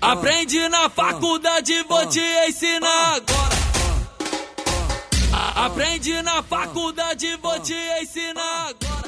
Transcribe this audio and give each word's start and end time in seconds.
Aprende 0.00 0.68
na 0.68 0.90
faculdade, 0.90 1.72
vou 1.88 2.06
te 2.06 2.20
ensinar 2.48 3.16
agora. 3.16 3.56
Aprende 5.54 6.22
na 6.22 6.42
faculdade, 6.42 7.26
vou 7.42 7.58
te 7.60 7.74
ensinar 8.02 8.68
agora. 8.68 9.06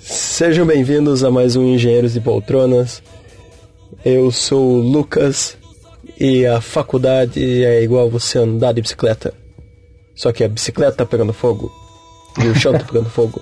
Sejam 0.00 0.66
bem-vindos 0.66 1.22
a 1.22 1.30
mais 1.30 1.56
um 1.56 1.64
Engenheiros 1.66 2.16
e 2.16 2.20
Poltronas. 2.20 3.02
Eu 4.04 4.30
sou 4.32 4.78
o 4.78 4.80
Lucas 4.80 5.56
e 6.18 6.46
a 6.46 6.60
faculdade 6.60 7.64
é 7.64 7.82
igual 7.82 8.10
você 8.10 8.38
andar 8.38 8.72
de 8.72 8.80
bicicleta. 8.80 9.34
Só 10.14 10.32
que 10.32 10.42
a 10.42 10.48
bicicleta 10.48 10.96
tá 10.96 11.06
pegando 11.06 11.32
fogo, 11.32 11.70
e 12.42 12.48
o 12.48 12.54
chão 12.54 12.72
tá 12.72 12.84
pegando 12.84 13.10
fogo, 13.10 13.40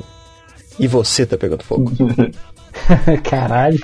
e 0.78 0.86
você 0.86 1.24
tá 1.24 1.36
pegando 1.36 1.64
fogo. 1.64 1.92
Caralho. 3.22 3.80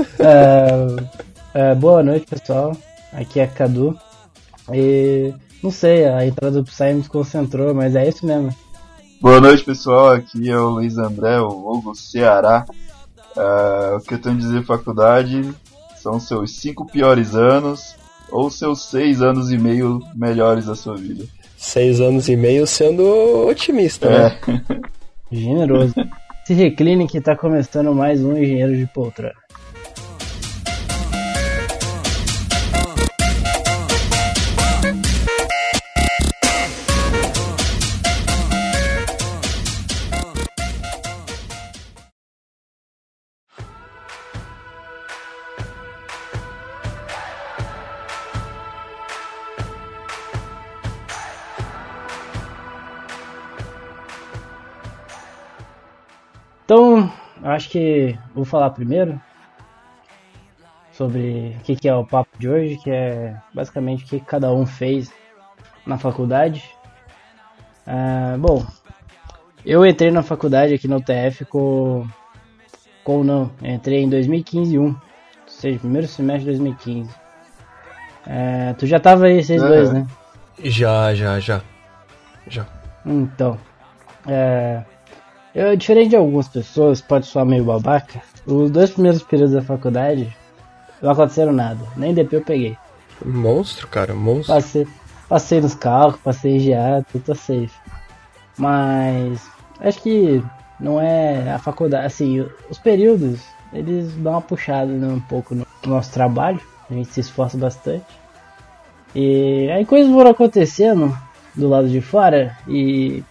Uh, 0.00 1.02
uh, 1.72 1.76
boa 1.76 2.02
noite, 2.02 2.26
pessoal. 2.26 2.76
Aqui 3.12 3.40
é 3.40 3.46
Cadu. 3.46 3.98
E 4.72 5.32
não 5.62 5.70
sei, 5.70 6.06
a 6.06 6.24
entrada 6.24 6.62
do 6.62 6.64
Psy 6.64 6.92
me 6.92 7.00
desconcentrou, 7.00 7.74
mas 7.74 7.94
é 7.94 8.08
isso 8.08 8.24
mesmo. 8.24 8.54
Boa 9.20 9.40
noite, 9.40 9.64
pessoal. 9.64 10.12
Aqui 10.12 10.48
é 10.48 10.56
o 10.56 10.70
Luiz 10.70 10.96
André, 10.96 11.40
o 11.40 11.48
Hugo 11.48 11.94
Ceará. 11.94 12.64
Uh, 13.36 13.96
o 13.96 14.00
que 14.00 14.14
eu 14.14 14.20
tenho 14.20 14.36
a 14.36 14.38
dizer 14.38 14.64
faculdade 14.64 15.48
são 15.96 16.18
seus 16.18 16.56
cinco 16.56 16.86
piores 16.86 17.34
anos 17.34 17.94
ou 18.30 18.50
seus 18.50 18.84
seis 18.88 19.20
anos 19.22 19.50
e 19.52 19.58
meio 19.58 20.00
melhores 20.14 20.66
da 20.66 20.74
sua 20.74 20.96
vida. 20.96 21.24
Seis 21.56 22.00
anos 22.00 22.28
e 22.28 22.36
meio 22.36 22.66
sendo 22.66 23.46
otimista, 23.46 24.08
É. 24.08 24.28
né? 24.50 24.62
Generoso. 25.30 25.94
Se 26.46 26.54
recline 26.54 27.06
que 27.06 27.20
tá 27.20 27.36
começando 27.36 27.94
mais 27.94 28.24
um 28.24 28.36
Engenheiro 28.36 28.76
de 28.76 28.86
Poltrona. 28.86 29.34
Acho 57.60 57.68
que 57.68 58.18
vou 58.34 58.44
falar 58.44 58.70
primeiro 58.70 59.20
sobre 60.92 61.56
o 61.58 61.62
que, 61.62 61.76
que 61.76 61.88
é 61.88 61.94
o 61.94 62.04
papo 62.06 62.30
de 62.38 62.48
hoje, 62.48 62.76
que 62.78 62.90
é 62.90 63.36
basicamente 63.54 64.04
o 64.04 64.06
que 64.06 64.20
cada 64.20 64.50
um 64.52 64.64
fez 64.64 65.12
na 65.86 65.98
faculdade. 65.98 66.64
Ah, 67.86 68.36
bom, 68.38 68.64
eu 69.64 69.84
entrei 69.84 70.10
na 70.10 70.22
faculdade 70.22 70.74
aqui 70.74 70.88
no 70.88 70.96
UTF 70.96 71.44
com. 71.44 72.06
Com 73.04 73.24
não, 73.24 73.50
eu 73.62 73.70
entrei 73.74 74.00
em 74.02 74.08
2015 74.08 74.78
1, 74.78 74.84
ou 74.84 74.96
seja, 75.46 75.78
primeiro 75.78 76.06
semestre 76.06 76.52
de 76.52 76.58
2015. 76.58 77.10
Ah, 78.26 78.74
tu 78.78 78.86
já 78.86 78.98
tava 78.98 79.26
aí, 79.26 79.42
vocês 79.42 79.62
É. 79.62 79.68
dois, 79.68 79.92
né? 79.92 80.06
Já, 80.64 81.14
já, 81.14 81.38
já. 81.40 81.60
Já. 82.46 82.66
Então, 83.04 83.58
é, 84.26 84.82
eu, 85.54 85.76
diferente 85.76 86.10
de 86.10 86.16
algumas 86.16 86.48
pessoas, 86.48 87.00
pode 87.00 87.26
soar 87.26 87.44
meio 87.44 87.64
babaca, 87.64 88.22
os 88.46 88.70
dois 88.70 88.90
primeiros 88.90 89.22
períodos 89.22 89.54
da 89.54 89.62
faculdade 89.62 90.34
não 91.02 91.10
aconteceram 91.10 91.52
nada, 91.52 91.80
nem 91.96 92.14
DP 92.14 92.36
eu 92.36 92.42
peguei. 92.42 92.76
Monstro, 93.24 93.88
cara, 93.88 94.14
monstro. 94.14 94.54
Passei, 94.54 94.86
passei 95.28 95.60
nos 95.60 95.74
cálculos, 95.74 96.20
passei 96.22 96.56
em 96.56 96.70
GA, 96.70 97.04
tudo 97.10 97.24
tá 97.24 97.34
safe. 97.34 97.70
Mas 98.56 99.48
acho 99.80 100.02
que 100.02 100.42
não 100.78 101.00
é 101.00 101.52
a 101.52 101.58
faculdade, 101.58 102.06
assim, 102.06 102.46
os 102.68 102.78
períodos, 102.78 103.40
eles 103.72 104.12
dão 104.14 104.32
uma 104.32 104.42
puxada 104.42 104.92
né, 104.92 105.08
um 105.08 105.20
pouco 105.20 105.54
no 105.54 105.66
nosso 105.86 106.12
trabalho, 106.12 106.60
a 106.90 106.94
gente 106.94 107.12
se 107.12 107.20
esforça 107.20 107.56
bastante. 107.56 108.04
E 109.14 109.68
aí 109.70 109.84
coisas 109.84 110.12
foram 110.12 110.30
acontecendo 110.30 111.16
do 111.54 111.68
lado 111.68 111.88
de 111.88 112.00
fora 112.00 112.56
e 112.68 113.24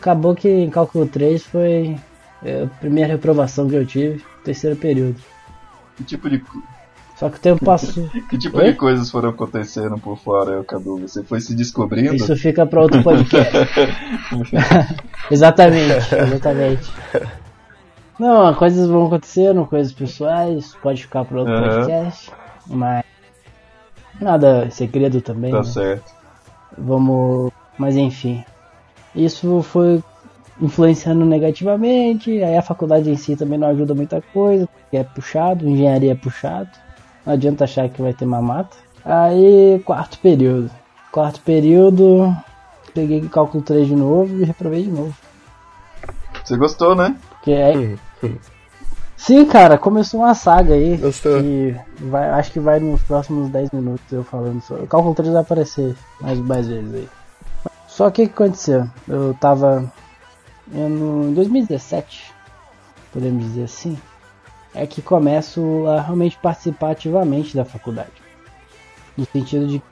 acabou 0.00 0.34
que 0.34 0.48
em 0.48 0.70
cálculo 0.70 1.06
3 1.06 1.44
foi 1.44 1.96
é, 2.42 2.62
a 2.62 2.66
primeira 2.66 3.12
reprovação 3.12 3.68
que 3.68 3.74
eu 3.74 3.86
tive, 3.86 4.24
terceiro 4.44 4.76
período. 4.76 5.16
Que 5.96 6.04
tipo 6.04 6.30
de, 6.30 6.42
Só 7.16 7.28
que 7.28 7.36
o 7.36 7.40
tempo 7.40 7.62
passou. 7.66 8.08
que 8.30 8.38
tipo 8.38 8.58
Oi? 8.58 8.70
de 8.70 8.74
coisas 8.74 9.10
foram 9.10 9.30
acontecendo 9.30 9.98
por 9.98 10.16
fora, 10.16 10.62
Cadu? 10.64 10.98
Você 10.98 11.22
foi 11.22 11.40
se 11.40 11.54
descobrindo? 11.54 12.14
Isso 12.14 12.36
fica 12.36 12.64
para 12.64 12.80
outro 12.80 13.02
podcast. 13.02 13.52
exatamente, 15.30 16.14
exatamente. 16.14 16.92
Não, 18.18 18.52
coisas 18.54 18.88
vão 18.88 19.06
acontecendo, 19.06 19.66
coisas 19.66 19.92
pessoais, 19.92 20.74
pode 20.82 21.02
ficar 21.02 21.24
para 21.24 21.38
outro 21.38 21.54
Aham. 21.54 21.68
podcast, 21.70 22.32
mas 22.66 23.04
nada 24.20 24.68
segredo 24.70 25.20
também. 25.20 25.52
Tá 25.52 25.58
né? 25.58 25.64
certo. 25.64 26.12
Vamos, 26.76 27.52
mas 27.76 27.96
enfim, 27.96 28.44
isso 29.24 29.62
foi 29.62 30.02
influenciando 30.60 31.24
negativamente. 31.24 32.42
Aí 32.42 32.56
a 32.56 32.62
faculdade 32.62 33.10
em 33.10 33.16
si 33.16 33.36
também 33.36 33.58
não 33.58 33.68
ajuda 33.68 33.94
muita 33.94 34.22
coisa, 34.32 34.66
porque 34.66 34.96
é 34.96 35.04
puxado, 35.04 35.68
engenharia 35.68 36.12
é 36.12 36.16
puxado. 36.16 36.70
Não 37.24 37.32
adianta 37.32 37.64
achar 37.64 37.88
que 37.88 38.02
vai 38.02 38.12
ter 38.12 38.26
mamata. 38.26 38.76
Aí 39.04 39.80
quarto 39.84 40.18
período, 40.18 40.70
quarto 41.12 41.40
período, 41.40 42.34
peguei 42.94 43.20
cálculo 43.28 43.62
3 43.62 43.86
de 43.86 43.96
novo 43.96 44.40
e 44.40 44.44
reprovei 44.44 44.82
de 44.82 44.90
novo. 44.90 45.14
Você 46.44 46.56
gostou, 46.56 46.94
né? 46.94 47.16
Porque 47.30 47.52
aí, 47.52 47.98
Hum, 48.22 48.36
sim, 49.16 49.44
cara, 49.44 49.78
começou 49.78 50.20
uma 50.20 50.34
saga 50.34 50.74
aí. 50.74 50.96
Gostou. 50.96 51.40
E 51.40 51.76
vai, 52.00 52.28
acho 52.30 52.50
que 52.50 52.60
vai 52.60 52.80
nos 52.80 53.02
próximos 53.02 53.48
10 53.50 53.70
minutos 53.72 54.04
eu 54.10 54.24
falando 54.24 54.60
sobre. 54.62 54.84
O 54.84 54.88
cálculo 54.88 55.14
3 55.14 55.32
vai 55.32 55.42
aparecer 55.42 55.94
mais, 56.20 56.38
mais 56.38 56.66
vezes 56.66 56.94
aí. 56.94 57.08
Só 57.98 58.12
que 58.12 58.22
o 58.22 58.26
que 58.28 58.32
aconteceu? 58.32 58.88
Eu 59.08 59.34
tava 59.40 59.92
em 60.72 61.34
2017, 61.34 62.32
podemos 63.12 63.42
dizer 63.42 63.64
assim, 63.64 63.98
é 64.72 64.86
que 64.86 65.02
começo 65.02 65.84
a 65.88 66.00
realmente 66.02 66.38
participar 66.38 66.92
ativamente 66.92 67.56
da 67.56 67.64
faculdade. 67.64 68.12
No 69.16 69.24
sentido 69.24 69.66
de 69.66 69.82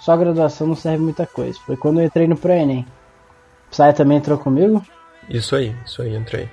só 0.00 0.16
graduação 0.16 0.66
não 0.66 0.74
serve 0.74 0.98
muita 1.04 1.28
coisa. 1.28 1.56
Foi 1.64 1.76
quando 1.76 2.00
eu 2.00 2.06
entrei 2.06 2.26
no 2.26 2.36
ProEnem. 2.36 2.84
Psy 3.70 3.92
também 3.94 4.18
entrou 4.18 4.36
comigo. 4.36 4.84
Isso 5.28 5.54
aí, 5.54 5.76
isso 5.86 6.02
aí, 6.02 6.16
entrei. 6.16 6.50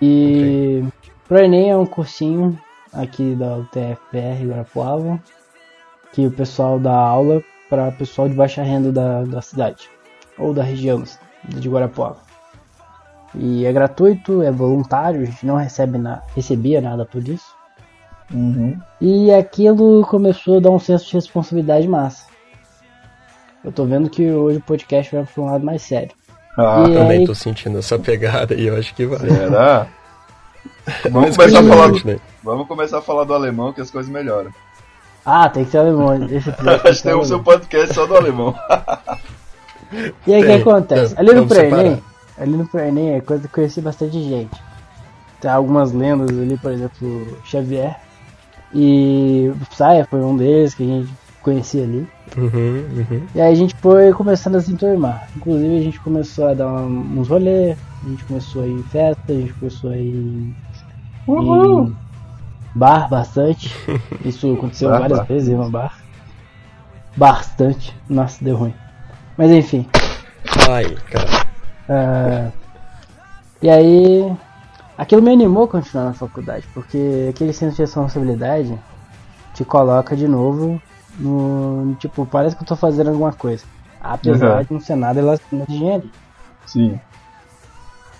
E 0.00 0.84
ProEnem 1.26 1.72
é 1.72 1.76
um 1.76 1.86
cursinho 1.86 2.56
aqui 2.92 3.34
da 3.34 3.56
UTFPR 3.56 4.46
Guarapuava 4.46 5.20
que 6.12 6.24
o 6.24 6.30
pessoal 6.30 6.78
dá 6.78 6.94
aula 6.94 7.42
para 7.68 7.90
pessoal 7.90 8.28
de 8.28 8.36
baixa 8.36 8.62
renda 8.62 8.92
da, 8.92 9.24
da 9.24 9.42
cidade 9.42 9.90
ou 10.40 10.52
da 10.54 10.62
região 10.62 11.02
de 11.44 11.68
Guarapuava. 11.68 12.18
E 13.34 13.64
é 13.64 13.72
gratuito, 13.72 14.42
é 14.42 14.50
voluntário, 14.50 15.22
a 15.22 15.24
gente 15.24 15.46
não 15.46 15.54
recebe 15.56 15.98
na, 15.98 16.20
recebia 16.34 16.80
nada 16.80 17.04
por 17.04 17.26
isso. 17.28 17.54
E 19.00 19.32
aquilo 19.32 20.04
começou 20.06 20.56
a 20.58 20.60
dar 20.60 20.70
um 20.70 20.78
senso 20.78 21.06
de 21.06 21.14
responsabilidade 21.14 21.86
massa. 21.88 22.26
Eu 23.64 23.70
tô 23.72 23.84
vendo 23.84 24.08
que 24.08 24.30
hoje 24.30 24.58
o 24.58 24.62
podcast 24.62 25.14
vai 25.14 25.24
para 25.24 25.42
um 25.42 25.46
lado 25.46 25.64
mais 25.64 25.82
sério. 25.82 26.12
Ah, 26.58 26.84
E 26.88 26.94
Também 26.94 27.18
aí- 27.20 27.26
tô 27.26 27.34
sentindo 27.34 27.78
essa 27.78 27.98
pegada 27.98 28.54
e 28.54 28.66
eu 28.66 28.76
acho 28.76 28.94
que 28.94 29.06
vai. 29.06 29.18
será? 29.28 29.86
Vamos 31.10 31.36
começar, 31.36 31.60
a 31.60 31.62
falar, 31.64 32.04
né? 32.04 32.18
vamos 32.42 32.66
começar 32.68 32.98
a 32.98 33.02
falar 33.02 33.24
do 33.24 33.32
alemão 33.34 33.72
que 33.72 33.80
as 33.80 33.90
coisas 33.90 34.10
melhoram. 34.10 34.50
Ah, 35.24 35.48
tem 35.48 35.64
que 35.64 35.70
ser 35.70 35.78
alemão. 35.78 36.14
Esse 36.26 36.48
episódio 36.50 36.82
tem 36.82 36.92
que 36.92 36.94
ser 36.94 37.02
tem 37.02 37.12
o 37.12 37.14
alemão. 37.18 37.24
seu 37.28 37.42
podcast 37.42 37.94
só 37.94 38.06
do 38.06 38.16
alemão. 38.16 38.54
E 40.26 40.34
aí 40.34 40.42
o 40.42 40.46
que 40.46 40.52
acontece? 40.52 41.14
Ali 41.18 41.32
no 41.34 41.48
separar. 41.48 41.98
ali 42.38 42.52
no 42.56 42.66
Prenem 42.66 43.14
é 43.14 43.20
coisa 43.20 43.42
que 43.42 43.48
eu 43.48 43.54
conheci 43.54 43.80
bastante 43.80 44.22
gente. 44.22 44.60
Tem 45.40 45.50
algumas 45.50 45.92
lendas 45.92 46.28
ali, 46.30 46.56
por 46.58 46.70
exemplo, 46.72 47.38
Xavier. 47.44 47.96
E 48.72 49.50
o 49.52 49.66
Psy 49.66 50.04
foi 50.08 50.20
um 50.22 50.36
deles 50.36 50.74
que 50.74 50.82
a 50.82 50.86
gente 50.86 51.12
conhecia 51.42 51.82
ali. 51.82 52.06
Uhum, 52.36 52.84
uhum. 52.96 53.22
E 53.34 53.40
aí 53.40 53.52
a 53.52 53.56
gente 53.56 53.74
foi 53.80 54.12
começando 54.12 54.56
a 54.56 54.60
se 54.60 54.70
enturmar. 54.72 55.28
Inclusive 55.36 55.78
a 55.78 55.82
gente 55.82 55.98
começou 56.00 56.48
a 56.48 56.54
dar 56.54 56.68
um- 56.68 57.18
uns 57.18 57.28
rolês, 57.28 57.76
a 58.04 58.08
gente 58.08 58.24
começou 58.24 58.62
a 58.62 58.66
ir 58.66 58.72
em 58.72 58.82
festa, 58.84 59.22
a 59.28 59.34
gente 59.34 59.52
começou 59.54 59.90
a 59.90 59.96
ir 59.96 60.14
em, 60.14 60.54
em 61.28 61.96
bar 62.74 63.08
bastante. 63.08 63.74
Isso 64.24 64.52
aconteceu 64.52 64.90
Bar, 64.90 65.00
várias 65.00 65.18
bar. 65.18 65.26
vezes, 65.26 65.48
ir 65.48 65.56
no 65.56 65.68
bar. 65.70 65.98
Bastante. 67.16 67.96
Nossa, 68.08 68.44
deu 68.44 68.56
ruim. 68.56 68.74
Mas 69.40 69.50
enfim. 69.52 69.86
Ai, 70.68 70.84
cara. 71.10 71.46
Ah, 71.88 72.50
e 73.62 73.70
aí 73.70 74.30
aquilo 74.98 75.22
me 75.22 75.32
animou 75.32 75.64
a 75.64 75.68
continuar 75.68 76.04
na 76.04 76.12
faculdade, 76.12 76.66
porque 76.74 77.28
aquele 77.30 77.54
senso 77.54 77.76
de 77.76 77.80
responsabilidade 77.82 78.78
te 79.54 79.64
coloca 79.64 80.14
de 80.14 80.28
novo 80.28 80.78
no. 81.18 81.96
Tipo, 81.98 82.26
parece 82.26 82.54
que 82.54 82.62
eu 82.62 82.66
tô 82.66 82.76
fazendo 82.76 83.08
alguma 83.08 83.32
coisa. 83.32 83.64
Apesar 83.98 84.58
Uhum. 84.58 84.62
de 84.64 84.72
não 84.74 84.80
ser 84.80 84.96
nada 84.96 85.18
relacionado 85.20 85.70
a 85.70 85.72
engenharia. 85.72 86.10
Sim. 86.66 87.00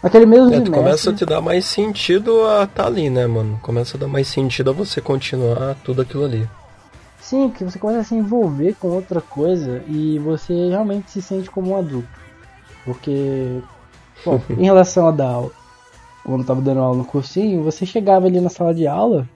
Naquele 0.03 0.25
mesmo 0.25 0.47
É, 0.47 0.53
semestre. 0.53 0.71
começa 0.73 1.11
a 1.11 1.15
te 1.15 1.27
dar 1.27 1.43
mais 1.43 1.67
sentido 1.67 2.47
a 2.47 2.67
tá 2.67 2.87
ali, 2.87 3.11
né, 3.11 3.27
mano? 3.27 3.59
Começa 3.63 3.99
a 3.99 4.01
dar 4.01 4.09
mais 4.09 4.27
sentido 4.27 4.71
a 4.71 4.73
você 4.73 5.03
continuar 5.03 5.75
tudo 5.85 6.01
aquilo 6.01 6.25
ali. 6.25 6.49
Sim, 7.21 7.49
porque 7.49 7.65
você 7.65 7.79
começa 7.79 8.01
a 8.01 8.05
se 8.05 8.15
envolver 8.15 8.75
com 8.75 8.89
outra 8.89 9.21
coisa 9.21 9.83
e 9.87 10.19
você 10.19 10.69
realmente 10.69 11.11
se 11.11 11.21
sente 11.21 11.51
como 11.51 11.73
um 11.73 11.77
adulto. 11.77 12.09
Porque, 12.85 13.61
bom, 14.25 14.41
em 14.59 14.65
relação 14.65 15.07
a 15.07 15.11
dar 15.11 15.29
aula, 15.29 15.51
quando 16.25 16.41
eu 16.41 16.47
tava 16.47 16.61
dando 16.61 16.81
aula 16.81 16.99
no 16.99 17.05
cursinho, 17.05 17.63
você 17.63 17.85
chegava 17.85 18.27
ali 18.27 18.41
na 18.41 18.49
sala 18.49 18.75
de 18.75 18.87
aula 18.87 19.29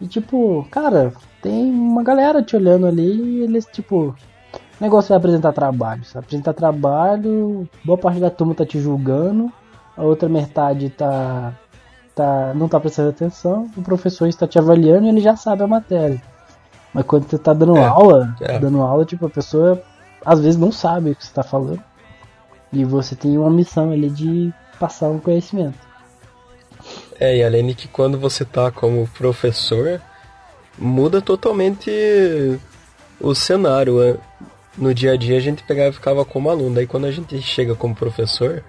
e 0.00 0.06
tipo, 0.06 0.66
cara, 0.70 1.12
tem 1.42 1.70
uma 1.70 2.02
galera 2.02 2.42
te 2.42 2.56
olhando 2.56 2.86
ali 2.86 3.02
e 3.02 3.42
eles, 3.42 3.66
tipo, 3.66 4.14
o 4.80 4.82
negócio 4.82 5.12
é 5.12 5.16
apresentar 5.16 5.52
trabalho, 5.52 6.04
sabe? 6.04 6.24
Apresentar 6.24 6.54
trabalho, 6.54 7.68
boa 7.84 7.98
parte 7.98 8.18
da 8.18 8.30
turma 8.30 8.54
tá 8.54 8.64
te 8.64 8.80
julgando, 8.80 9.52
a 9.96 10.02
outra 10.02 10.28
metade 10.28 10.88
tá, 10.88 11.52
tá 12.14 12.54
não 12.54 12.66
tá 12.66 12.80
prestando 12.80 13.10
atenção, 13.10 13.70
o 13.76 13.82
professor 13.82 14.26
está 14.26 14.46
te 14.46 14.58
avaliando 14.58 15.06
e 15.06 15.10
ele 15.10 15.20
já 15.20 15.36
sabe 15.36 15.62
a 15.62 15.66
matéria. 15.66 16.20
Mas 16.92 17.04
quando 17.06 17.28
você 17.28 17.38
tá 17.38 17.52
dando 17.52 17.76
É, 17.76 17.84
aula, 17.84 18.34
é. 18.40 18.58
dando 18.58 18.80
aula, 18.82 19.04
tipo, 19.04 19.26
a 19.26 19.30
pessoa 19.30 19.80
às 20.24 20.40
vezes 20.40 20.58
não 20.58 20.72
sabe 20.72 21.10
o 21.10 21.16
que 21.16 21.24
você 21.24 21.32
tá 21.32 21.42
falando. 21.42 21.82
E 22.72 22.84
você 22.84 23.16
tem 23.16 23.36
uma 23.38 23.50
missão 23.50 23.90
ali 23.90 24.08
de 24.10 24.52
passar 24.78 25.08
um 25.08 25.18
conhecimento. 25.18 25.78
É, 27.18 27.36
e 27.36 27.44
além 27.44 27.66
de 27.66 27.74
que 27.74 27.88
quando 27.88 28.18
você 28.18 28.44
tá 28.44 28.70
como 28.70 29.06
professor, 29.08 30.00
muda 30.78 31.20
totalmente 31.20 31.90
o 33.20 33.34
cenário. 33.34 34.02
é. 34.02 34.16
No 34.78 34.94
dia 34.94 35.12
a 35.12 35.16
dia 35.16 35.36
a 35.36 35.40
gente 35.40 35.62
pegava 35.64 35.90
e 35.90 35.92
ficava 35.92 36.24
como 36.24 36.48
aluno. 36.48 36.74
Daí 36.76 36.86
quando 36.86 37.04
a 37.04 37.10
gente 37.10 37.40
chega 37.42 37.74
como 37.74 37.94
professor, 37.94 38.62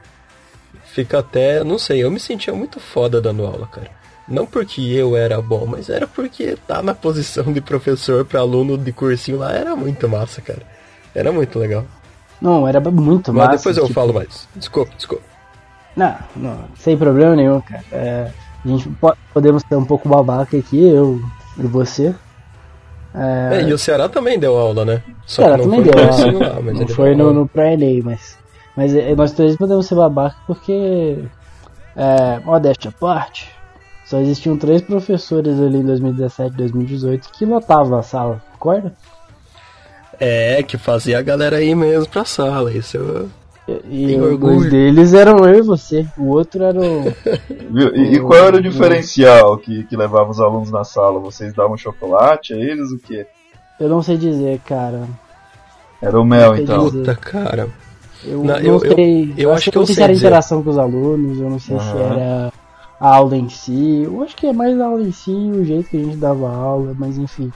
fica 0.83 1.19
até. 1.19 1.63
Não 1.63 1.77
sei, 1.77 2.03
eu 2.03 2.11
me 2.11 2.19
sentia 2.19 2.53
muito 2.53 2.79
foda 2.79 3.21
dando 3.21 3.45
aula, 3.45 3.67
cara. 3.67 3.89
Não 4.31 4.45
porque 4.45 4.81
eu 4.81 5.15
era 5.15 5.41
bom, 5.41 5.65
mas 5.67 5.89
era 5.89 6.07
porque 6.07 6.57
tá 6.67 6.81
na 6.81 6.95
posição 6.95 7.51
de 7.51 7.59
professor 7.61 8.23
pra 8.25 8.39
aluno 8.39 8.77
de 8.77 8.91
cursinho 8.91 9.39
lá 9.39 9.51
era 9.51 9.75
muito 9.75 10.07
massa, 10.09 10.41
cara. 10.41 10.61
Era 11.13 11.31
muito 11.31 11.59
legal. 11.59 11.83
Não, 12.41 12.67
era 12.67 12.79
muito 12.79 13.33
Mas 13.33 13.45
massa. 13.47 13.57
depois 13.57 13.77
eu 13.77 13.83
tipo, 13.87 13.93
falo 13.93 14.13
mais. 14.13 14.47
Desculpa, 14.55 14.91
desculpa. 14.95 15.23
Não, 15.95 16.15
não, 16.35 16.57
sem 16.75 16.97
problema 16.97 17.35
nenhum, 17.35 17.59
cara. 17.61 17.83
É, 17.91 18.31
a 18.63 18.67
gente 18.67 18.87
po- 18.89 19.15
podemos 19.33 19.61
ser 19.67 19.75
um 19.75 19.85
pouco 19.85 20.07
babaca 20.09 20.57
aqui, 20.57 20.81
eu 20.81 21.19
e 21.57 21.63
você. 21.67 22.15
É, 23.13 23.57
É, 23.57 23.63
e 23.63 23.73
o 23.73 23.77
Ceará 23.77 24.07
também 24.07 24.39
deu 24.39 24.57
aula, 24.57 24.85
né? 24.85 25.03
Só 25.25 25.43
Ceará 25.43 25.59
que 25.59 25.67
não 25.67 25.75
também 25.77 25.91
deu 25.91 26.03
aula. 26.09 26.49
lá, 26.55 26.61
mas 26.61 26.79
não 26.79 26.87
foi 26.87 27.13
no, 27.15 27.23
aula. 27.25 27.33
no 27.33 27.47
pré-ENEM, 27.47 28.01
mas. 28.03 28.37
Mas 28.75 28.95
é, 28.95 29.13
nós 29.13 29.33
três 29.33 29.57
podemos 29.57 29.85
ser 29.85 29.95
babaca 29.95 30.37
porque. 30.47 31.17
É, 31.95 32.39
modéstia 32.39 32.89
à 32.89 32.93
parte. 32.93 33.49
Só 34.11 34.19
existiam 34.19 34.57
três 34.57 34.81
professores 34.81 35.57
ali 35.57 35.77
em 35.77 35.85
2017 35.85 36.53
2018 36.57 37.29
que 37.31 37.45
lotavam 37.45 37.97
a 37.97 38.03
sala, 38.03 38.41
concorda? 38.59 38.93
É, 40.19 40.61
que 40.63 40.77
fazia 40.77 41.17
a 41.17 41.21
galera 41.21 41.61
ir 41.63 41.73
mesmo 41.75 42.09
pra 42.09 42.25
sala. 42.25 42.73
Isso 42.73 42.97
eu... 42.97 43.29
E 43.89 44.17
dois 44.37 44.69
deles 44.69 45.13
eram 45.13 45.47
eu 45.47 45.59
e 45.59 45.61
você. 45.61 46.05
O 46.17 46.25
outro 46.25 46.61
era 46.61 46.77
o. 46.77 47.05
E, 47.95 48.15
e 48.15 48.19
qual 48.19 48.47
era 48.47 48.57
o 48.57 48.61
diferencial 48.61 49.57
que, 49.57 49.85
que 49.85 49.95
levava 49.95 50.29
os 50.29 50.41
alunos 50.41 50.69
na 50.69 50.83
sala? 50.83 51.17
Vocês 51.17 51.53
davam 51.53 51.77
chocolate 51.77 52.53
a 52.53 52.57
eles? 52.57 52.91
O 52.91 52.99
quê? 52.99 53.25
Eu 53.79 53.87
não 53.87 54.03
sei 54.03 54.17
dizer, 54.17 54.59
cara. 54.65 55.07
Era 56.01 56.19
o 56.19 56.25
mel, 56.25 56.57
então. 56.57 56.89
Puta, 56.89 57.15
cara. 57.15 57.69
Eu 58.25 58.39
Não, 58.39 58.43
não, 58.43 58.57
eu- 58.59 58.83
eu- 58.83 58.95
sei. 58.95 59.33
eu 59.37 59.53
acho 59.53 59.71
que 59.71 59.77
não 59.77 59.83
eu 59.83 59.85
sei 59.87 59.93
se 59.93 59.99
sei 59.99 60.03
era 60.03 60.13
dizer. 60.13 60.25
interação 60.25 60.61
com 60.61 60.69
os 60.69 60.77
alunos, 60.77 61.39
eu 61.39 61.49
não 61.49 61.59
sei 61.59 61.79
se 61.79 61.85
Aham. 61.85 62.13
era 62.13 62.51
a 63.01 63.15
aula 63.15 63.35
em 63.35 63.49
si. 63.49 64.03
Eu 64.05 64.21
acho 64.21 64.35
que 64.35 64.45
é 64.45 64.53
mais 64.53 64.79
a 64.79 64.85
aula 64.85 65.01
em 65.01 65.11
si, 65.11 65.31
o 65.31 65.65
jeito 65.65 65.89
que 65.89 65.97
a 65.97 66.03
gente 66.03 66.17
dava 66.17 66.55
aula, 66.55 66.93
mas 66.95 67.17
enfim. 67.17 67.51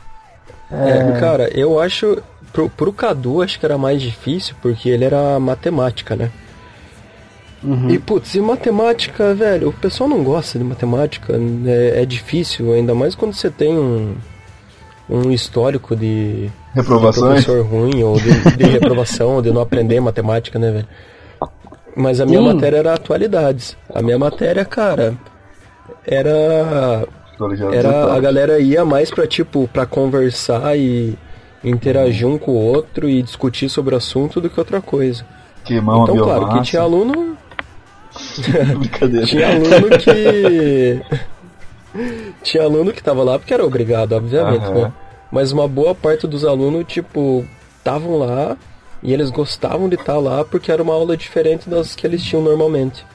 É, 0.72 1.20
cara, 1.20 1.48
eu 1.56 1.80
acho. 1.80 2.18
Pro, 2.52 2.70
pro 2.70 2.92
Cadu, 2.92 3.42
acho 3.42 3.60
que 3.60 3.66
era 3.66 3.78
mais 3.78 4.02
difícil, 4.02 4.56
porque 4.62 4.90
ele 4.90 5.04
era 5.04 5.40
matemática, 5.40 6.16
né? 6.16 6.32
Uhum. 7.62 7.90
E, 7.90 8.00
putz, 8.00 8.34
e 8.34 8.40
matemática, 8.40 9.34
velho, 9.34 9.70
o 9.70 9.74
pessoal 9.74 10.10
não 10.10 10.24
gosta 10.24 10.58
de 10.58 10.64
matemática, 10.64 11.34
é, 11.66 12.02
é 12.02 12.06
difícil, 12.06 12.72
ainda 12.74 12.96
mais 12.96 13.14
quando 13.14 13.34
você 13.34 13.50
tem 13.50 13.78
um, 13.78 14.16
um 15.10 15.32
histórico 15.32 15.96
de, 15.96 16.46
de 16.46 16.52
Reprovações? 16.74 17.44
professor 17.44 17.66
ruim, 17.66 18.04
ou 18.04 18.16
de, 18.18 18.56
de 18.56 18.64
reprovação, 18.64 19.36
ou 19.36 19.42
de 19.42 19.52
não 19.52 19.62
aprender 19.62 20.00
matemática, 20.00 20.58
né, 20.58 20.72
velho? 20.72 20.88
Mas 21.96 22.22
a 22.22 22.26
minha 22.26 22.40
Sim. 22.40 22.54
matéria 22.54 22.78
era 22.78 22.94
atualidades. 22.94 23.76
A 23.94 24.02
minha 24.02 24.20
matéria, 24.20 24.64
cara, 24.64 25.16
era 26.06 27.08
era 27.74 28.14
a 28.14 28.20
galera 28.20 28.60
ia 28.60 28.86
mais 28.86 29.12
pra 29.12 29.28
tipo 29.28 29.68
para 29.68 29.86
conversar 29.86 30.78
e 30.78 31.18
interagir 31.64 32.28
um 32.28 32.38
com 32.38 32.52
o 32.52 32.56
outro 32.56 33.10
e 33.10 33.22
discutir 33.22 33.70
sobre 33.70 33.94
o 33.96 33.98
assunto 33.98 34.40
do 34.40 34.50
que 34.50 34.60
outra 34.60 34.82
coisa. 34.82 35.26
Queimar 35.64 35.98
então, 36.04 36.16
claro, 36.18 36.42
biomassa. 36.42 36.62
que 36.62 36.68
tinha 36.70 36.82
aluno, 36.82 37.38
Brincadeira. 38.80 39.26
tinha 39.26 39.48
aluno 39.50 39.90
que 39.98 41.02
tinha 42.44 42.64
aluno 42.64 42.92
que 42.94 43.04
tava 43.04 43.24
lá 43.24 43.40
porque 43.40 43.54
era 43.54 43.66
obrigado, 43.66 44.14
obviamente, 44.14 44.66
Aham. 44.66 44.74
né? 44.84 44.94
Mas 45.32 45.52
uma 45.52 45.68
boa 45.68 45.94
parte 45.96 46.28
dos 46.28 46.46
alunos, 46.46 46.86
tipo, 46.88 47.46
estavam 47.80 48.18
lá 48.18 48.56
e 49.04 49.12
eles 49.12 49.30
gostavam 49.30 49.90
de 49.90 49.96
estar 49.96 50.18
lá 50.18 50.46
porque 50.46 50.72
era 50.72 50.82
uma 50.84 50.94
aula 50.94 51.18
diferente 51.18 51.70
das 51.70 51.96
que 51.96 52.06
eles 52.06 52.24
tinham 52.24 52.44
normalmente. 52.44 53.06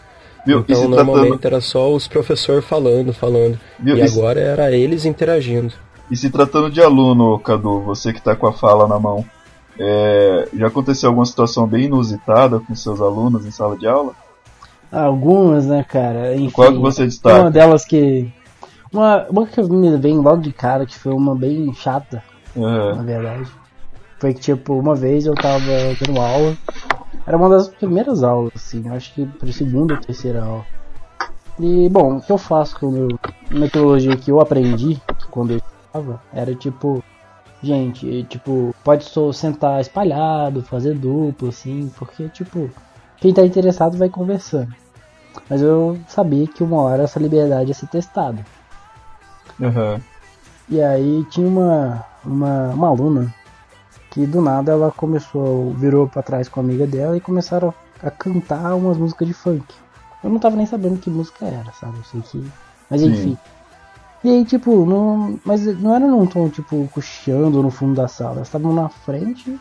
Viu? 0.47 0.59
E 0.61 0.63
Então, 0.63 0.77
se 0.83 0.89
normalmente 0.89 1.39
tratando, 1.39 1.47
era 1.47 1.61
só 1.61 1.93
os 1.93 2.09
professores 2.09 2.65
falando, 2.65 3.13
falando. 3.13 3.59
Viu? 3.79 3.97
E 3.97 4.05
Isso- 4.05 4.19
agora 4.19 4.41
era 4.41 4.71
eles 4.73 5.05
interagindo. 5.05 5.73
e 6.11 6.17
se 6.17 6.31
tratando 6.31 6.71
de 6.71 6.81
aluno, 6.83 7.39
Cadu, 7.39 7.81
você 7.83 8.13
que 8.13 8.21
tá 8.23 8.35
com 8.35 8.47
a 8.47 8.53
fala 8.53 8.89
na 8.89 8.99
mão, 8.99 9.25
é, 9.79 10.49
já 10.55 10.67
aconteceu 10.67 11.09
alguma 11.09 11.25
situação 11.27 11.67
bem 11.67 11.85
inusitada 11.85 12.59
com 12.61 12.75
seus 12.75 13.01
alunos 13.01 13.47
em 13.47 13.51
sala 13.51 13.77
de 13.77 13.87
aula? 13.87 14.13
Algumas, 14.91 15.67
né, 15.67 15.85
cara? 15.89 16.35
Enfim, 16.35 16.51
Qual 16.51 16.73
que 16.73 16.79
você 16.79 17.05
destaca? 17.05 17.41
Uma 17.43 17.51
delas 17.51 17.85
que. 17.85 18.33
Uma, 18.93 19.25
uma 19.31 19.47
que 19.47 19.63
me 19.63 19.97
vem 19.99 20.19
logo 20.19 20.39
de 20.43 20.53
cara, 20.53 20.85
que 20.85 20.99
foi 20.99 21.13
uma 21.13 21.33
bem 21.35 21.73
chata, 21.75 22.23
É, 22.57 22.61
na 22.95 23.03
verdade. 23.03 23.49
Foi 24.19 24.35
que, 24.35 24.41
tipo, 24.41 24.75
uma 24.75 24.97
vez 24.97 25.27
eu 25.27 25.35
tava 25.35 25.61
dando 26.05 26.21
aula. 26.21 26.57
Era 27.27 27.37
uma 27.37 27.49
das 27.49 27.69
primeiras 27.69 28.23
aulas, 28.23 28.53
assim, 28.57 28.89
acho 28.89 29.15
que 29.15 29.27
para 29.27 29.53
segunda 29.53 29.95
ou 29.95 30.01
terceira 30.01 30.43
aula. 30.43 30.67
E, 31.59 31.89
bom, 31.89 32.17
o 32.17 32.21
que 32.21 32.33
eu 32.33 32.39
faço 32.39 32.79
com 32.79 32.89
a 32.89 32.91
meu- 32.91 33.19
metodologia 33.51 34.17
que 34.17 34.31
eu 34.31 34.41
aprendi 34.41 35.01
quando 35.31 35.53
eu 35.53 35.61
estava 35.87 36.21
era 36.33 36.55
tipo. 36.55 37.03
Gente, 37.63 38.25
tipo, 38.25 38.75
pode 38.83 39.05
só 39.05 39.31
sentar 39.33 39.83
espalhado, 39.83 40.63
fazer 40.63 40.95
duplo, 40.95 41.51
assim, 41.51 41.93
porque, 41.99 42.27
tipo, 42.31 42.71
quem 43.19 43.35
tá 43.35 43.45
interessado 43.45 43.99
vai 43.99 44.09
conversando. 44.09 44.75
Mas 45.49 45.61
eu 45.61 45.99
sabia 46.09 46.47
que 46.47 46.63
uma 46.63 46.81
hora 46.81 47.03
essa 47.03 47.21
liberdade 47.21 47.69
ia 47.69 47.75
ser 47.75 47.87
testada. 47.89 48.45
aham. 49.61 50.01
E 50.69 50.81
aí 50.81 51.25
tinha 51.25 51.47
uma, 51.47 52.05
uma, 52.25 52.69
uma 52.69 52.89
aluna 52.89 53.35
que 54.11 54.27
do 54.27 54.41
nada 54.41 54.73
ela 54.73 54.93
começou, 54.95 55.73
virou 55.75 56.09
pra 56.09 56.23
trás 56.23 56.49
com 56.49 56.61
a 56.61 56.63
amiga 56.63 56.87
dela 56.87 57.17
e 57.17 57.21
começaram 57.21 57.73
a 58.03 58.11
cantar 58.11 58.75
umas 58.75 58.97
músicas 58.97 59.29
de 59.29 59.35
funk. 59.35 59.65
Eu 60.23 60.31
não 60.31 60.39
tava 60.39 60.57
nem 60.57 60.67
sabendo 60.67 60.99
que 60.99 61.09
música 61.09 61.47
era, 61.47 61.73
sabe? 61.73 61.97
Eu 61.99 62.05
sei 62.05 62.21
que. 62.21 62.51
Mas 62.91 63.01
Sim. 63.01 63.09
enfim. 63.09 63.39
E 64.23 64.29
aí, 64.29 64.45
tipo, 64.45 64.85
não. 64.85 65.39
Mas 65.45 65.65
não 65.81 65.95
era 65.95 66.07
num 66.07 66.27
tom, 66.27 66.49
tipo, 66.49 66.89
cocheando 66.93 67.63
no 67.63 67.71
fundo 67.71 67.95
da 67.95 68.07
sala. 68.09 68.37
Elas 68.37 68.49
estavam 68.49 68.75
na 68.75 68.89
frente. 68.89 69.59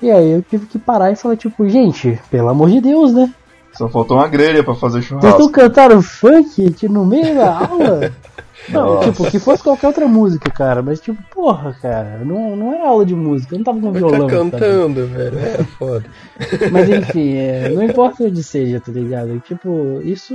E 0.00 0.10
aí 0.10 0.30
eu 0.30 0.42
tive 0.42 0.66
que 0.66 0.78
parar 0.78 1.10
e 1.10 1.16
falar, 1.16 1.36
tipo, 1.36 1.68
gente, 1.68 2.20
pelo 2.30 2.48
amor 2.48 2.70
de 2.70 2.80
Deus, 2.80 3.12
né? 3.12 3.32
Só 3.72 3.88
faltou 3.88 4.16
uma 4.16 4.28
grelha 4.28 4.62
pra 4.62 4.74
fazer 4.74 5.02
Vocês 5.02 5.12
estão 5.16 5.30
churrasco. 5.30 5.52
cantando 5.52 6.00
funk 6.02 6.88
no 6.88 7.04
meio 7.04 7.34
da 7.34 7.58
aula? 7.58 8.12
Não, 8.70 8.84
Nossa. 8.94 9.10
tipo, 9.10 9.30
que 9.30 9.38
fosse 9.38 9.62
qualquer 9.62 9.86
outra 9.86 10.06
música, 10.06 10.50
cara. 10.50 10.82
Mas, 10.82 11.00
tipo, 11.00 11.22
porra, 11.34 11.74
cara, 11.80 12.18
não, 12.24 12.54
não 12.54 12.74
era 12.74 12.88
aula 12.88 13.04
de 13.06 13.14
música, 13.14 13.54
eu 13.54 13.58
não 13.58 13.64
tava 13.64 13.80
com 13.80 13.92
violão. 13.92 14.28
sabe? 14.28 14.50
cantando, 14.50 15.06
velho. 15.06 15.38
É 15.38 15.64
foda. 15.64 16.04
Mas 16.70 16.88
enfim, 16.88 17.34
é, 17.34 17.68
não 17.70 17.82
importa 17.82 18.24
onde 18.24 18.42
seja, 18.42 18.80
tá 18.80 18.92
ligado? 18.92 19.38
Tipo, 19.40 20.00
isso 20.04 20.34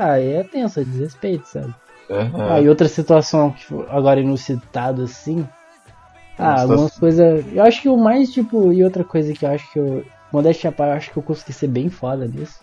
ah, 0.00 0.18
é 0.20 0.42
tenso, 0.44 0.80
é 0.80 0.84
desrespeito, 0.84 1.46
sabe? 1.48 1.74
Aham. 2.10 2.52
Ah, 2.52 2.60
e 2.60 2.68
outra 2.68 2.88
situação 2.88 3.50
que 3.50 3.64
foi 3.64 3.86
agora 3.88 4.20
inusitado 4.20 5.02
assim. 5.02 5.46
Ah, 6.38 6.50
Nossa, 6.50 6.62
algumas 6.62 6.94
tá- 6.94 7.00
coisas. 7.00 7.44
Eu 7.52 7.62
acho 7.62 7.82
que 7.82 7.88
o 7.88 7.96
mais, 7.96 8.30
tipo, 8.30 8.72
e 8.72 8.82
outra 8.84 9.04
coisa 9.04 9.32
que 9.32 9.44
eu 9.44 9.50
acho 9.50 9.70
que 9.72 9.78
eu. 9.78 10.04
Modéstia 10.32 10.70
à 10.70 10.72
parte, 10.72 10.90
eu 10.90 10.96
acho 10.96 11.10
que 11.12 11.16
eu 11.18 11.22
consegui 11.22 11.52
ser 11.52 11.66
bem 11.68 11.88
foda 11.90 12.26
nisso. 12.26 12.58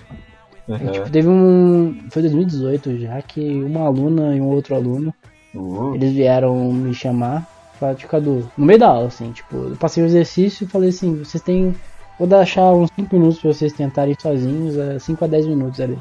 Uhum. 0.70 0.92
tipo, 0.92 1.10
teve 1.10 1.28
um. 1.28 1.96
Foi 2.10 2.22
2018 2.22 2.98
já 3.00 3.22
que 3.22 3.64
uma 3.64 3.82
aluna 3.82 4.36
e 4.36 4.42
um 4.42 4.48
outro 4.48 4.76
aluno 4.76 5.14
Uh, 5.54 5.96
eles 5.96 6.14
vieram 6.14 6.72
me 6.72 6.94
chamar 6.94 7.44
pra 7.80 7.96
ficar 7.96 8.20
do. 8.20 8.48
No 8.58 8.66
meio 8.66 8.80
da 8.80 8.88
aula, 8.88 9.08
assim, 9.08 9.32
tipo, 9.32 9.56
eu 9.70 9.76
passei 9.78 10.04
o 10.04 10.06
exercício 10.06 10.66
e 10.66 10.68
falei 10.68 10.90
assim, 10.90 11.16
vocês 11.16 11.42
têm. 11.42 11.74
Vou 12.20 12.28
deixar 12.28 12.72
uns 12.74 12.90
5 12.96 13.16
minutos 13.16 13.40
pra 13.40 13.52
vocês 13.54 13.74
tentarem 13.74 14.16
sozinhos, 14.22 14.76
5 15.02 15.24
a 15.24 15.28
10 15.28 15.48
minutos 15.48 15.80
ali. 15.80 15.98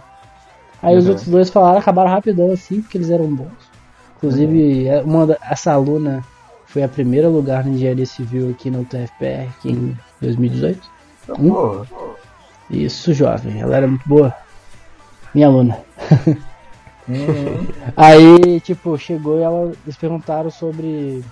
Aí 0.83 0.97
os 0.97 1.05
Uhum. 1.05 1.11
outros 1.11 1.29
dois 1.29 1.49
falaram, 1.49 1.79
acabaram 1.79 2.11
rapidão 2.11 2.51
assim, 2.53 2.83
porque 2.83 2.99
eles 2.99 3.11
eram 3.11 3.35
bons. 3.35 3.49
Inclusive, 4.17 4.87
é, 4.87 5.01
uma 5.01 5.37
essa 5.49 5.73
aluna 5.73 6.25
foi 6.67 6.83
a 6.83 6.89
primeira 6.89 7.29
lugar 7.29 7.65
na 7.65 7.71
engenharia 7.71 8.05
civil 8.05 8.51
aqui 8.51 8.69
no 8.71 8.85
TFPR, 8.85 9.49
aqui 9.49 9.71
em 9.71 9.97
2018. 10.21 10.81
Hum? 11.39 11.51
pô, 11.51 11.87
Isso, 12.69 13.15
jovem, 13.15 13.61
ela 13.61 13.77
era 13.77 13.87
muito 13.87 14.07
boa. 14.07 14.35
Minha 15.38 15.47
aluna. 15.47 15.78
uhum. 17.09 17.68
Aí, 17.97 18.59
tipo, 18.59 18.99
chegou 18.99 19.38
e 19.38 19.42
ela, 19.42 19.73
eles 19.85 19.97
perguntaram 19.97 20.50
sobre 20.50 21.23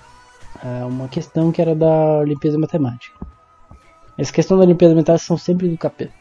é, 0.65 0.85
uma 0.85 1.09
questão 1.09 1.51
que 1.51 1.61
era 1.61 1.75
da 1.75 2.23
limpeza 2.23 2.57
matemática. 2.57 3.19
Essa 4.17 4.33
questão 4.33 4.57
da 4.57 4.65
limpeza 4.65 4.95
matemática 4.95 5.27
são 5.27 5.37
sempre 5.37 5.69
do 5.69 5.77
capeta. 5.77 6.13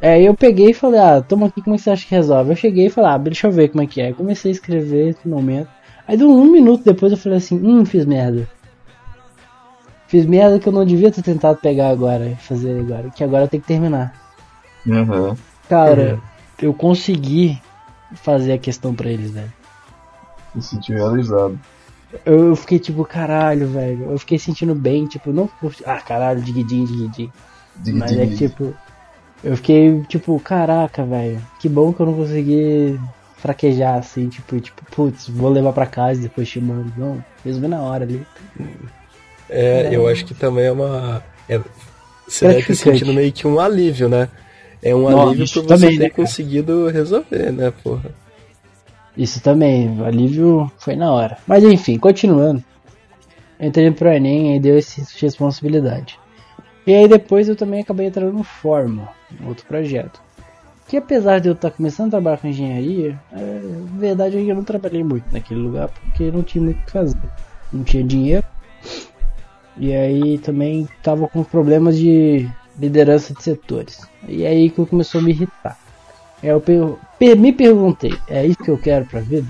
Aí 0.00 0.24
eu 0.24 0.36
peguei 0.36 0.70
e 0.70 0.74
falei, 0.74 1.00
ah, 1.00 1.20
toma 1.20 1.48
aqui, 1.48 1.60
como 1.60 1.74
é 1.74 1.78
que 1.78 1.82
você 1.82 1.90
acha 1.90 2.06
que 2.06 2.14
resolve? 2.14 2.50
Eu 2.50 2.56
cheguei 2.56 2.86
e 2.86 2.90
falei, 2.90 3.10
ah, 3.10 3.18
deixa 3.18 3.48
eu 3.48 3.52
ver 3.52 3.68
como 3.68 3.82
é 3.82 3.86
que 3.88 4.00
é. 4.00 4.06
Aí 4.06 4.14
comecei 4.14 4.52
a 4.52 4.54
escrever 4.54 5.08
esse 5.08 5.26
momento. 5.26 5.68
Aí 6.06 6.16
deu 6.16 6.30
um 6.30 6.44
minuto 6.44 6.84
depois 6.84 7.10
eu 7.10 7.18
falei 7.18 7.38
assim, 7.38 7.56
hum, 7.60 7.84
fiz 7.84 8.04
merda. 8.04 8.48
Fiz 10.06 10.24
merda 10.26 10.60
que 10.60 10.68
eu 10.68 10.72
não 10.72 10.84
devia 10.84 11.10
ter 11.10 11.22
tentado 11.22 11.58
pegar 11.58 11.88
agora, 11.88 12.28
e 12.28 12.36
fazer 12.36 12.78
agora, 12.78 13.10
que 13.10 13.24
agora 13.24 13.44
eu 13.44 13.48
tenho 13.48 13.62
que 13.62 13.68
terminar. 13.68 14.14
Uhum. 14.86 15.36
Cara, 15.68 16.20
eu 16.62 16.72
consegui 16.72 17.60
fazer 18.14 18.52
a 18.52 18.58
questão 18.58 18.94
pra 18.94 19.10
eles, 19.10 19.32
velho. 19.32 19.52
Me 20.54 20.62
senti 20.62 20.92
realizado. 20.92 21.58
Eu, 22.24 22.48
eu 22.48 22.56
fiquei 22.56 22.78
tipo, 22.78 23.04
caralho, 23.04 23.66
velho. 23.68 24.10
Eu 24.10 24.18
fiquei 24.18 24.38
sentindo 24.38 24.74
bem, 24.74 25.06
tipo, 25.06 25.32
não. 25.32 25.50
Ah, 25.84 26.00
caralho, 26.00 26.40
diguidim, 26.40 26.84
diguidim. 26.84 27.32
Dig, 27.76 27.98
Mas 27.98 28.10
dig, 28.10 28.20
é 28.20 28.26
que, 28.26 28.34
dig. 28.36 28.48
tipo. 28.48 28.74
Eu 29.42 29.56
fiquei, 29.56 30.02
tipo, 30.02 30.38
caraca, 30.40 31.04
velho. 31.04 31.42
Que 31.58 31.68
bom 31.68 31.92
que 31.92 32.00
eu 32.00 32.06
não 32.06 32.14
consegui 32.14 33.00
fraquejar 33.38 33.98
assim, 33.98 34.28
tipo, 34.28 34.60
tipo, 34.60 34.84
putz, 34.94 35.26
vou 35.28 35.50
levar 35.50 35.72
pra 35.72 35.84
casa 35.84 36.20
e 36.20 36.22
depois 36.22 36.48
te 36.48 36.60
mando. 36.60 36.92
Não, 36.96 37.24
resolvi 37.44 37.66
na 37.66 37.80
hora 37.82 38.04
ali. 38.04 38.24
É, 39.50 39.88
eu 39.90 40.06
acho 40.06 40.24
que 40.24 40.34
também 40.34 40.66
é 40.66 40.72
uma. 40.72 41.24
é- 41.48 41.60
você 42.28 42.46
deve 42.46 42.74
sentido 42.74 43.12
meio 43.12 43.32
que 43.32 43.46
um 43.46 43.58
alívio, 43.58 44.08
né? 44.08 44.28
É 44.82 44.94
um 44.94 45.02
Nossa, 45.02 45.30
alívio 45.30 45.46
por 45.46 45.62
você 45.62 45.66
também, 45.66 45.98
ter 45.98 46.04
né, 46.04 46.10
conseguido 46.10 46.88
resolver, 46.88 47.52
né, 47.52 47.72
porra? 47.82 48.10
Isso 49.16 49.40
também, 49.40 50.00
o 50.00 50.04
alívio 50.04 50.70
foi 50.78 50.96
na 50.96 51.12
hora. 51.12 51.38
Mas 51.46 51.62
enfim, 51.62 51.98
continuando. 51.98 52.64
Eu 53.60 53.68
entrei 53.68 53.90
pro 53.92 54.08
Enem 54.08 54.56
e 54.56 54.60
deu 54.60 54.76
essa 54.76 55.00
responsabilidade. 55.20 56.18
E 56.84 56.92
aí 56.92 57.06
depois 57.06 57.48
eu 57.48 57.54
também 57.54 57.80
acabei 57.80 58.06
entrando 58.06 58.32
no 58.32 58.42
Forma, 58.42 59.08
outro 59.46 59.64
projeto. 59.66 60.20
Que 60.88 60.96
apesar 60.96 61.38
de 61.38 61.48
eu 61.48 61.54
estar 61.54 61.70
começando 61.70 62.08
a 62.08 62.10
trabalhar 62.10 62.38
com 62.38 62.48
engenharia, 62.48 63.18
é, 63.32 63.60
na 63.92 64.00
verdade 64.00 64.36
eu 64.36 64.54
não 64.54 64.64
trabalhei 64.64 65.04
muito 65.04 65.24
naquele 65.32 65.60
lugar 65.60 65.88
porque 65.88 66.30
não 66.30 66.42
tinha 66.42 66.64
muito 66.64 66.80
o 66.80 66.84
que 66.84 66.90
fazer. 66.90 67.20
Não 67.72 67.84
tinha 67.84 68.02
dinheiro. 68.02 68.44
E 69.76 69.94
aí 69.94 70.38
também 70.38 70.88
tava 71.02 71.28
com 71.28 71.44
problemas 71.44 71.96
de 71.96 72.50
liderança 72.78 73.34
de 73.34 73.42
setores. 73.42 74.00
E 74.26 74.44
aí 74.46 74.70
que 74.70 74.84
começou 74.86 75.20
a 75.20 75.24
me 75.24 75.30
irritar. 75.30 75.78
Aí 76.42 76.48
eu 76.48 76.60
per- 76.60 77.36
me 77.38 77.52
perguntei, 77.52 78.18
é 78.28 78.44
isso 78.46 78.58
que 78.58 78.70
eu 78.70 78.78
quero 78.78 79.06
pra 79.06 79.20
vida? 79.20 79.46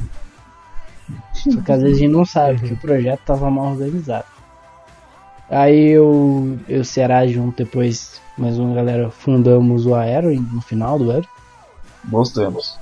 Só 1.35 1.61
que 1.61 1.73
às 1.73 1.83
vezes 1.83 1.99
a 1.99 2.01
gente 2.01 2.13
não 2.13 2.25
sabe 2.25 2.61
que 2.61 2.75
o 2.75 2.77
projeto 2.77 3.21
tava 3.25 3.51
mal 3.51 3.73
organizado. 3.73 4.27
Aí 5.51 5.89
eu, 5.91 6.59
eu 6.69 6.85
Ceará 6.85 7.27
junto 7.27 7.65
depois, 7.65 8.21
mais 8.39 8.59
uma 8.59 8.75
galera, 8.75 9.11
fundamos 9.11 9.85
o 9.87 9.95
Aero 9.95 10.33
no 10.35 10.61
final 10.63 10.99
do 10.99 11.11
ano. 11.11 11.27
Bons 12.05 12.33
tempos. 12.33 12.79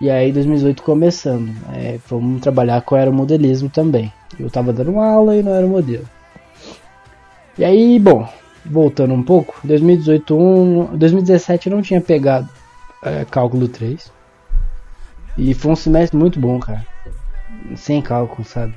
E 0.00 0.08
aí 0.10 0.32
2018 0.32 0.82
começando. 0.82 1.54
É, 1.74 1.98
fomos 1.98 2.40
trabalhar 2.40 2.80
com 2.82 2.94
aeromodelismo 2.94 3.68
também. 3.68 4.10
Eu 4.38 4.50
tava 4.50 4.72
dando 4.72 4.90
uma 4.92 5.06
aula 5.06 5.36
e 5.36 5.42
não 5.42 5.52
era 5.54 5.66
modelo. 5.66 6.08
E 7.58 7.64
aí, 7.64 7.98
bom, 7.98 8.26
voltando 8.64 9.14
um 9.14 9.22
pouco, 9.22 9.58
2018, 9.64 10.36
um, 10.36 10.96
2017 10.96 11.68
eu 11.68 11.76
não 11.76 11.82
tinha 11.82 12.00
pegado 12.00 12.48
é, 13.02 13.24
cálculo 13.24 13.68
3. 13.68 14.12
E 15.38 15.54
foi 15.54 15.72
um 15.72 15.76
semestre 15.76 16.18
muito 16.18 16.38
bom, 16.38 16.58
cara. 16.58 16.86
Sem 17.76 18.02
cálculo, 18.02 18.44
sabe? 18.44 18.74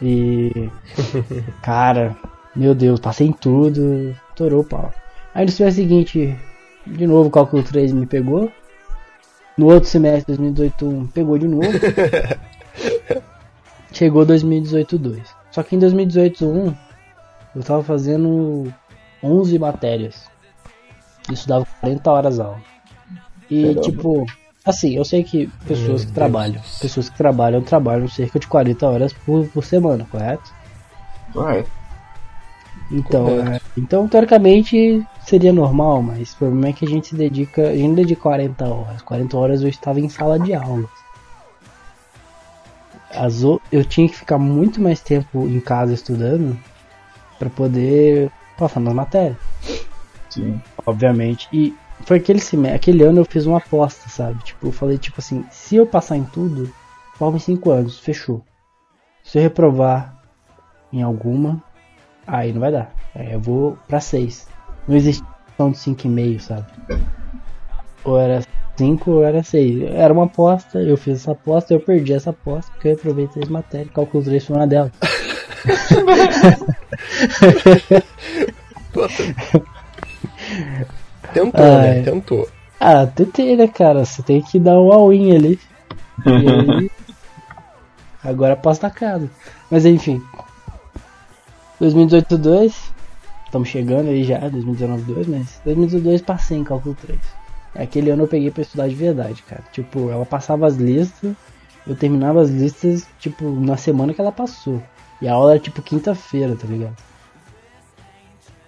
E. 0.00 0.70
Cara, 1.62 2.16
meu 2.54 2.74
Deus, 2.74 3.00
passei 3.00 3.26
em 3.26 3.32
tudo, 3.32 4.14
torou 4.34 4.62
o 4.62 4.64
pau. 4.64 4.92
Aí 5.34 5.44
no 5.44 5.50
semestre 5.50 5.82
seguinte, 5.82 6.36
de 6.86 7.06
novo 7.06 7.28
o 7.28 7.32
cálculo 7.32 7.62
3 7.62 7.92
me 7.92 8.06
pegou. 8.06 8.50
No 9.56 9.66
outro 9.66 9.88
semestre, 9.88 10.36
2018 10.36 10.86
1, 10.86 11.06
pegou 11.08 11.36
de 11.36 11.48
novo. 11.48 11.68
Chegou 13.92 14.24
2018 14.24 14.98
2. 14.98 15.20
Só 15.50 15.62
que 15.62 15.76
em 15.76 15.78
2018 15.78 16.46
1, 16.46 16.74
eu 17.54 17.62
tava 17.62 17.82
fazendo 17.82 18.72
11 19.22 19.58
matérias. 19.58 20.28
Isso 21.30 21.48
dava 21.48 21.66
40 21.80 22.10
horas 22.10 22.40
aula. 22.40 22.60
E 23.50 23.62
Caramba. 23.62 23.80
tipo, 23.80 24.26
assim, 24.64 24.96
eu 24.96 25.04
sei 25.04 25.24
que 25.24 25.48
pessoas 25.66 26.04
que 26.04 26.12
trabalham, 26.12 26.60
pessoas 26.80 27.08
que 27.08 27.16
trabalham, 27.16 27.62
trabalham 27.62 28.08
cerca 28.08 28.38
de 28.38 28.46
40 28.46 28.86
horas 28.86 29.12
por, 29.12 29.46
por 29.48 29.64
semana, 29.64 30.06
correto? 30.10 30.52
Correto. 31.32 31.70
Então, 32.90 33.24
Correto. 33.24 33.50
é, 33.50 33.60
então 33.76 34.08
teoricamente 34.08 35.06
seria 35.24 35.52
normal, 35.52 36.02
mas 36.02 36.32
o 36.32 36.36
problema 36.38 36.68
é 36.68 36.72
que 36.72 36.84
a 36.84 36.88
gente 36.88 37.08
se 37.08 37.14
dedica, 37.14 37.68
a 37.68 37.76
gente 37.76 37.94
dedica 37.94 38.22
40 38.22 38.64
horas. 38.66 39.02
40 39.02 39.36
horas 39.36 39.62
eu 39.62 39.68
estava 39.68 40.00
em 40.00 40.08
sala 40.08 40.38
de 40.38 40.54
aula. 40.54 40.88
As 43.12 43.42
eu 43.42 43.84
tinha 43.84 44.08
que 44.08 44.16
ficar 44.16 44.38
muito 44.38 44.80
mais 44.80 45.00
tempo 45.00 45.46
em 45.46 45.60
casa 45.60 45.92
estudando 45.92 46.56
para 47.40 47.48
poder 47.48 48.30
passar 48.58 48.80
nas 48.80 48.92
matérias, 48.92 49.38
Sim. 50.28 50.60
obviamente. 50.86 51.48
E 51.50 51.74
foi 52.04 52.18
aquele 52.18 52.38
semestre, 52.38 52.76
aquele 52.76 53.02
ano 53.02 53.20
eu 53.20 53.24
fiz 53.24 53.46
uma 53.46 53.56
aposta, 53.56 54.08
sabe? 54.10 54.44
Tipo, 54.44 54.68
eu 54.68 54.72
falei 54.72 54.98
tipo 54.98 55.16
assim, 55.18 55.44
se 55.50 55.76
eu 55.76 55.86
passar 55.86 56.18
em 56.18 56.24
tudo, 56.24 56.70
forma 57.14 57.38
em 57.38 57.40
5 57.40 57.70
anos, 57.70 57.98
fechou. 57.98 58.44
Se 59.24 59.38
eu 59.38 59.42
reprovar 59.42 60.14
em 60.92 61.02
alguma, 61.02 61.62
aí 62.26 62.52
não 62.52 62.60
vai 62.60 62.70
dar. 62.70 62.94
Aí 63.14 63.32
eu 63.32 63.40
vou 63.40 63.78
pra 63.88 64.00
6. 64.00 64.46
Não 64.86 64.94
existe 64.94 65.24
opção 65.48 65.70
de 65.70 65.78
5,5, 65.78 66.40
sabe? 66.40 66.66
Ou 68.04 68.18
era 68.18 68.42
5 68.76 69.10
ou 69.10 69.24
era 69.24 69.42
6. 69.42 69.82
Era 69.94 70.12
uma 70.12 70.24
aposta, 70.24 70.78
eu 70.78 70.96
fiz 70.98 71.20
essa 71.20 71.32
aposta, 71.32 71.72
eu 71.72 71.80
perdi 71.80 72.12
essa 72.12 72.30
aposta 72.30 72.70
porque 72.72 72.88
eu 72.88 72.92
reprovei 72.92 73.28
três 73.28 73.48
matérias, 73.48 73.92
cálculo 73.94 74.22
3 74.22 74.44
foi 74.44 74.56
uma 74.56 74.66
delas. 74.66 74.90
Puta. 74.92 75.29
Tentou, 81.32 81.64
Ai. 81.64 81.80
né? 81.80 82.02
Tentou. 82.02 82.48
Ah, 82.78 83.06
tentei, 83.06 83.56
né, 83.56 83.68
cara? 83.68 84.04
Você 84.04 84.22
tem 84.22 84.40
que 84.40 84.58
dar 84.58 84.80
um 84.80 84.92
all-in 84.92 85.34
ali. 85.34 85.60
E 86.26 86.30
aí. 86.30 86.90
Agora 88.22 88.54
posso 88.54 88.82
na 88.82 88.90
casa. 88.90 89.30
Mas 89.70 89.86
enfim. 89.86 90.22
2018 91.80 92.36
2. 92.36 92.92
Estamos 93.46 93.68
chegando 93.68 94.10
aí 94.10 94.22
já, 94.22 94.38
2019 94.38 95.02
2, 95.02 95.26
mas 95.26 95.60
2018 95.64 96.04
2 96.04 96.20
passei 96.20 96.58
em 96.58 96.64
cálculo 96.64 96.94
3. 96.94 97.18
Aquele 97.74 98.10
ano 98.10 98.24
eu 98.24 98.28
peguei 98.28 98.50
pra 98.50 98.62
estudar 98.62 98.88
de 98.88 98.94
verdade, 98.94 99.42
cara. 99.42 99.62
Tipo, 99.72 100.10
ela 100.10 100.26
passava 100.26 100.66
as 100.66 100.76
listas, 100.76 101.32
eu 101.86 101.96
terminava 101.96 102.42
as 102.42 102.50
listas, 102.50 103.06
tipo, 103.18 103.50
na 103.50 103.76
semana 103.76 104.12
que 104.12 104.20
ela 104.20 104.30
passou. 104.30 104.82
E 105.20 105.28
a 105.28 105.34
aula 105.34 105.52
era 105.52 105.60
tipo 105.60 105.82
quinta-feira, 105.82 106.56
tá 106.56 106.66
ligado? 106.66 106.96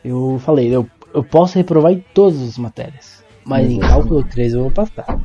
Eu 0.04 0.38
falei, 0.44 0.74
eu, 0.74 0.88
eu 1.14 1.22
posso 1.22 1.56
reprovar 1.56 1.92
em 1.92 2.04
todas 2.12 2.40
as 2.42 2.58
matérias. 2.58 3.22
Mas 3.44 3.70
em 3.70 3.80
cálculo 3.80 4.22
3 4.22 4.54
eu 4.54 4.62
vou 4.62 4.70
passar. 4.70 5.18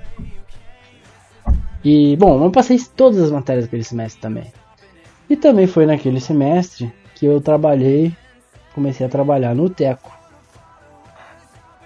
E, 1.84 2.16
bom, 2.18 2.44
eu 2.44 2.52
passei 2.52 2.80
todas 2.96 3.22
as 3.22 3.32
matérias 3.32 3.66
daquele 3.66 3.84
semestre 3.84 4.22
também. 4.22 4.52
E 5.30 5.36
também 5.36 5.68
foi 5.68 5.86
naquele 5.86 6.20
semestre 6.20 6.92
que 7.16 7.26
eu 7.26 7.42
trabalhei, 7.42 8.16
comecei 8.74 9.06
a 9.06 9.10
trabalhar 9.10 9.54
no 9.54 9.70
Teco. 9.70 10.12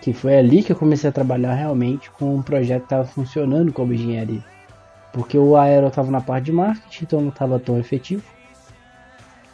Que 0.01 0.13
foi 0.13 0.37
ali 0.37 0.63
que 0.63 0.71
eu 0.71 0.75
comecei 0.75 1.09
a 1.09 1.13
trabalhar 1.13 1.53
realmente 1.53 2.09
com 2.11 2.35
um 2.35 2.41
projeto 2.41 2.81
que 2.81 2.85
estava 2.85 3.05
funcionando 3.05 3.71
como 3.71 3.93
engenharia. 3.93 4.43
Porque 5.13 5.37
o 5.37 5.57
Aero 5.57 5.87
estava 5.87 6.09
na 6.09 6.21
parte 6.21 6.45
de 6.45 6.51
marketing, 6.51 7.03
então 7.03 7.21
não 7.21 7.29
estava 7.29 7.59
tão 7.59 7.77
efetivo. 7.77 8.23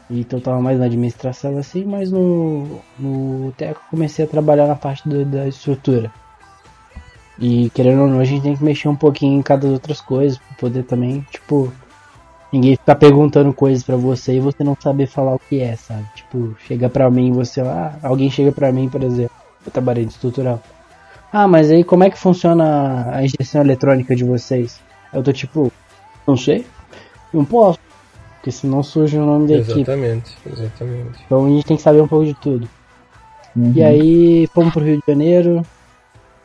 Então 0.10 0.40
eu 0.40 0.44
tava 0.44 0.62
mais 0.62 0.80
na 0.80 0.86
administração 0.86 1.58
assim, 1.58 1.84
mas 1.84 2.12
no, 2.12 2.80
no 2.98 3.52
Teco 3.58 3.82
comecei 3.90 4.24
a 4.26 4.28
trabalhar 4.28 4.68
na 4.68 4.76
parte 4.76 5.08
do- 5.08 5.26
da 5.26 5.48
estrutura. 5.48 6.12
E 7.40 7.70
querendo 7.72 8.02
ou 8.02 8.08
não, 8.08 8.20
a 8.20 8.24
gente 8.24 8.42
tem 8.44 8.56
que 8.56 8.64
mexer 8.64 8.88
um 8.88 8.96
pouquinho 8.96 9.38
em 9.40 9.44
cada 9.44 9.68
outras 9.68 10.02
coisas 10.02 10.38
pra 10.40 10.58
poder 10.58 10.84
também, 10.84 11.22
tipo, 11.32 11.72
ninguém 12.52 12.76
ficar 12.76 12.96
perguntando 12.96 13.54
coisas 13.54 13.84
pra 13.84 13.96
você 13.96 14.38
e 14.38 14.40
você 14.40 14.64
não 14.64 14.76
saber 14.82 15.08
falar 15.08 15.36
o 15.36 15.40
que 15.40 15.60
é, 15.60 15.76
sabe? 15.76 16.06
Tipo, 16.16 16.56
chega 16.68 16.90
pra 16.90 17.12
mim, 17.12 17.32
você, 17.32 17.62
ah, 17.62 17.96
alguém 18.02 18.30
chega 18.32 18.52
pra 18.52 18.72
mim, 18.72 18.90
por 18.90 19.04
exemplo, 19.04 19.36
eu 19.66 19.72
trabalhei 19.72 20.06
de 20.06 20.14
estrutural. 20.14 20.62
Ah, 21.32 21.48
mas 21.48 21.70
aí 21.70 21.84
como 21.84 22.04
é 22.06 22.10
que 22.10 22.18
funciona 22.18 23.10
a 23.16 23.24
injeção 23.24 23.62
eletrônica 23.62 24.16
de 24.16 24.24
vocês? 24.24 24.80
Eu 25.14 25.22
tô 25.22 25.32
tipo, 25.34 25.72
não 26.26 26.38
sei, 26.38 26.66
não 27.34 27.46
posso, 27.46 27.80
porque 28.48 28.52
senão 28.52 28.82
surge 28.82 29.18
o 29.18 29.26
nome 29.26 29.48
da 29.48 29.56
equipe. 29.56 29.82
Exatamente, 29.82 30.38
exatamente. 30.46 31.20
Então 31.26 31.46
a 31.46 31.50
gente 31.50 31.66
tem 31.66 31.76
que 31.76 31.84
saber 31.84 32.02
um 32.02 32.08
pouco 32.08 32.26
de 32.26 32.34
tudo. 32.34 32.70
E 33.76 33.84
aí 33.84 34.48
fomos 34.54 34.72
pro 34.72 34.84
Rio 34.84 34.98
de 34.98 35.04
Janeiro, 35.06 35.64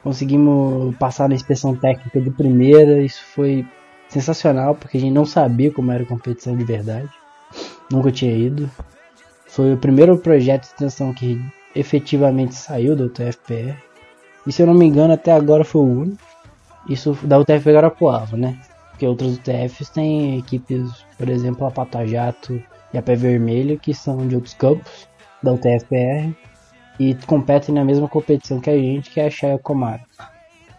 conseguimos 0.02 0.96
passar 0.96 1.28
na 1.28 1.34
inspeção 1.34 1.76
técnica 1.76 2.20
de 2.20 2.30
primeira, 2.30 3.00
isso 3.02 3.22
foi 3.34 3.64
sensacional, 4.08 4.74
porque 4.74 4.96
a 4.96 5.00
gente 5.00 5.12
não 5.12 5.24
sabia 5.24 5.70
como 5.70 5.92
era 5.92 6.02
a 6.02 6.06
competição 6.06 6.56
de 6.56 6.64
verdade. 6.64 7.08
Nunca 7.90 8.10
tinha 8.10 8.34
ido. 8.34 8.68
Foi 9.46 9.74
o 9.74 9.76
primeiro 9.76 10.16
projeto 10.18 10.62
de 10.62 10.68
extensão 10.68 11.12
que 11.14 11.40
efetivamente 11.76 12.54
saiu 12.54 12.96
da 12.96 13.04
UTFPR. 13.04 13.76
E 14.44 14.50
se 14.50 14.60
eu 14.60 14.66
não 14.66 14.74
me 14.74 14.86
engano, 14.86 15.12
até 15.12 15.30
agora 15.30 15.64
foi 15.64 15.82
o 15.82 16.00
único. 16.00 16.18
Isso 16.88 17.16
da 17.22 17.38
UTF 17.38 17.72
Garapuava, 17.72 18.36
né? 18.36 18.58
Porque 19.02 19.08
outras 19.08 19.34
UTFs 19.34 19.88
têm 19.88 20.38
equipes, 20.38 20.88
por 21.18 21.28
exemplo, 21.28 21.66
a 21.66 21.72
Pata 21.72 22.06
Jato 22.06 22.62
e 22.94 22.98
a 22.98 23.02
Pé 23.02 23.16
Vermelho, 23.16 23.76
que 23.76 23.92
são 23.92 24.28
de 24.28 24.36
outros 24.36 24.54
campos 24.54 25.08
da 25.42 25.52
UTFPR 25.52 26.32
e 27.00 27.16
competem 27.26 27.74
na 27.74 27.84
mesma 27.84 28.06
competição 28.06 28.60
que 28.60 28.70
a 28.70 28.76
gente, 28.78 29.10
que 29.10 29.18
é 29.18 29.26
a 29.26 29.30
Shaya 29.30 29.58
Komara. 29.58 30.02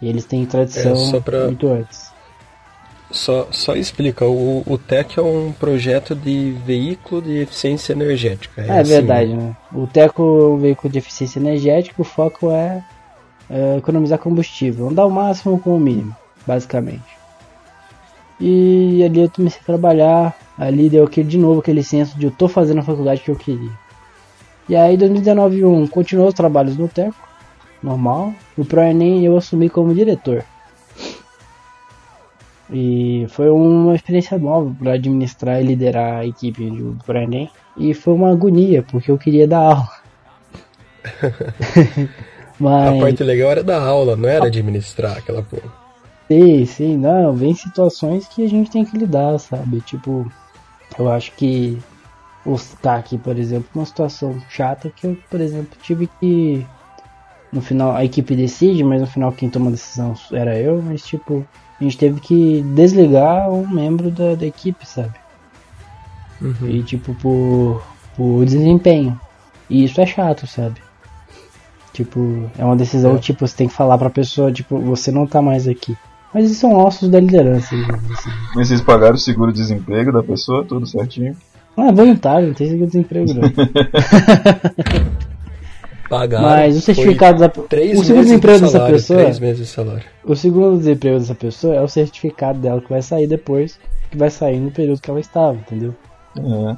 E 0.02 0.08
eles 0.08 0.24
têm 0.24 0.46
tradição 0.46 1.18
É, 1.18 1.20
pra- 1.20 1.48
muito 1.48 1.68
antes. 1.68 2.14
Só, 3.12 3.46
só 3.52 3.76
explica, 3.76 4.26
o, 4.26 4.64
o 4.66 4.78
TEC 4.78 5.20
é 5.20 5.22
um 5.22 5.52
projeto 5.52 6.16
de 6.16 6.52
veículo 6.66 7.22
de 7.22 7.40
eficiência 7.40 7.92
energética. 7.92 8.62
É, 8.62 8.80
assim, 8.80 8.90
verdade, 8.90 9.34
né? 9.36 9.54
O 9.74 9.86
Teco 9.86 10.22
é 10.24 10.48
um 10.48 10.58
veículo 10.60 10.90
de 10.94 11.00
eficiência 11.00 11.40
energética, 11.40 12.02
o 12.02 12.06
foco 12.06 12.50
é, 12.52 12.82
é 13.50 13.78
economizar 13.78 14.18
combustível, 14.18 14.88
andar 14.88 15.06
o 15.06 15.12
máximo 15.12 15.60
com 15.60 15.76
o 15.76 15.80
mínimo, 15.80 16.16
basicamente. 16.48 17.23
E 18.46 19.02
ali 19.02 19.22
eu 19.22 19.30
comecei 19.30 19.62
a 19.62 19.66
trabalhar, 19.66 20.38
ali 20.58 20.90
deu 20.90 21.06
aquele, 21.06 21.30
de 21.30 21.38
novo 21.38 21.62
aquele 21.62 21.82
senso 21.82 22.20
de 22.20 22.26
eu 22.26 22.32
tô 22.32 22.50
fazendo 22.50 22.80
a 22.80 22.84
faculdade 22.84 23.22
que 23.22 23.32
eu 23.32 23.38
queria. 23.38 23.72
E 24.68 24.76
aí 24.76 24.98
2019 24.98 25.64
um, 25.64 25.88
continuou 25.88 26.28
os 26.28 26.34
trabalhos 26.34 26.76
no 26.76 26.90
Teco, 26.90 27.16
normal. 27.82 28.34
O 28.58 28.66
ProEnem 28.66 29.24
eu 29.26 29.38
assumi 29.38 29.70
como 29.70 29.96
diretor. 29.96 30.44
E 32.70 33.26
foi 33.30 33.50
uma 33.50 33.96
experiência 33.96 34.38
nova 34.38 34.76
para 34.78 34.94
administrar 34.94 35.62
e 35.62 35.66
liderar 35.66 36.20
a 36.20 36.26
equipe 36.26 36.70
do 36.70 36.98
ProEnem. 37.06 37.50
E 37.78 37.94
foi 37.94 38.14
uma 38.14 38.30
agonia, 38.30 38.84
porque 38.84 39.10
eu 39.10 39.18
queria 39.18 39.48
dar 39.48 39.60
aula. 39.60 39.90
Mas, 42.60 42.98
A 42.98 43.02
parte 43.02 43.24
legal 43.24 43.52
era 43.52 43.64
da 43.64 43.82
aula, 43.82 44.18
não 44.18 44.28
era 44.28 44.48
administrar 44.48 45.18
aquela 45.18 45.42
porra. 45.44 45.83
Sim, 46.34 46.66
sim, 46.66 46.98
não, 46.98 47.34
vem 47.34 47.54
situações 47.54 48.28
que 48.28 48.44
a 48.44 48.50
gente 48.50 48.72
tem 48.72 48.84
que 48.84 48.98
lidar, 48.98 49.38
sabe? 49.40 49.82
Tipo, 49.82 50.32
eu 50.98 51.12
acho 51.12 51.32
que 51.34 51.78
o 52.46 52.56
tá 52.82 52.96
aqui, 52.96 53.18
por 53.18 53.38
exemplo, 53.38 53.70
uma 53.76 53.86
situação 53.86 54.40
chata 54.50 54.90
que 54.90 55.06
eu, 55.06 55.18
por 55.30 55.40
exemplo, 55.40 55.78
tive 55.82 56.10
que 56.20 56.66
no 57.52 57.62
final 57.62 57.96
a 57.96 58.04
equipe 58.04 58.36
decide, 58.36 58.84
mas 58.84 59.02
no 59.02 59.08
final 59.08 59.32
quem 59.32 59.50
toma 59.50 59.68
a 59.68 59.72
decisão 59.72 60.14
era 60.32 60.58
eu, 60.58 60.82
mas 60.82 61.04
tipo, 61.04 61.46
a 61.80 61.84
gente 61.84 61.98
teve 61.98 62.20
que 62.20 62.62
desligar 62.76 63.50
um 63.50 63.68
membro 63.68 64.10
da, 64.10 64.36
da 64.36 64.46
equipe, 64.46 64.86
sabe? 64.88 65.14
Uhum. 66.42 66.68
E 66.68 66.84
tipo, 66.84 67.14
por, 67.16 67.84
por 68.18 68.44
desempenho. 68.46 69.20
E 69.70 69.84
isso 69.84 70.02
é 70.02 70.06
chato, 70.06 70.48
sabe? 70.48 70.82
Tipo, 71.94 72.50
é 72.58 72.66
uma 72.66 72.76
decisão, 72.76 73.16
É. 73.16 73.20
tipo, 73.20 73.48
você 73.48 73.56
tem 73.56 73.68
que 73.68 73.74
falar 73.74 73.98
pra 74.00 74.10
pessoa, 74.10 74.52
tipo, 74.52 74.80
você 74.80 75.12
não 75.12 75.28
tá 75.28 75.42
mais 75.42 75.68
aqui. 75.68 75.96
Mas 76.34 76.50
isso 76.50 76.62
são 76.62 76.74
ossos 76.74 77.10
da 77.10 77.20
liderança, 77.20 77.76
assim. 77.76 77.86
Mas 78.56 78.68
vocês 78.68 78.82
pagaram 78.82 79.16
o 79.16 79.20
seguro-desemprego 79.20 80.12
da 80.12 80.24
pessoa, 80.24 80.66
tudo 80.66 80.88
certinho? 80.88 81.36
Ah, 81.78 81.88
é 81.88 81.92
voluntário, 81.92 82.48
não 82.48 82.54
tem 82.54 82.68
seguro-desemprego 82.68 83.34
não. 83.34 83.44
Pagaram. 86.10 86.44
Mas 86.44 86.78
o 86.78 86.82
certificado 86.82 87.40
da. 87.40 87.48
O 87.48 87.74
meses 87.74 88.06
seguro-desemprego 88.06 88.58
de 88.58 88.62
dessa 88.62 88.78
salário, 88.78 88.96
pessoa. 88.96 89.20
Três 89.20 89.40
meses 89.40 89.58
de 89.58 89.74
salário. 89.74 90.04
O 90.24 90.36
seguro-desemprego 90.36 91.20
dessa 91.20 91.36
pessoa 91.36 91.76
é 91.76 91.82
o 91.82 91.88
certificado 91.88 92.60
dela 92.60 92.82
que 92.82 92.90
vai 92.90 93.02
sair 93.02 93.26
depois, 93.26 93.80
que 94.12 94.18
vai 94.18 94.30
sair 94.30 94.60
no 94.60 94.70
período 94.70 95.02
que 95.02 95.10
ela 95.10 95.20
estava, 95.20 95.56
entendeu? 95.56 95.96
É. 96.38 96.76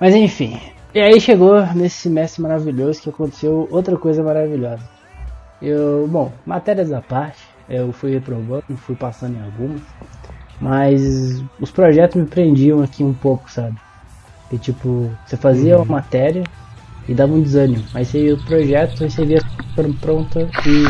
Mas 0.00 0.14
enfim. 0.14 0.60
E 0.94 1.00
aí 1.00 1.20
chegou 1.20 1.60
nesse 1.74 1.96
semestre 1.96 2.42
maravilhoso 2.42 3.00
que 3.00 3.08
aconteceu 3.08 3.68
outra 3.70 3.96
coisa 3.96 4.22
maravilhosa. 4.22 4.82
Eu, 5.60 6.06
bom, 6.06 6.30
matérias 6.44 6.92
à 6.92 7.00
parte, 7.00 7.42
eu 7.68 7.92
fui 7.92 8.12
reprovando, 8.12 8.64
fui 8.76 8.94
passando 8.94 9.36
em 9.36 9.42
algumas, 9.42 9.80
mas 10.60 11.42
os 11.60 11.70
projetos 11.70 12.20
me 12.20 12.26
prendiam 12.26 12.82
aqui 12.82 13.02
um 13.02 13.14
pouco, 13.14 13.50
sabe? 13.50 13.76
Que 14.50 14.58
tipo, 14.58 15.10
você 15.24 15.36
fazia 15.36 15.76
uma 15.76 15.84
matéria 15.84 16.44
e 17.08 17.14
dava 17.14 17.32
um 17.32 17.42
desânimo, 17.42 17.84
aí 17.94 18.04
você 18.04 18.26
ia 18.26 18.34
o 18.34 18.44
projeto, 18.44 19.04
aí 19.04 19.10
você 19.10 19.24
via 19.24 19.40
pronta 20.00 20.48
e 20.66 20.84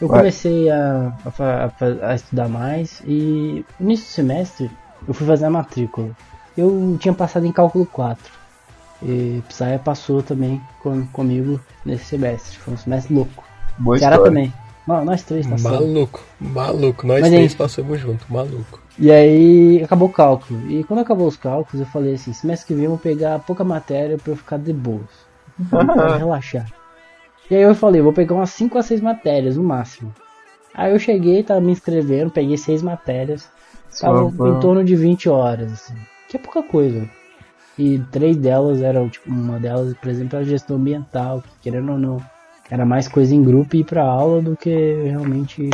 eu 0.00 0.08
comecei 0.08 0.70
a, 0.70 1.12
a, 1.38 2.10
a 2.10 2.14
estudar 2.14 2.48
mais 2.48 3.00
e 3.06 3.64
no 3.78 3.86
início 3.86 4.06
do 4.06 4.10
semestre 4.10 4.70
eu 5.06 5.14
fui 5.14 5.26
fazer 5.26 5.44
a 5.44 5.50
matrícula. 5.50 6.10
Eu 6.56 6.96
tinha 6.98 7.14
passado 7.14 7.46
em 7.46 7.52
cálculo 7.52 7.86
4. 7.86 8.32
E 9.02 9.42
Psya 9.48 9.78
passou 9.78 10.22
também 10.22 10.60
com, 10.82 11.06
comigo 11.06 11.60
nesse 11.84 12.06
semestre. 12.06 12.58
Foi 12.58 12.74
um 12.74 12.76
semestre 12.76 13.14
louco. 13.14 13.44
Boa 13.78 13.96
Ceará 13.96 14.18
também. 14.18 14.52
Não, 14.88 15.04
nós 15.04 15.22
três 15.22 15.46
passamos. 15.46 15.80
Maluco, 15.80 16.24
maluco. 16.40 17.06
Nós 17.06 17.20
Mas, 17.20 17.30
três 17.30 17.52
hein? 17.52 17.58
passamos 17.58 18.00
junto, 18.00 18.24
maluco. 18.32 18.80
E 18.98 19.12
aí 19.12 19.82
acabou 19.84 20.08
o 20.08 20.12
cálculo. 20.12 20.58
E 20.70 20.82
quando 20.82 21.00
acabou 21.00 21.26
os 21.26 21.36
cálculos, 21.36 21.80
eu 21.80 21.92
falei 21.92 22.14
assim: 22.14 22.32
semestre 22.32 22.68
que 22.68 22.74
vem 22.74 22.84
eu 22.84 22.92
vou 22.92 22.98
pegar 22.98 23.38
pouca 23.40 23.62
matéria 23.62 24.16
pra 24.16 24.32
eu 24.32 24.36
ficar 24.36 24.58
de 24.58 24.72
boas. 24.72 25.04
Relaxar. 26.18 26.72
E 27.50 27.54
aí 27.54 27.60
eu 27.60 27.74
falei: 27.74 28.00
vou 28.00 28.14
pegar 28.14 28.34
umas 28.34 28.48
5 28.48 28.78
a 28.78 28.82
6 28.82 29.02
matérias 29.02 29.58
no 29.58 29.62
máximo. 29.62 30.10
Aí 30.72 30.90
eu 30.90 30.98
cheguei, 30.98 31.42
tava 31.42 31.60
me 31.60 31.72
inscrevendo, 31.72 32.30
peguei 32.30 32.56
6 32.56 32.80
matérias. 32.80 33.46
Tava 34.00 34.30
Só 34.30 34.48
em 34.48 34.58
torno 34.58 34.82
de 34.82 34.96
20 34.96 35.28
horas, 35.28 35.70
assim. 35.70 35.94
Que 36.30 36.38
é 36.38 36.40
pouca 36.40 36.62
coisa. 36.62 37.06
E 37.78 37.98
três 38.10 38.38
delas 38.38 38.80
eram, 38.80 39.08
tipo, 39.10 39.28
uma 39.28 39.58
delas, 39.58 39.94
por 39.98 40.08
exemplo, 40.08 40.36
era 40.36 40.46
gestão 40.46 40.76
ambiental, 40.76 41.42
que 41.42 41.70
querendo 41.70 41.92
ou 41.92 41.98
não, 41.98 42.22
era 42.70 42.84
mais 42.84 43.08
coisa 43.08 43.34
em 43.34 43.42
grupo 43.42 43.76
e 43.76 43.80
ir 43.80 43.84
pra 43.84 44.02
aula 44.04 44.42
do 44.42 44.56
que 44.56 44.70
realmente, 45.04 45.70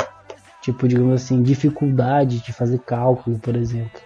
tipo, 0.63 0.87
digamos 0.89 1.15
assim, 1.23 1.43
dificuldade 1.43 2.41
de 2.41 2.53
fazer 2.53 2.79
cálculo, 2.81 3.39
por 3.39 3.57
exemplo. 3.57 4.01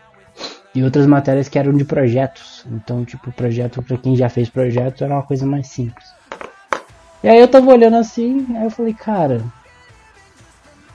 E 0.74 0.82
outras 0.82 1.06
matérias 1.06 1.48
que 1.48 1.58
eram 1.58 1.72
de 1.72 1.84
projetos. 1.84 2.64
Então, 2.70 3.04
tipo, 3.04 3.32
projeto, 3.32 3.82
pra 3.82 3.96
quem 3.96 4.14
já 4.16 4.28
fez 4.28 4.48
projeto, 4.48 5.02
era 5.04 5.14
uma 5.14 5.22
coisa 5.22 5.44
mais 5.46 5.68
simples. 5.68 6.06
E 7.22 7.28
aí 7.28 7.38
eu 7.40 7.48
tava 7.48 7.70
olhando 7.70 7.96
assim, 7.96 8.46
aí 8.56 8.64
eu 8.64 8.70
falei, 8.70 8.94
cara, 8.94 9.42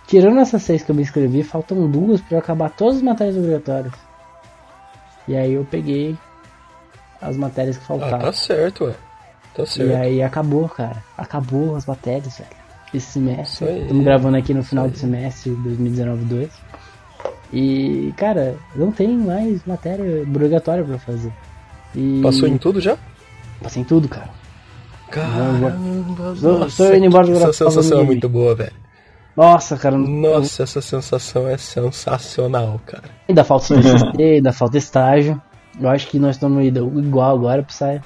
tirando 0.08 0.40
essas 0.40 0.64
seis 0.64 0.84
que 0.84 0.90
eu 0.92 0.96
me 0.96 1.02
inscrevi, 1.02 1.44
faltam 1.44 1.90
duas 1.90 2.22
pra 2.22 2.36
eu 2.38 2.40
acabar 2.40 2.70
todas 2.70 2.98
as 2.98 3.02
matérias 3.02 3.36
obrigatórias. 3.36 3.94
E 5.28 5.36
aí 5.36 5.54
eu 5.54 5.66
peguei 5.66 6.18
as 7.22 7.36
matérias 7.36 7.78
que 7.78 7.84
Ah, 7.84 7.88
faltavam. 7.88 8.20
tá 8.20 8.34
certo, 8.34 8.86
ué. 8.86 8.94
Tá 9.56 9.64
e 9.64 9.68
certo. 9.68 9.96
aí 9.96 10.22
acabou, 10.22 10.68
cara. 10.68 11.04
Acabou 11.18 11.76
as 11.76 11.86
matérias, 11.86 12.38
velho. 12.38 12.50
Esse 12.94 13.14
semestre. 13.14 13.82
Estamos 13.82 14.04
gravando 14.04 14.38
aqui 14.38 14.54
no 14.54 14.64
final 14.64 14.88
do 14.88 14.98
semestre 14.98 15.52
2019-2. 15.52 16.50
E, 17.52 18.14
cara, 18.18 18.56
não 18.76 18.92
tem 18.92 19.16
mais 19.16 19.64
matéria 19.66 20.24
obrigatória 20.24 20.84
pra 20.84 20.98
fazer. 20.98 21.32
E... 21.96 22.22
Passou 22.24 22.48
em 22.48 22.58
tudo 22.58 22.82
já? 22.82 22.98
Passei 23.62 23.82
em 23.82 23.86
tudo, 23.86 24.08
cara. 24.08 24.30
Caramba, 25.10 25.70
nossa, 26.42 26.88
tô 26.90 26.94
indo 26.96 27.06
embora 27.06 27.28
do 27.28 27.34
essa 27.34 27.54
sensação 27.54 28.00
é 28.00 28.04
muito 28.04 28.28
boa, 28.28 28.56
velho. 28.56 28.74
Nossa, 29.38 29.78
cara. 29.78 29.96
Nossa, 29.96 30.64
essa 30.64 30.82
sensação 30.82 31.48
é 31.48 31.56
sensacional, 31.56 32.82
cara. 32.84 33.04
Ainda 33.30 33.44
falta 33.44 33.76
ainda 34.18 34.52
falta 34.52 34.78
estágio. 34.78 35.40
Eu 35.80 35.90
acho 35.90 36.08
que 36.08 36.18
nós 36.18 36.36
estamos 36.36 36.64
indo 36.66 37.00
igual 37.00 37.36
agora 37.36 37.62
pro 37.62 37.74
sair. 37.74 38.02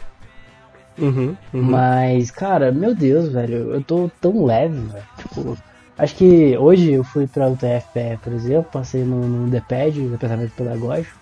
Uhum, 0.97 1.35
uhum. 1.53 1.61
Mas, 1.61 2.31
cara, 2.31 2.71
meu 2.71 2.95
Deus, 2.95 3.29
velho, 3.31 3.73
eu 3.73 3.83
tô 3.83 4.09
tão 4.21 4.45
leve, 4.45 4.75
velho. 4.75 5.05
Tipo, 5.17 5.57
acho 5.97 6.15
que 6.15 6.57
hoje 6.57 6.93
eu 6.93 7.03
fui 7.03 7.27
pra 7.27 7.47
UTFPE, 7.49 8.17
por 8.21 8.33
exemplo, 8.33 8.71
passei 8.71 9.03
no, 9.03 9.27
no 9.27 9.47
DPED, 9.49 10.07
Departamento 10.09 10.53
Pedagógico. 10.55 11.17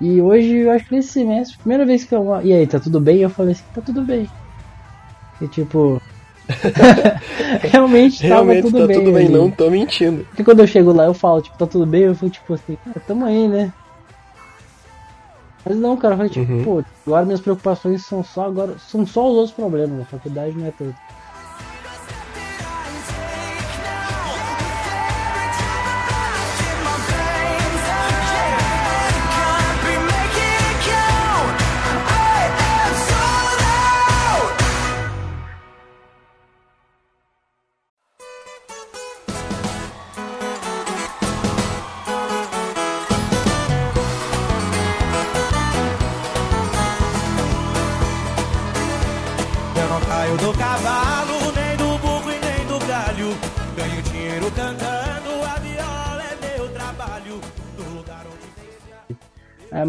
E 0.00 0.20
hoje, 0.20 0.56
eu 0.56 0.70
acho 0.70 0.86
que 0.86 0.94
nesse 0.94 1.12
semestre, 1.12 1.58
primeira 1.58 1.84
vez 1.84 2.04
que 2.04 2.14
eu. 2.14 2.40
E 2.42 2.52
aí, 2.52 2.66
tá 2.66 2.80
tudo 2.80 3.00
bem? 3.00 3.18
Eu 3.18 3.28
falei 3.28 3.52
assim, 3.52 3.64
tá 3.74 3.82
tudo 3.82 4.02
bem. 4.02 4.26
E 5.40 5.48
tipo, 5.48 6.00
Realmente 7.62 8.20
tava 8.20 8.34
Realmente 8.34 8.62
tudo 8.62 8.78
tá 8.78 8.86
bem. 8.86 8.98
tudo 8.98 9.12
bem, 9.12 9.28
não 9.28 9.50
tô 9.50 9.70
mentindo. 9.70 10.24
Porque 10.24 10.44
quando 10.44 10.60
eu 10.60 10.66
chego 10.66 10.92
lá 10.92 11.04
eu 11.04 11.14
falo, 11.14 11.40
tipo, 11.40 11.56
tá 11.56 11.66
tudo 11.66 11.86
bem, 11.86 12.02
eu 12.02 12.14
fico 12.14 12.30
tipo 12.30 12.54
assim, 12.54 12.76
cara, 12.84 13.00
tamo 13.06 13.24
aí, 13.24 13.48
né? 13.48 13.72
Mas 15.64 15.76
não, 15.78 15.96
cara, 15.96 16.14
eu 16.14 16.18
falei, 16.18 16.30
tipo, 16.32 16.52
Uhum. 16.52 16.62
pô, 16.62 16.84
agora 17.06 17.24
minhas 17.26 17.40
preocupações 17.40 18.04
são 18.06 18.22
só 18.22 18.46
agora. 18.46 18.78
São 18.78 19.04
só 19.06 19.28
os 19.30 19.36
outros 19.36 19.54
problemas, 19.54 20.00
a 20.00 20.04
faculdade 20.06 20.56
não 20.56 20.66
é 20.66 20.72
tudo. 20.72 20.94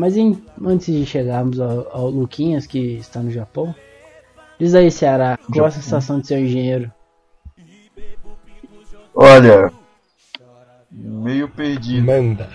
Mas 0.01 0.17
em- 0.17 0.43
antes 0.65 0.87
de 0.93 1.05
chegarmos 1.05 1.59
ao, 1.59 1.87
ao 1.95 2.09
Luquinhas, 2.09 2.65
que 2.65 2.95
está 2.97 3.19
no 3.19 3.29
Japão, 3.29 3.75
diz 4.59 4.73
aí, 4.73 4.89
Ceará, 4.89 5.37
qual 5.53 5.67
a 5.67 5.71
sensação 5.71 6.19
de 6.19 6.25
ser 6.25 6.35
um 6.39 6.45
engenheiro? 6.45 6.91
Olha, 9.13 9.71
meio 10.91 11.47
perdido. 11.49 12.05
Manda. 12.05 12.49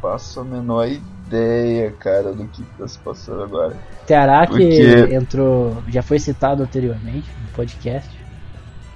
Faço 0.00 0.40
a 0.40 0.44
menor 0.44 0.86
ideia, 0.88 1.90
cara, 1.92 2.32
do 2.32 2.46
que 2.46 2.62
tá 2.78 2.86
se 2.86 2.98
passando 3.00 3.42
agora. 3.42 3.74
Ceará 4.06 4.46
que 4.46 4.52
Porque- 4.52 5.14
entrou, 5.14 5.76
já 5.88 6.02
foi 6.02 6.18
citado 6.20 6.62
anteriormente 6.62 7.28
no 7.42 7.48
podcast. 7.56 8.10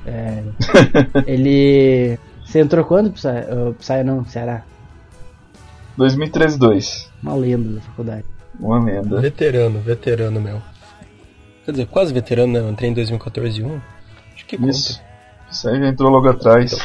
É, 0.07 0.45
ele. 1.27 2.19
Você 2.45 2.61
entrou 2.61 2.85
quando, 2.85 3.11
Psy? 3.13 3.29
Uh, 3.29 3.75
Psy 3.75 4.03
não, 4.05 4.25
Ceará. 4.25 4.65
2013 5.97 6.59
2 6.59 7.11
Uma 7.23 7.35
lenda 7.35 7.75
da 7.77 7.81
faculdade. 7.83 8.25
uma 8.59 8.83
lenda. 8.83 9.21
Veterano, 9.21 9.81
veterano 9.81 10.41
meu. 10.41 10.63
Quer 11.65 11.73
dizer, 11.73 11.87
quase 11.87 12.13
veterano, 12.13 12.53
né? 12.53 12.59
Eu 12.61 12.71
entrei 12.71 12.91
em 12.91 12.95
2014 12.95 13.63
1. 13.63 13.81
Acho 14.35 14.47
que 14.47 14.57
conta. 14.57 14.71
Isso. 14.71 15.01
Isso 15.51 15.69
aí 15.69 15.79
já 15.79 15.89
entrou 15.89 16.11
logo 16.11 16.29
atrás. 16.29 16.77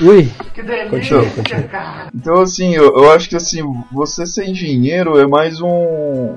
Ui! 0.00 0.28
Continua, 0.90 1.24
continua. 1.30 2.10
Então, 2.14 2.40
assim, 2.40 2.74
eu, 2.74 2.84
eu 2.96 3.12
acho 3.12 3.28
que 3.28 3.36
assim, 3.36 3.60
você 3.92 4.26
ser 4.26 4.46
engenheiro 4.48 5.18
é 5.18 5.26
mais 5.26 5.60
um, 5.60 6.36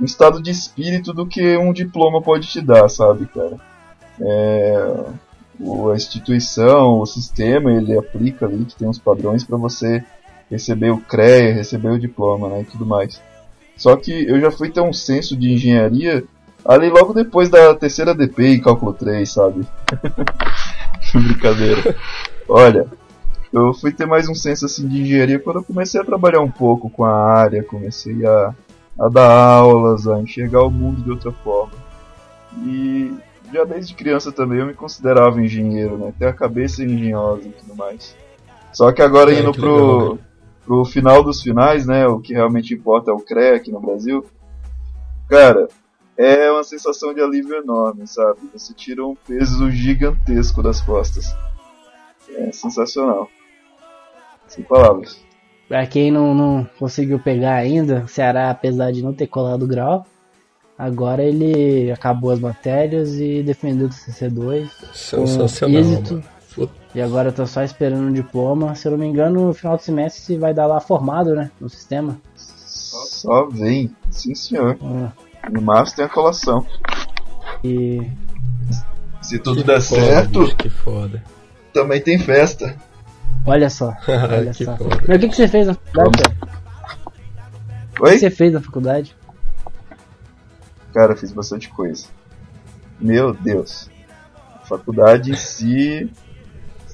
um 0.00 0.04
estado 0.04 0.42
de 0.42 0.50
espírito 0.50 1.12
do 1.12 1.26
que 1.26 1.56
um 1.56 1.72
diploma 1.72 2.20
pode 2.22 2.46
te 2.48 2.60
dar, 2.60 2.88
sabe, 2.88 3.26
cara? 3.26 3.56
É, 4.20 4.94
o- 5.60 5.90
a 5.90 5.96
instituição, 5.96 7.00
o 7.00 7.06
sistema, 7.06 7.72
ele 7.72 7.96
aplica 7.98 8.46
ali, 8.46 8.64
que 8.64 8.74
tem 8.76 8.88
uns 8.88 8.98
padrões 8.98 9.42
para 9.44 9.56
você 9.56 10.02
receber 10.50 10.90
o 10.90 10.98
CREA, 10.98 11.54
receber 11.54 11.90
o 11.90 11.98
diploma, 11.98 12.48
né, 12.48 12.62
e 12.62 12.64
tudo 12.64 12.86
mais. 12.86 13.20
Só 13.76 13.96
que 13.96 14.26
eu 14.26 14.40
já 14.40 14.50
fui 14.50 14.70
ter 14.70 14.80
um 14.80 14.92
senso 14.92 15.36
de 15.36 15.52
engenharia 15.52 16.24
ali 16.64 16.88
logo 16.88 17.12
depois 17.12 17.48
da 17.48 17.74
terceira 17.74 18.14
DP 18.14 18.54
em 18.54 18.60
cálculo 18.60 18.92
3, 18.92 19.30
sabe? 19.30 19.66
Brincadeira. 21.14 21.96
Olha, 22.48 22.86
eu 23.52 23.72
fui 23.74 23.92
ter 23.92 24.06
mais 24.06 24.28
um 24.28 24.34
senso 24.34 24.66
assim 24.66 24.88
de 24.88 25.02
engenharia 25.02 25.38
quando 25.38 25.60
eu 25.60 25.64
comecei 25.64 26.00
a 26.00 26.04
trabalhar 26.04 26.40
um 26.40 26.50
pouco 26.50 26.90
com 26.90 27.04
a 27.04 27.14
área, 27.14 27.62
comecei 27.62 28.24
a, 28.26 28.54
a 28.98 29.08
dar 29.08 29.30
aulas, 29.30 30.08
a 30.08 30.18
enxergar 30.20 30.62
o 30.62 30.70
mundo 30.70 31.02
de 31.02 31.10
outra 31.10 31.32
forma. 31.32 31.72
E 32.64 33.12
já 33.52 33.64
desde 33.64 33.94
criança 33.94 34.32
também 34.32 34.58
eu 34.58 34.66
me 34.66 34.74
considerava 34.74 35.40
engenheiro, 35.40 35.96
né? 35.98 36.12
Ter 36.18 36.26
a 36.26 36.32
cabeça 36.32 36.82
engenhosa 36.82 37.46
e 37.46 37.50
tudo 37.50 37.76
mais. 37.76 38.16
Só 38.72 38.92
que 38.92 39.02
agora 39.02 39.32
É, 39.32 39.40
indo 39.40 39.52
que 39.52 39.60
pro, 39.60 39.98
legal, 39.98 40.14
né? 40.14 40.20
Pro 40.66 40.84
final 40.84 41.22
dos 41.22 41.40
finais, 41.40 41.86
né? 41.86 42.06
O 42.06 42.18
que 42.18 42.34
realmente 42.34 42.74
importa 42.74 43.10
é 43.12 43.14
o 43.14 43.20
CREA 43.20 43.54
aqui 43.56 43.70
no 43.70 43.80
Brasil. 43.80 44.26
Cara, 45.30 45.68
é 46.18 46.50
uma 46.50 46.64
sensação 46.64 47.14
de 47.14 47.20
alívio 47.20 47.54
enorme, 47.56 48.06
sabe? 48.06 48.40
Você 48.52 48.74
tira 48.74 49.06
um 49.06 49.14
peso 49.14 49.70
gigantesco 49.70 50.62
das 50.62 50.80
costas. 50.80 51.34
É 52.34 52.50
sensacional. 52.52 53.28
Sem 54.48 54.64
palavras. 54.64 55.24
Pra 55.68 55.86
quem 55.86 56.10
não, 56.10 56.34
não 56.34 56.68
conseguiu 56.78 57.18
pegar 57.18 57.54
ainda, 57.54 58.02
o 58.04 58.08
Ceará, 58.08 58.50
apesar 58.50 58.92
de 58.92 59.02
não 59.02 59.12
ter 59.12 59.26
colado 59.26 59.64
o 59.64 59.68
grau, 59.68 60.06
agora 60.78 61.22
ele 61.24 61.90
acabou 61.90 62.30
as 62.30 62.38
matérias 62.38 63.14
e 63.18 63.42
defendeu 63.42 63.88
o 63.88 63.90
CC2 63.90 64.68
Sensacional, 64.92 65.80
êxito. 65.80 66.14
mano. 66.14 66.35
E 66.96 67.00
agora 67.02 67.30
tá 67.30 67.44
só 67.46 67.62
esperando 67.62 68.04
um 68.08 68.12
diploma. 68.12 68.74
Se 68.74 68.88
eu 68.88 68.92
não 68.92 68.98
me 68.98 69.06
engano, 69.06 69.48
no 69.48 69.52
final 69.52 69.76
do 69.76 69.82
semestre 69.82 70.38
vai 70.38 70.54
dar 70.54 70.66
lá 70.66 70.80
formado, 70.80 71.34
né? 71.34 71.50
No 71.60 71.68
sistema. 71.68 72.18
Só 72.34 73.46
vem. 73.50 73.94
Sim, 74.10 74.34
senhor. 74.34 74.78
Ah, 74.82 75.12
Em 75.54 75.60
março 75.60 75.94
tem 75.94 76.06
a 76.06 76.08
colação. 76.08 76.66
E 77.62 78.10
Se 79.20 79.38
tudo 79.38 79.60
que 79.60 79.66
der 79.66 79.82
foda, 79.82 80.00
certo, 80.06 80.40
bicho, 80.40 80.56
que 80.56 80.70
foda. 80.70 81.22
também 81.70 82.00
tem 82.00 82.18
festa. 82.18 82.74
olha 83.44 83.68
só, 83.68 83.92
olha 84.08 84.52
que 84.54 84.64
só. 84.64 84.74
foda. 84.78 84.96
Mas 85.06 85.16
o 85.16 85.20
que, 85.20 85.28
que 85.28 85.36
você 85.36 85.48
fez 85.48 85.66
na 85.66 85.74
faculdade? 85.74 86.22
cara? 86.22 86.56
O 87.90 87.94
que 87.96 88.02
Oi? 88.04 88.18
você 88.18 88.30
fez 88.30 88.52
na 88.54 88.60
faculdade? 88.62 89.16
Cara, 90.94 91.12
eu 91.12 91.16
fiz 91.18 91.30
bastante 91.30 91.68
coisa. 91.68 92.06
Meu 92.98 93.34
Deus. 93.34 93.90
A 94.62 94.64
faculdade 94.66 95.32
em 95.32 95.36
si 95.36 96.10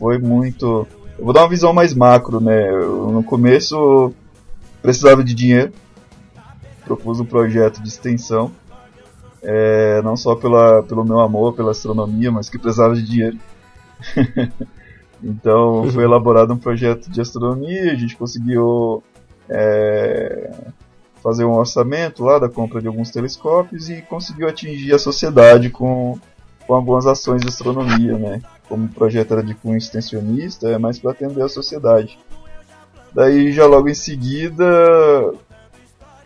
foi 0.03 0.19
muito. 0.19 0.85
Eu 1.17 1.25
vou 1.25 1.33
dar 1.33 1.43
uma 1.43 1.49
visão 1.49 1.73
mais 1.73 1.95
macro, 1.95 2.41
né? 2.41 2.69
Eu, 2.69 3.13
no 3.13 3.23
começo 3.23 4.13
precisava 4.83 5.23
de 5.23 5.33
dinheiro. 5.33 5.73
Propus 6.85 7.21
um 7.21 7.25
projeto 7.25 7.81
de 7.81 7.87
extensão. 7.87 8.51
É, 9.41 10.03
não 10.03 10.17
só 10.17 10.35
pela, 10.35 10.83
pelo 10.83 11.05
meu 11.05 11.21
amor 11.21 11.55
pela 11.55 11.71
astronomia, 11.71 12.33
mas 12.33 12.51
que 12.51 12.59
precisava 12.59 12.97
de 12.97 13.05
dinheiro. 13.05 13.39
então 15.23 15.89
foi 15.93 16.03
elaborado 16.03 16.53
um 16.53 16.59
projeto 16.59 17.09
de 17.09 17.21
astronomia, 17.21 17.93
a 17.93 17.95
gente 17.95 18.17
conseguiu 18.17 19.05
é, 19.49 20.53
fazer 21.23 21.45
um 21.45 21.53
orçamento 21.53 22.25
lá 22.25 22.41
da 22.41 22.49
compra 22.49 22.81
de 22.81 22.89
alguns 22.89 23.11
telescópios 23.11 23.89
e 23.89 24.03
conseguiu 24.03 24.49
atingir 24.49 24.93
a 24.95 24.99
sociedade 24.99 25.71
com, 25.71 26.19
com 26.67 26.75
algumas 26.75 27.07
ações 27.07 27.43
de 27.43 27.49
astronomia, 27.49 28.19
né? 28.19 28.43
Como 28.69 28.87
o 28.87 28.89
projeto 28.89 29.33
era 29.33 29.43
de 29.43 29.55
cunho 29.55 29.77
extensionista, 29.77 30.69
é 30.69 30.79
mais 30.79 30.99
para 30.99 31.11
atender 31.11 31.43
a 31.43 31.49
sociedade. 31.49 32.19
Daí 33.13 33.53
já 33.53 33.67
logo 33.67 33.89
em 33.89 33.95
seguida 33.95 34.65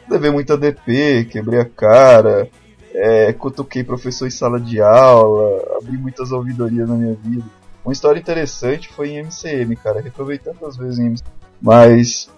levei 0.08 0.30
muita 0.30 0.56
DP, 0.56 1.26
quebrei 1.30 1.60
a 1.60 1.64
cara, 1.64 2.48
é, 2.94 3.32
cutuquei 3.32 3.82
professor 3.82 4.26
em 4.26 4.30
sala 4.30 4.60
de 4.60 4.80
aula, 4.80 5.76
abri 5.76 5.98
muitas 5.98 6.32
ouvidorias 6.32 6.88
na 6.88 6.94
minha 6.94 7.14
vida. 7.14 7.44
Uma 7.84 7.92
história 7.92 8.18
interessante 8.18 8.88
foi 8.88 9.10
em 9.10 9.18
MCM, 9.18 9.76
cara, 9.76 10.00
reprovei 10.00 10.38
tantas 10.38 10.76
vezes 10.76 10.98
em 10.98 11.06
MCM. 11.06 11.36
Mas 11.60 12.28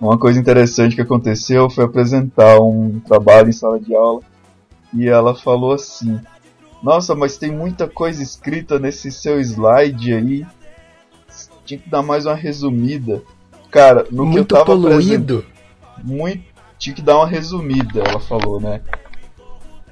uma 0.00 0.18
coisa 0.18 0.38
interessante 0.38 0.94
que 0.94 1.02
aconteceu 1.02 1.70
foi 1.70 1.84
apresentar 1.84 2.60
um 2.60 3.00
trabalho 3.00 3.48
em 3.48 3.52
sala 3.52 3.80
de 3.80 3.94
aula 3.94 4.20
e 4.92 5.08
ela 5.08 5.34
falou 5.34 5.72
assim: 5.72 6.20
Nossa, 6.84 7.14
mas 7.14 7.38
tem 7.38 7.50
muita 7.50 7.88
coisa 7.88 8.22
escrita 8.22 8.78
nesse 8.78 9.10
seu 9.10 9.40
slide 9.40 10.12
aí. 10.12 10.46
Tinha 11.64 11.80
que 11.80 11.88
dar 11.88 12.02
mais 12.02 12.26
uma 12.26 12.34
resumida. 12.34 13.22
Cara, 13.70 14.02
no 14.02 14.08
que 14.08 14.12
eu 14.12 14.24
Muito 14.26 14.54
tava 14.54 14.66
poluído. 14.66 15.44
muito 16.02 16.44
tinha 16.78 16.94
que 16.94 17.00
dar 17.00 17.16
uma 17.16 17.26
resumida, 17.26 18.02
ela 18.06 18.20
falou, 18.20 18.60
né? 18.60 18.82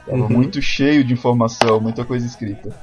Tava 0.05 0.19
Uhum. 0.19 0.29
muito 0.29 0.61
cheio 0.61 1.03
de 1.03 1.15
informação, 1.15 1.81
muita 1.81 2.05
coisa 2.05 2.27
escrita. 2.27 2.77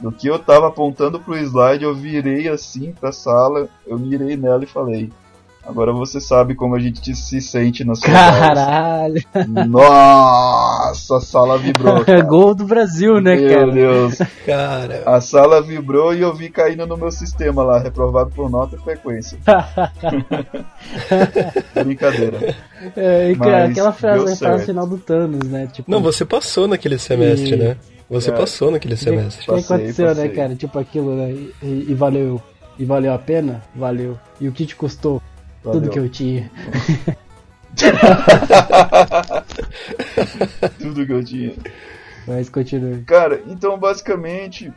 Do 0.00 0.10
que 0.10 0.26
eu 0.26 0.36
tava 0.40 0.66
apontando 0.66 1.20
pro 1.20 1.36
slide, 1.38 1.84
eu 1.84 1.94
virei 1.94 2.48
assim 2.48 2.90
pra 2.90 3.12
sala, 3.12 3.68
eu 3.86 3.96
mirei 3.96 4.36
nela 4.36 4.64
e 4.64 4.66
falei: 4.66 5.12
Agora 5.66 5.92
você 5.92 6.20
sabe 6.20 6.54
como 6.54 6.74
a 6.74 6.78
gente 6.78 7.14
se 7.16 7.40
sente 7.40 7.84
na 7.84 7.94
sua 7.94 8.10
Caralho! 8.10 9.22
Nossa, 9.66 11.16
a 11.16 11.20
sala 11.20 11.56
vibrou. 11.58 12.04
cara. 12.04 12.20
Gol 12.22 12.54
do 12.54 12.64
Brasil, 12.66 13.18
né, 13.20 13.34
Meu 13.34 13.48
cara? 13.48 13.72
Deus. 13.72 14.18
Cara, 14.44 15.02
A 15.06 15.20
sala 15.22 15.62
vibrou 15.62 16.14
e 16.14 16.20
eu 16.20 16.34
vi 16.34 16.50
caindo 16.50 16.86
no 16.86 16.96
meu 16.98 17.10
sistema 17.10 17.62
lá, 17.64 17.78
reprovado 17.78 18.30
por 18.30 18.50
nota 18.50 18.76
e 18.76 18.78
frequência. 18.78 19.38
Brincadeira. 21.82 22.54
É, 22.96 23.30
e, 23.30 23.36
cara, 23.36 23.60
Mas 23.62 23.70
aquela 23.70 23.92
frase, 23.92 24.32
a 24.32 24.36
frase 24.36 24.66
final 24.66 24.86
do 24.86 24.98
Thanos, 24.98 25.48
né? 25.48 25.68
Tipo, 25.72 25.90
não, 25.90 26.00
você 26.02 26.24
passou 26.24 26.68
naquele 26.68 26.98
semestre, 26.98 27.54
E- 27.54 27.56
né? 27.56 27.76
Você 28.10 28.30
É. 28.30 28.34
passou 28.34 28.70
naquele 28.70 28.94
O 28.94 28.98
que, 28.98 29.04
semestre. 29.04 29.40
que 29.40 29.50
Passei, 29.50 29.76
aconteceu, 29.76 30.04
né, 30.08 30.14
passei. 30.14 30.28
cara? 30.28 30.54
Tipo 30.54 30.78
aquilo, 30.78 31.14
né? 31.16 31.30
E, 31.62 31.86
e 31.88 31.94
valeu. 31.94 32.40
E 32.78 32.84
valeu 32.84 33.14
a 33.14 33.18
pena? 33.18 33.62
Valeu. 33.74 34.18
E 34.40 34.46
o 34.46 34.52
que 34.52 34.66
te 34.66 34.76
custou? 34.76 35.22
Valeu. 35.64 35.80
Tudo 35.80 35.90
que 35.90 35.98
eu 35.98 36.08
tinha. 36.08 36.50
Tudo 40.78 41.06
que 41.06 41.12
eu 41.12 41.24
tinha. 41.24 41.54
Mas 42.26 42.48
continue. 42.48 43.02
Cara, 43.02 43.42
então 43.46 43.78
basicamente. 43.78 44.72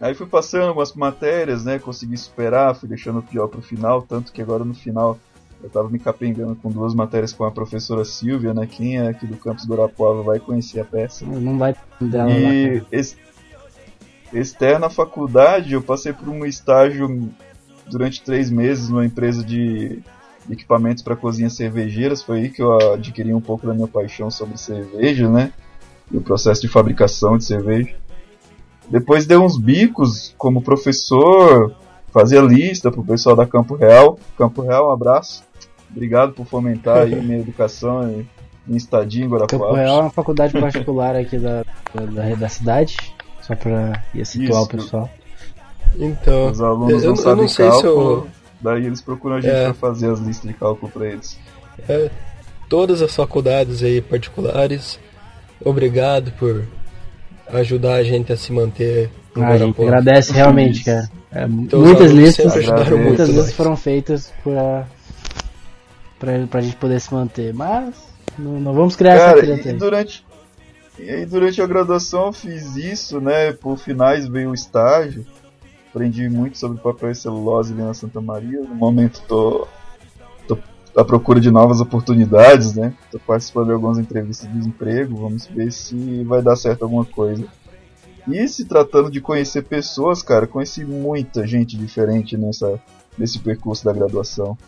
Aí 0.00 0.14
fui 0.14 0.26
passando 0.26 0.66
algumas 0.68 0.92
matérias, 0.92 1.64
né? 1.64 1.78
Consegui 1.78 2.18
superar, 2.18 2.74
fui 2.74 2.86
deixando 2.88 3.20
o 3.20 3.22
pior 3.22 3.48
pro 3.48 3.62
final, 3.62 4.02
tanto 4.02 4.30
que 4.30 4.42
agora 4.42 4.62
no 4.62 4.74
final 4.74 5.18
eu 5.62 5.70
tava 5.70 5.88
me 5.88 5.98
capengando 5.98 6.54
com 6.56 6.70
duas 6.70 6.94
matérias 6.94 7.32
com 7.32 7.44
a 7.44 7.50
professora 7.50 8.04
Silvia, 8.04 8.52
né? 8.52 8.66
Quem 8.66 8.98
é 8.98 9.08
aqui 9.08 9.26
do 9.26 9.38
campus 9.38 9.66
Guarapuava 9.66 10.22
vai 10.22 10.38
conhecer 10.38 10.80
a 10.80 10.84
peça. 10.84 11.24
Não 11.24 11.56
vai 11.56 11.74
dela. 11.98 12.30
E 12.30 12.82
ex- 12.92 13.16
externa 14.34 14.90
faculdade, 14.90 15.72
eu 15.72 15.80
passei 15.80 16.12
por 16.12 16.28
um 16.28 16.44
estágio 16.44 17.30
durante 17.90 18.22
três 18.22 18.50
meses 18.50 18.88
numa 18.88 19.04
empresa 19.04 19.44
de 19.44 20.02
equipamentos 20.50 21.02
para 21.02 21.16
cozinhas 21.16 21.54
cervejeiras. 21.54 22.22
Foi 22.22 22.38
aí 22.38 22.48
que 22.48 22.62
eu 22.62 22.94
adquiri 22.94 23.32
um 23.32 23.40
pouco 23.40 23.66
da 23.66 23.74
minha 23.74 23.88
paixão 23.88 24.30
sobre 24.30 24.56
cerveja, 24.56 25.28
né? 25.28 25.52
E 26.10 26.16
o 26.16 26.20
processo 26.20 26.62
de 26.62 26.68
fabricação 26.68 27.36
de 27.36 27.44
cerveja. 27.44 27.94
Depois 28.88 29.26
dei 29.26 29.36
uns 29.36 29.58
bicos 29.58 30.34
como 30.38 30.62
professor, 30.62 31.74
fazia 32.12 32.40
lista 32.40 32.90
pro 32.90 33.04
pessoal 33.04 33.34
da 33.34 33.46
Campo 33.46 33.74
Real. 33.74 34.18
Campo 34.38 34.62
Real, 34.62 34.88
um 34.88 34.92
abraço. 34.92 35.42
Obrigado 35.90 36.32
por 36.32 36.46
fomentar 36.46 36.98
aí 36.98 37.14
minha 37.20 37.40
educação 37.40 38.08
e 38.10 38.26
minha 38.66 38.78
estadia 38.78 39.24
em 39.24 39.28
Campo 39.28 39.36
Guarapuava. 39.36 39.76
Real 39.76 39.98
é 39.98 40.02
uma 40.02 40.10
faculdade 40.10 40.52
particular 40.58 41.16
aqui 41.16 41.38
da, 41.38 41.64
da, 41.94 42.34
da 42.34 42.48
cidade. 42.48 42.96
Só 43.42 43.54
pra 43.54 44.02
ia 44.14 44.24
situar 44.24 44.62
Isso. 44.62 44.64
o 44.64 44.68
pessoal. 44.68 45.10
Então, 45.98 46.50
Os 46.50 46.60
alunos 46.60 47.02
eu, 47.02 47.10
não 47.10 47.16
eu 47.16 47.16
sabem 47.16 47.42
não 47.42 47.48
sei 47.48 47.64
se 47.66 47.82
cálculo, 47.82 48.10
eu. 48.10 48.26
daí 48.60 48.84
eles 48.86 49.00
procuram 49.00 49.36
a 49.36 49.40
gente 49.40 49.54
É. 49.54 49.64
pra 49.64 49.74
fazer 49.74 50.10
as 50.10 50.18
listas 50.20 50.50
de 50.50 50.56
cálculo 50.56 50.90
pra 50.92 51.06
eles. 51.06 51.38
é, 51.88 52.10
todas 52.68 53.00
as 53.02 53.14
faculdades 53.14 53.82
aí 53.82 54.00
particulares, 54.02 54.98
obrigado 55.64 56.32
por 56.32 56.64
ajudar 57.48 57.94
a 57.94 58.02
gente 58.02 58.32
a 58.32 58.36
se 58.36 58.52
manter 58.52 59.10
em 59.36 59.42
Ah, 59.42 59.48
a 59.48 59.58
gente 59.58 59.80
agradece 59.82 60.32
realmente, 60.32 60.84
cara. 60.84 61.08
É, 61.32 61.44
Então, 61.44 61.80
muitas 61.80 62.10
listas, 62.12 62.56
ajudaram 62.56 62.98
muitas 62.98 63.28
muito 63.28 63.36
listas 63.38 63.52
foram 63.54 63.76
feitas 63.76 64.32
pra, 64.42 64.86
pra, 66.18 66.46
pra 66.46 66.60
gente 66.60 66.76
poder 66.76 67.00
se 67.00 67.12
manter. 67.12 67.52
Mas 67.54 67.94
não, 68.38 68.58
não 68.60 68.74
vamos 68.74 68.96
criar 68.96 69.16
Cara, 69.16 69.38
essa 69.38 69.46
treta 69.54 69.68
e 69.70 69.72
durante, 69.74 70.24
e 70.98 71.08
aí 71.10 71.26
durante 71.26 71.60
a 71.62 71.66
graduação 71.66 72.26
eu 72.26 72.32
fiz 72.32 72.76
isso, 72.76 73.20
né? 73.20 73.52
Por 73.52 73.76
finais 73.78 74.26
veio 74.28 74.50
o 74.50 74.54
estágio. 74.54 75.24
Aprendi 75.90 76.28
muito 76.28 76.58
sobre 76.58 76.78
papel 76.80 77.10
e 77.10 77.14
celulose 77.14 77.72
ali 77.72 77.82
na 77.82 77.94
Santa 77.94 78.20
Maria. 78.20 78.60
No 78.60 78.74
momento 78.74 79.22
tô, 79.26 79.66
tô 80.46 80.58
à 80.96 81.04
procura 81.04 81.40
de 81.40 81.50
novas 81.50 81.80
oportunidades, 81.80 82.74
né? 82.74 82.92
Tô 83.10 83.18
participando 83.18 83.66
de 83.66 83.72
algumas 83.72 83.98
entrevistas 83.98 84.50
de 84.52 84.68
emprego. 84.68 85.16
Vamos 85.16 85.46
ver 85.46 85.72
se 85.72 86.24
vai 86.24 86.42
dar 86.42 86.56
certo 86.56 86.82
alguma 86.82 87.04
coisa. 87.04 87.46
E 88.28 88.46
se 88.48 88.64
tratando 88.64 89.10
de 89.10 89.20
conhecer 89.20 89.62
pessoas, 89.62 90.20
cara, 90.22 90.46
conheci 90.46 90.84
muita 90.84 91.46
gente 91.46 91.76
diferente 91.76 92.36
nessa, 92.36 92.80
nesse 93.16 93.38
percurso 93.38 93.84
da 93.84 93.92
graduação. 93.92 94.58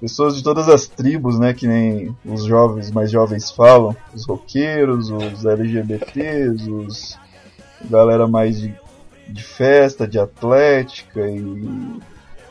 Pessoas 0.00 0.36
de 0.36 0.42
todas 0.42 0.68
as 0.68 0.86
tribos, 0.86 1.38
né, 1.38 1.52
que 1.52 1.66
nem 1.66 2.16
os 2.24 2.44
jovens 2.44 2.90
mais 2.90 3.10
jovens 3.10 3.50
falam, 3.50 3.94
os 4.14 4.26
roqueiros, 4.26 5.10
os 5.10 5.44
LGBTs, 5.44 6.70
os 6.70 7.18
galera 7.88 8.26
mais 8.28 8.60
de, 8.60 8.74
de 9.28 9.42
festa, 9.42 10.06
de 10.06 10.18
atlética 10.18 11.20
e 11.28 12.00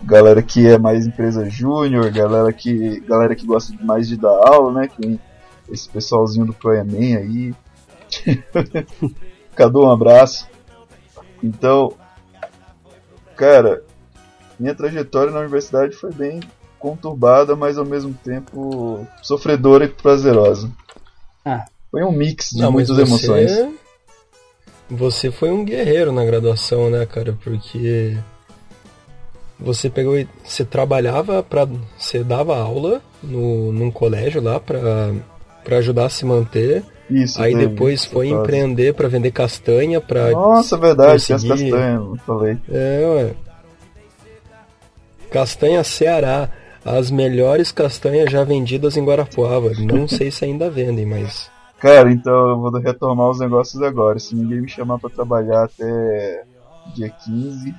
galera 0.04 0.42
que 0.42 0.68
é 0.68 0.78
mais 0.78 1.06
empresa 1.06 1.50
júnior, 1.50 2.10
galera 2.12 2.52
que 2.52 3.00
galera 3.02 3.36
que 3.36 3.46
gosta 3.46 3.74
mais 3.84 4.08
de 4.08 4.18
dar 4.18 4.30
aula, 4.30 4.82
né, 4.82 4.88
que 4.88 5.20
esse 5.70 5.88
pessoalzinho 5.90 6.46
do 6.46 6.54
ProEnem 6.54 7.16
aí. 7.16 7.56
Cadu, 9.56 9.86
um 9.86 9.92
abraço. 9.92 10.48
Então, 11.44 11.94
cara, 13.36 13.84
minha 14.60 14.76
trajetória 14.76 15.32
na 15.32 15.40
universidade 15.40 15.96
foi 15.96 16.12
bem 16.12 16.40
conturbada, 16.78 17.56
mas 17.56 17.78
ao 17.78 17.86
mesmo 17.86 18.14
tempo 18.14 19.08
sofredora 19.22 19.86
e 19.86 19.88
prazerosa. 19.88 20.70
Ah. 21.46 21.66
Foi 21.90 22.04
um 22.04 22.12
mix 22.12 22.52
de 22.52 22.62
Não, 22.62 22.72
muitas 22.72 22.98
emoções. 22.98 23.52
Você 24.91 25.32
foi 25.32 25.49
um 25.51 25.63
guerreiro 25.63 26.12
na 26.12 26.25
graduação, 26.25 26.89
né, 26.89 27.06
cara? 27.06 27.38
Porque 27.43 28.17
você 29.60 29.89
pegou 29.89 30.19
e 30.19 30.27
você 30.43 30.65
trabalhava 30.65 31.41
para 31.41 31.65
você 31.97 32.23
dava 32.23 32.58
aula 32.58 33.01
no 33.23 33.71
num 33.71 33.89
colégio 33.89 34.41
lá 34.41 34.60
pra 34.60 34.80
para 35.63 35.77
ajudar 35.77 36.06
a 36.06 36.10
se 36.10 36.25
manter. 36.25 36.84
Isso. 37.10 37.41
Aí 37.41 37.54
teve 37.54 37.67
depois 37.67 38.04
foi 38.06 38.30
empreender 38.30 38.93
pra 38.93 39.08
vender 39.08 39.32
castanha 39.32 40.01
para 40.01 40.32
Nossa, 40.32 40.77
verdade, 40.77 41.23
tinha 41.23 41.36
as 41.36 41.43
conseguir- 41.43 41.71
castanhas, 41.71 41.99
não 42.01 42.15
falei. 42.17 42.58
É, 42.69 43.04
ué. 43.06 43.34
Castanha 45.30 45.84
Ceará. 45.84 46.49
As 46.84 47.12
melhores 47.12 47.71
castanhas 47.71 48.32
já 48.32 48.43
vendidas 48.43 48.97
em 48.97 49.06
Guarapuava. 49.06 49.69
Não 49.77 50.08
sei 50.08 50.32
se 50.32 50.43
ainda 50.45 50.67
vendem, 50.67 51.06
mas. 51.06 51.51
Cara, 51.82 52.12
então 52.12 52.50
eu 52.50 52.60
vou 52.60 52.72
retomar 52.80 53.28
os 53.28 53.39
negócios 53.39 53.82
agora. 53.82 54.20
Se 54.20 54.36
ninguém 54.36 54.62
me 54.62 54.70
chamar 54.70 55.00
pra 55.00 55.10
trabalhar 55.10 55.63
até 55.63 56.44
dia 56.94 57.10
15, 57.10 57.74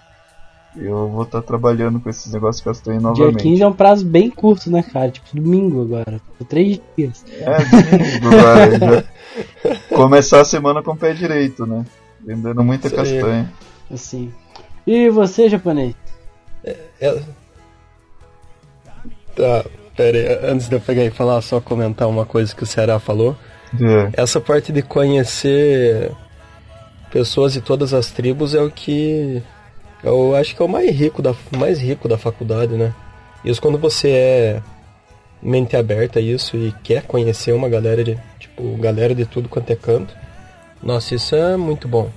eu 0.77 1.09
vou 1.09 1.23
estar 1.23 1.41
trabalhando 1.41 2.01
com 2.01 2.11
esses 2.11 2.33
negócios 2.33 2.65
castanha 2.65 2.99
Dia 2.99 3.09
novamente. 3.09 3.43
15 3.45 3.63
é 3.63 3.67
um 3.69 3.73
prazo 3.73 4.05
bem 4.05 4.29
curto, 4.29 4.69
né, 4.73 4.83
cara? 4.83 5.13
Tipo, 5.13 5.37
domingo 5.37 5.83
agora. 5.83 6.21
Três 6.49 6.81
dias. 6.99 7.25
É, 7.31 7.59
domingo 7.65 8.37
agora. 8.37 9.05
já 9.71 9.97
Começar 9.97 10.41
a 10.41 10.45
semana 10.45 10.83
com 10.83 10.91
o 10.91 10.97
pé 10.97 11.13
direito, 11.13 11.65
né? 11.65 11.87
Vendendo 12.21 12.65
muita 12.65 12.89
Isso 12.89 12.97
castanha. 12.97 13.53
Assim. 13.89 14.33
E 14.85 15.11
você, 15.11 15.49
japonês? 15.49 15.95
É... 16.65 17.23
Tá, 19.37 19.65
pera 19.97 20.19
aí, 20.19 20.51
antes 20.51 20.69
de 20.69 20.75
eu 20.75 20.81
pegar 20.81 21.05
e 21.05 21.11
falar, 21.11 21.41
só 21.41 21.61
comentar 21.61 22.09
uma 22.09 22.27
coisa 22.27 22.53
que 22.53 22.65
o 22.65 22.67
Ceará 22.67 22.99
falou. 22.99 23.37
É. 23.81 24.23
Essa 24.23 24.41
parte 24.41 24.73
de 24.73 24.83
conhecer 24.83 26.11
pessoas 27.11 27.53
de 27.53 27.61
todas 27.61 27.93
as 27.95 28.11
tribos 28.11 28.55
é 28.55 28.61
o 28.61 28.71
que 28.71 29.43
eu 30.03 30.35
acho 30.35 30.57
que 30.57 30.63
é 30.63 30.65
o 30.65 30.69
mais 30.69 30.91
rico 30.91 31.23
da 31.23 31.35
mais 31.57 31.81
rico 31.81 32.09
da 32.09 32.19
faculdade, 32.19 32.75
né? 32.75 32.93
Isso 33.45 33.61
quando 33.61 33.79
você 33.79 34.11
é 34.11 34.63
mente 35.43 35.77
aberta 35.77 36.19
a 36.19 36.23
isso 36.23 36.57
e 36.57 36.73
quer 36.83 37.03
conhecer 37.03 37.53
uma 37.53 37.69
galera 37.69 38.03
de 38.05 38.19
tipo 38.39 38.77
galera 38.77 39.15
de 39.15 39.25
tudo 39.25 39.49
quanto 39.49 39.71
é 39.71 39.77
canto. 39.77 40.15
Nossa, 40.83 41.15
isso 41.15 41.35
é 41.35 41.57
muito 41.57 41.87
bom. 41.87 42.11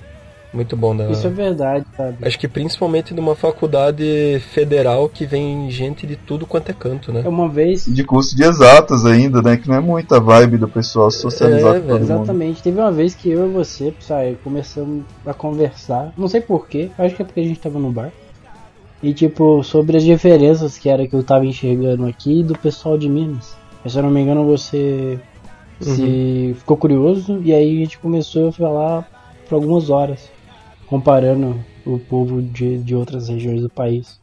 Muito 0.56 0.74
bom 0.74 0.96
da 0.96 1.10
Isso 1.10 1.26
é 1.26 1.30
verdade, 1.30 1.84
sabe? 1.94 2.16
Acho 2.22 2.38
que 2.38 2.48
principalmente 2.48 3.12
numa 3.12 3.34
faculdade 3.34 4.40
federal 4.54 5.06
que 5.06 5.26
vem 5.26 5.70
gente 5.70 6.06
de 6.06 6.16
tudo 6.16 6.46
quanto 6.46 6.70
é 6.70 6.72
canto, 6.72 7.12
né? 7.12 7.20
É 7.24 7.28
Uma 7.28 7.46
vez, 7.46 7.86
E 7.86 7.92
de 7.92 8.02
curso 8.02 8.34
de 8.34 8.42
exatas 8.42 9.04
ainda, 9.04 9.42
né? 9.42 9.58
Que 9.58 9.68
não 9.68 9.76
é 9.76 9.80
muita 9.80 10.18
vibe 10.18 10.56
do 10.56 10.66
pessoal 10.66 11.10
socializar 11.10 11.76
É, 11.76 11.80
com 11.80 11.86
todo 11.88 12.00
mundo. 12.00 12.02
exatamente. 12.04 12.62
Teve 12.62 12.80
uma 12.80 12.90
vez 12.90 13.14
que 13.14 13.28
eu 13.28 13.46
e 13.46 13.52
você, 13.52 13.92
sabe, 14.00 14.38
começamos 14.42 15.04
a 15.26 15.34
conversar. 15.34 16.10
Não 16.16 16.26
sei 16.26 16.40
porquê, 16.40 16.90
acho 16.98 17.14
que 17.14 17.20
é 17.20 17.24
porque 17.26 17.40
a 17.40 17.44
gente 17.44 17.60
tava 17.60 17.78
no 17.78 17.92
bar. 17.92 18.10
E 19.02 19.12
tipo, 19.12 19.62
sobre 19.62 19.98
as 19.98 20.02
diferenças 20.02 20.78
que 20.78 20.88
era 20.88 21.06
que 21.06 21.14
eu 21.14 21.22
tava 21.22 21.44
enxergando 21.44 22.06
aqui 22.06 22.42
do 22.42 22.56
pessoal 22.58 22.96
de 22.96 23.10
Minas. 23.10 23.54
Mas, 23.84 23.92
se 23.92 23.98
eu 23.98 24.02
não 24.02 24.10
me 24.10 24.22
engano, 24.22 24.46
você 24.46 25.20
se 25.80 26.56
ficou 26.58 26.78
curioso 26.78 27.42
e 27.44 27.52
aí 27.52 27.76
a 27.76 27.80
gente 27.84 27.98
começou 27.98 28.48
a 28.48 28.52
falar 28.52 29.06
por 29.46 29.56
algumas 29.56 29.90
horas, 29.90 30.30
comparando 30.86 31.62
o 31.84 31.98
povo 31.98 32.42
de, 32.42 32.78
de 32.78 32.94
outras 32.94 33.28
regiões 33.28 33.62
do 33.62 33.70
país. 33.70 34.20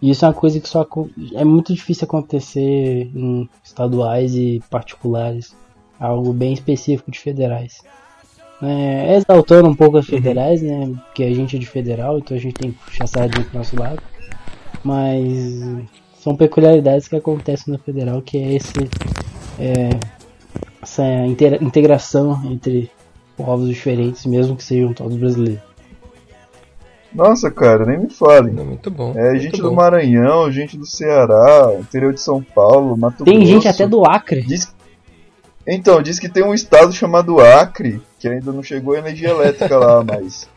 E 0.00 0.10
isso 0.10 0.24
é 0.24 0.28
uma 0.28 0.34
coisa 0.34 0.58
que 0.58 0.68
só 0.68 0.86
é 1.34 1.44
muito 1.44 1.72
difícil 1.72 2.06
acontecer 2.06 3.10
em 3.14 3.48
estaduais 3.62 4.34
e 4.34 4.60
particulares, 4.68 5.54
algo 5.98 6.32
bem 6.32 6.52
específico 6.52 7.10
de 7.10 7.20
federais. 7.20 7.80
É, 8.60 9.16
exaltando 9.16 9.68
um 9.68 9.74
pouco 9.74 9.98
as 9.98 10.06
federais, 10.06 10.60
né? 10.62 10.92
Porque 11.06 11.22
a 11.24 11.32
gente 11.32 11.56
é 11.56 11.58
de 11.58 11.66
federal, 11.66 12.18
então 12.18 12.36
a 12.36 12.40
gente 12.40 12.54
tem 12.54 12.72
que 12.72 12.78
puxar 12.78 13.06
sardinha 13.06 13.44
pro 13.44 13.58
nosso 13.58 13.78
lado. 13.78 14.02
Mas 14.84 15.14
são 16.18 16.36
peculiaridades 16.36 17.08
que 17.08 17.16
acontecem 17.16 17.72
na 17.72 17.78
federal, 17.78 18.22
que 18.22 18.38
é 18.38 18.54
esse 18.54 18.72
é, 19.58 19.90
essa 20.82 21.04
integração 21.60 22.40
entre 22.44 22.90
povos 23.36 23.68
diferentes, 23.68 24.26
mesmo 24.26 24.56
que 24.56 24.64
sejam 24.64 24.92
todos 24.92 25.16
brasileiros. 25.16 25.71
Nossa, 27.14 27.50
cara, 27.50 27.84
nem 27.84 27.98
me 27.98 28.10
fale. 28.10 28.50
É 28.50 28.62
muito 28.64 28.90
bom. 28.90 29.12
É 29.16 29.30
muito 29.30 29.42
gente 29.42 29.62
bom. 29.62 29.68
do 29.68 29.74
Maranhão, 29.74 30.50
gente 30.50 30.76
do 30.76 30.86
Ceará, 30.86 31.72
interior 31.78 32.12
de 32.14 32.20
São 32.20 32.42
Paulo, 32.42 32.96
Mato 32.96 33.24
Tem 33.24 33.34
Grosso. 33.38 33.52
gente 33.52 33.68
até 33.68 33.86
do 33.86 34.04
Acre. 34.04 34.42
Diz, 34.42 34.74
Então, 35.66 36.02
diz 36.02 36.18
que 36.18 36.28
tem 36.28 36.42
um 36.42 36.54
estado 36.54 36.92
chamado 36.92 37.38
Acre, 37.40 38.00
que 38.18 38.28
ainda 38.28 38.50
não 38.52 38.62
chegou 38.62 38.96
energia 38.96 39.28
elétrica 39.30 39.76
lá, 39.78 40.02
mas 40.04 40.48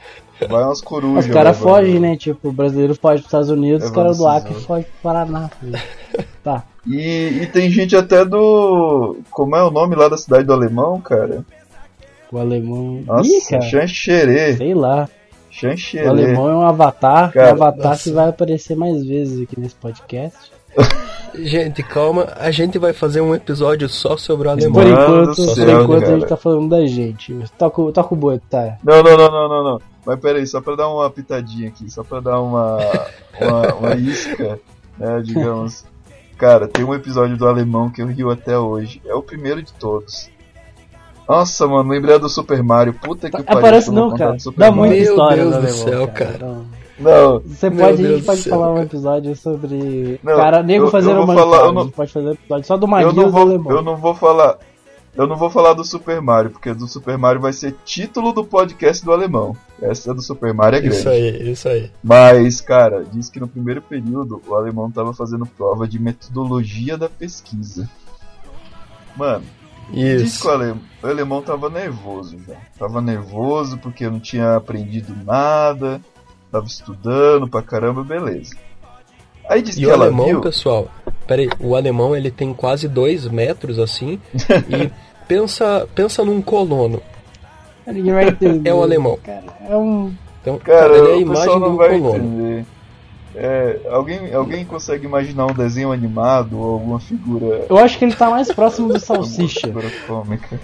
vai 0.49 0.63
umas 0.63 0.81
corujas. 0.81 1.25
Os 1.25 1.31
caras 1.31 1.57
levando- 1.59 1.73
fogem, 1.75 1.99
né? 1.99 2.15
Tipo, 2.17 2.49
o 2.49 2.51
brasileiro 2.53 2.95
foge 2.95 3.15
pros 3.21 3.25
Estados 3.27 3.49
Unidos, 3.49 3.83
os 3.83 3.89
Levando 3.91 3.95
caras 4.03 4.17
do. 4.17 4.27
Acre 4.27 4.53
fogem 4.61 4.83
pro 4.83 5.01
Paraná. 5.03 5.49
Tá. 6.43 6.63
E, 6.87 7.39
e 7.41 7.47
tem 7.47 7.69
gente 7.71 7.95
até 7.95 8.23
do. 8.23 9.17
Como 9.31 9.55
é 9.55 9.63
o 9.63 9.71
nome 9.71 9.95
lá 9.95 10.07
da 10.07 10.15
cidade 10.15 10.43
do 10.45 10.53
Alemão, 10.53 11.01
cara? 11.01 11.43
O 12.31 12.37
alemão. 12.37 13.01
Nossa, 13.05 13.27
Ih, 13.27 13.41
cara. 13.49 13.61
Chancherê. 13.63 14.53
Sei 14.55 14.73
lá. 14.75 15.09
O 15.55 15.59
Chancherê. 15.59 16.07
alemão 16.07 16.49
é 16.49 16.55
um 16.55 16.61
avatar. 16.61 17.31
Cara, 17.31 17.49
um 17.49 17.53
avatar 17.53 17.91
nossa. 17.91 18.03
que 18.03 18.11
vai 18.11 18.27
aparecer 18.29 18.75
mais 18.75 19.05
vezes 19.05 19.41
aqui 19.41 19.59
nesse 19.59 19.75
podcast. 19.75 20.51
Gente, 21.37 21.83
calma, 21.83 22.27
a 22.37 22.49
gente 22.49 22.77
vai 22.79 22.93
fazer 22.93 23.19
um 23.19 23.35
episódio 23.35 23.89
só 23.89 24.15
sobre 24.15 24.47
o 24.47 24.51
alemão. 24.51 24.71
Por 24.73 24.87
enquanto, 24.87 25.35
por 25.35 25.55
céu, 25.55 25.83
enquanto 25.83 26.03
a 26.05 26.15
gente 26.17 26.27
tá 26.27 26.37
falando 26.37 26.69
da 26.69 26.85
gente. 26.85 27.35
Toca, 27.57 27.81
o- 27.81 27.91
toca 27.91 28.13
o 28.13 28.17
boi, 28.17 28.39
tá? 28.49 28.77
Não, 28.81 29.03
não, 29.03 29.17
não, 29.17 29.29
não, 29.31 29.49
não, 29.49 29.63
não. 29.63 29.81
Mas 30.05 30.19
pera 30.21 30.39
aí, 30.39 30.47
só 30.47 30.61
pra 30.61 30.75
dar 30.75 30.87
uma 30.87 31.09
pitadinha 31.09 31.67
aqui, 31.67 31.89
só 31.91 32.03
pra 32.05 32.21
dar 32.21 32.39
uma, 32.39 32.77
uma, 33.41 33.73
uma 33.75 33.95
isca, 33.99 34.59
né, 34.97 35.21
digamos. 35.21 35.83
Cara, 36.37 36.69
tem 36.69 36.85
um 36.85 36.93
episódio 36.93 37.35
do 37.35 37.47
Alemão 37.47 37.89
que 37.89 38.01
eu 38.01 38.07
rio 38.07 38.29
até 38.29 38.57
hoje. 38.57 39.01
É 39.05 39.13
o 39.13 39.21
primeiro 39.21 39.61
de 39.61 39.73
todos. 39.73 40.29
Nossa, 41.27 41.67
mano, 41.67 41.89
lembrei 41.89 42.17
do 42.19 42.29
Super 42.29 42.61
Mario. 42.63 42.93
Puta 42.93 43.29
que 43.29 43.41
pariu. 43.43 43.59
Aparece 43.59 43.87
eu 43.89 43.93
não, 43.93 44.15
cara. 44.15 44.37
Dá 44.57 44.71
Mario. 44.71 44.75
muita 44.75 44.93
Meu 44.95 45.03
história 45.03 45.45
Deus 45.45 45.57
do 45.65 45.71
céu, 45.71 46.07
cara. 46.09 46.31
cara. 46.33 46.45
Não. 46.47 46.65
Não, 46.97 47.39
Você 47.41 47.69
pode, 47.69 48.05
a 48.05 48.09
gente 48.15 48.23
pode 48.25 48.41
céu, 48.41 48.53
falar 48.53 48.69
um 48.71 48.73
cara. 48.75 48.85
episódio 48.85 49.35
sobre. 49.35 50.19
Não, 50.23 50.35
cara, 50.37 50.63
nego 50.63 50.85
eu- 50.85 50.91
fazendo 50.91 51.19
eu 51.19 51.25
vou 51.25 51.25
uma 51.25 51.33
falar, 51.33 51.45
eu 51.45 51.51
história. 51.55 51.73
não- 51.73 51.81
A 51.81 51.83
gente 51.85 51.93
pode 51.95 52.11
fazer 52.13 52.27
um 52.27 52.31
episódio 52.31 52.65
só 52.67 52.77
do 52.77 52.83
eu 52.85 52.87
Maguila 52.87 53.13
não 53.13 53.23
do 53.25 53.31
vou, 53.31 53.41
alemão. 53.41 53.71
eu 53.73 53.81
não 53.81 53.97
vou 53.97 54.15
falar. 54.15 54.57
Eu 55.17 55.27
não 55.27 55.35
vou 55.37 55.49
falar 55.49 55.73
do 55.73 55.83
Super 55.85 56.21
Mario, 56.21 56.51
porque 56.51 56.73
do 56.73 56.87
Super 56.89 57.17
Mario 57.17 57.39
vai 57.41 57.53
ser 57.53 57.73
título 57.85 58.33
do 58.33 58.43
podcast 58.43 59.03
do 59.03 59.13
Alemão. 59.13 59.55
Essa 59.81 60.13
do 60.13 60.21
Super 60.21 60.53
Mario 60.53 60.77
é 60.77 60.81
grande. 60.81 60.97
Isso 60.97 61.07
aí, 61.09 61.51
isso 61.51 61.67
aí. 61.69 61.89
Mas, 62.03 62.59
cara, 62.59 63.03
diz 63.11 63.29
que 63.29 63.39
no 63.39 63.47
primeiro 63.47 63.81
período 63.81 64.41
o 64.45 64.53
alemão 64.55 64.91
tava 64.91 65.13
fazendo 65.13 65.45
prova 65.45 65.87
de 65.87 65.99
metodologia 65.99 66.97
da 66.97 67.07
pesquisa. 67.07 67.89
Mano, 69.15 69.43
diz 69.91 70.21
que 70.21 70.23
Isso. 70.25 70.47
o 70.47 70.51
alemão, 70.51 70.79
o 71.03 71.07
alemão 71.07 71.41
tava 71.41 71.69
nervoso 71.69 72.37
já. 72.47 72.55
Tava 72.77 73.01
nervoso 73.01 73.77
porque 73.77 74.09
não 74.09 74.19
tinha 74.19 74.55
aprendido 74.55 75.15
nada, 75.25 76.01
tava 76.51 76.65
estudando 76.65 77.47
pra 77.47 77.61
caramba, 77.61 78.03
beleza. 78.03 78.55
Aí 79.49 79.61
diz 79.61 79.77
E 79.77 79.81
que 79.81 79.85
o 79.87 79.91
ela 79.91 80.05
alemão, 80.05 80.25
viu. 80.25 80.41
pessoal, 80.41 80.87
peraí, 81.27 81.49
o 81.59 81.75
alemão 81.75 82.15
ele 82.15 82.31
tem 82.31 82.53
quase 82.53 82.87
dois 82.87 83.27
metros 83.27 83.77
assim 83.79 84.19
e 84.69 84.91
pensa, 85.27 85.87
pensa 85.93 86.23
num 86.25 86.41
colono. 86.41 87.01
Ninguém 87.85 88.13
vai 88.13 88.27
entender. 88.29 88.67
É 88.69 88.73
o 88.73 88.81
alemão. 88.81 89.19
Cara, 89.23 89.43
é 89.69 89.75
um. 89.77 90.11
Então, 90.41 90.57
Cara, 90.59 90.97
ele 90.97 91.09
é 91.09 91.13
a 91.13 91.17
imagem 91.17 91.59
do 91.59 91.77
colono. 91.77 92.15
entender. 92.15 92.65
É, 93.35 93.79
alguém, 93.89 94.33
alguém 94.33 94.63
consegue 94.63 95.05
imaginar 95.05 95.45
um 95.47 95.53
desenho 95.53 95.91
animado 95.91 96.57
ou 96.57 96.73
alguma 96.73 96.99
figura, 96.99 97.65
Eu 97.69 97.77
acho 97.77 97.97
que 97.99 98.05
ele 98.05 98.15
tá 98.15 98.29
mais 98.29 98.51
próximo 98.51 98.87
do 98.87 98.97
Salsicha. 98.99 99.69
cômica? 100.07 100.59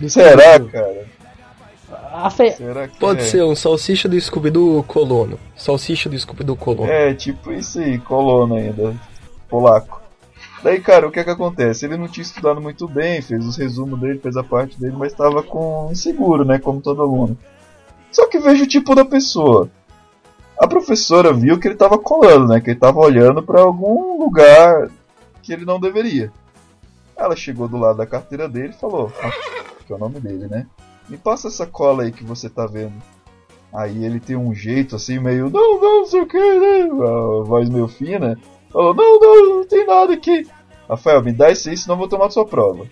do 0.00 0.08
Será, 0.10 0.54
Scooby-Doo. 0.54 0.68
cara? 0.70 2.30
Fe... 2.30 2.52
Será 2.52 2.88
que 2.88 2.98
Pode 2.98 3.20
é? 3.20 3.24
ser 3.24 3.44
um 3.44 3.54
salsicha 3.54 4.08
do 4.08 4.20
Scooby-Doo 4.20 4.82
colono. 4.84 5.38
Salsicha 5.54 6.08
do 6.08 6.18
Scooby-Doo 6.18 6.56
colono. 6.56 6.90
É, 6.90 7.14
tipo 7.14 7.52
isso 7.52 7.78
aí, 7.78 7.98
colono 7.98 8.56
ainda. 8.56 8.94
Polaco. 9.48 10.00
Daí, 10.62 10.80
cara, 10.80 11.06
o 11.06 11.10
que 11.10 11.20
é 11.20 11.24
que 11.24 11.30
acontece? 11.30 11.86
Ele 11.86 11.96
não 11.96 12.08
tinha 12.08 12.22
estudado 12.22 12.60
muito 12.60 12.86
bem, 12.86 13.22
fez 13.22 13.46
os 13.46 13.56
resumos 13.56 13.98
dele, 13.98 14.18
fez 14.18 14.36
a 14.36 14.42
parte 14.42 14.78
dele, 14.78 14.94
mas 14.98 15.12
estava 15.12 15.42
com 15.42 15.88
inseguro, 15.90 16.44
né? 16.44 16.58
Como 16.58 16.80
todo 16.80 17.00
aluno. 17.02 17.36
Só 18.12 18.26
que 18.28 18.38
veja 18.38 18.64
o 18.64 18.68
tipo 18.68 18.94
da 18.94 19.04
pessoa. 19.04 19.70
A 20.60 20.68
professora 20.68 21.32
viu 21.32 21.58
que 21.58 21.66
ele 21.66 21.74
estava 21.74 21.98
colando, 21.98 22.48
né? 22.48 22.60
Que 22.60 22.68
ele 22.68 22.76
estava 22.76 22.98
olhando 22.98 23.42
para 23.42 23.62
algum 23.62 24.22
lugar 24.22 24.90
que 25.42 25.54
ele 25.54 25.64
não 25.64 25.80
deveria. 25.80 26.30
Ela 27.16 27.34
chegou 27.34 27.66
do 27.66 27.78
lado 27.78 27.96
da 27.96 28.06
carteira 28.06 28.46
dele 28.46 28.74
e 28.76 28.78
falou, 28.78 29.10
ah, 29.22 29.30
que 29.86 29.90
é 29.90 29.96
o 29.96 29.98
nome 29.98 30.20
dele, 30.20 30.48
né? 30.48 30.66
Me 31.08 31.16
passa 31.16 31.48
essa 31.48 31.66
cola 31.66 32.02
aí 32.02 32.12
que 32.12 32.22
você 32.22 32.50
tá 32.50 32.66
vendo. 32.66 32.92
Aí 33.72 34.04
ele 34.04 34.20
tem 34.20 34.36
um 34.36 34.54
jeito 34.54 34.96
assim, 34.96 35.18
meio, 35.18 35.48
não, 35.48 35.80
não, 35.80 35.98
não 36.00 36.06
sei 36.06 36.20
o 36.20 36.26
que, 36.26 36.38
né? 36.38 36.82
A 36.82 37.42
voz 37.42 37.70
meio 37.70 37.88
fina. 37.88 38.38
Falou, 38.70 38.92
não, 38.92 39.18
não, 39.18 39.56
não 39.56 39.66
tem 39.66 39.86
nada 39.86 40.12
aqui. 40.12 40.46
Rafael, 40.86 41.22
me 41.22 41.32
dá 41.32 41.50
isso 41.50 41.70
aí, 41.70 41.76
senão 41.76 41.94
eu 41.94 42.00
vou 42.00 42.08
tomar 42.08 42.30
sua 42.30 42.44
prova. 42.44 42.86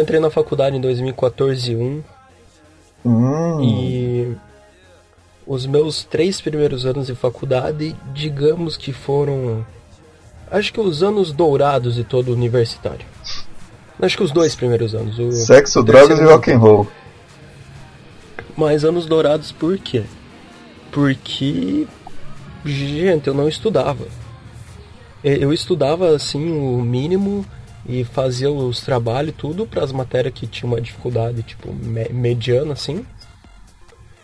Entrei 0.04 0.20
na 0.20 0.30
faculdade 0.30 0.78
em 0.78 0.82
2014 0.82 2.04
Hum, 3.06 3.62
e 3.62 4.38
os 5.46 5.66
meus 5.66 6.06
três 6.06 6.40
primeiros 6.40 6.86
anos 6.86 7.08
de 7.08 7.16
faculdade, 7.16 7.96
digamos 8.14 8.78
que 8.78 8.94
foram, 8.94 9.66
acho 10.50 10.72
que 10.72 10.80
os 10.80 11.04
anos 11.04 11.34
dourados 11.34 11.96
de 11.96 12.04
todo 12.04 12.32
universitário. 12.32 13.06
Acho 14.02 14.18
que 14.18 14.24
os 14.24 14.32
dois 14.32 14.56
primeiros 14.56 14.96
anos. 14.96 15.20
O, 15.20 15.32
Sexo, 15.32 15.82
o 15.82 15.84
drogas 15.84 16.20
e 16.20 16.24
rock 16.24 16.52
and 16.52 16.58
roll. 16.58 16.88
Mas 18.56 18.84
anos 18.84 19.06
dourados 19.06 19.52
por 19.52 19.78
quê? 19.78 20.04
Porque, 20.92 21.86
gente, 22.66 23.28
eu 23.28 23.34
não 23.34 23.48
estudava. 23.48 24.06
Eu 25.24 25.54
estudava 25.54 26.16
assim 26.16 26.52
o 26.52 26.82
mínimo 26.82 27.46
e 27.86 28.04
fazia 28.04 28.52
os 28.52 28.82
trabalhos 28.82 29.36
tudo 29.38 29.66
para 29.66 29.84
as 29.84 29.92
matérias 29.92 30.34
que 30.34 30.48
tinham 30.48 30.72
uma 30.72 30.82
dificuldade 30.82 31.44
tipo 31.44 31.72
me- 31.74 32.10
mediana 32.10 32.74
assim. 32.74 33.06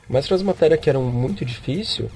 Mas 0.09 0.27
para 0.27 0.35
as 0.37 0.41
matérias 0.43 0.79
que 0.79 0.89
eram 0.89 1.03
muito 1.03 1.45
difícil, 1.45 2.09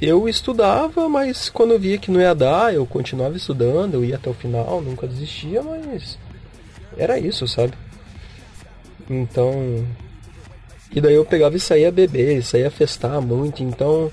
eu 0.00 0.28
estudava, 0.28 1.08
mas 1.08 1.48
quando 1.48 1.72
eu 1.72 1.78
via 1.78 1.98
que 1.98 2.10
não 2.10 2.20
ia 2.20 2.34
dar, 2.34 2.72
eu 2.72 2.86
continuava 2.86 3.36
estudando, 3.36 3.94
eu 3.94 4.04
ia 4.04 4.16
até 4.16 4.30
o 4.30 4.34
final, 4.34 4.80
nunca 4.80 5.06
desistia, 5.06 5.62
mas 5.62 6.18
era 6.96 7.18
isso, 7.18 7.46
sabe? 7.46 7.74
Então, 9.08 9.84
e 10.94 11.00
daí 11.00 11.14
eu 11.14 11.24
pegava 11.24 11.56
e 11.56 11.60
saía 11.60 11.90
beber, 11.92 12.42
saía 12.42 12.70
festar 12.70 13.20
muito, 13.20 13.62
então 13.62 14.10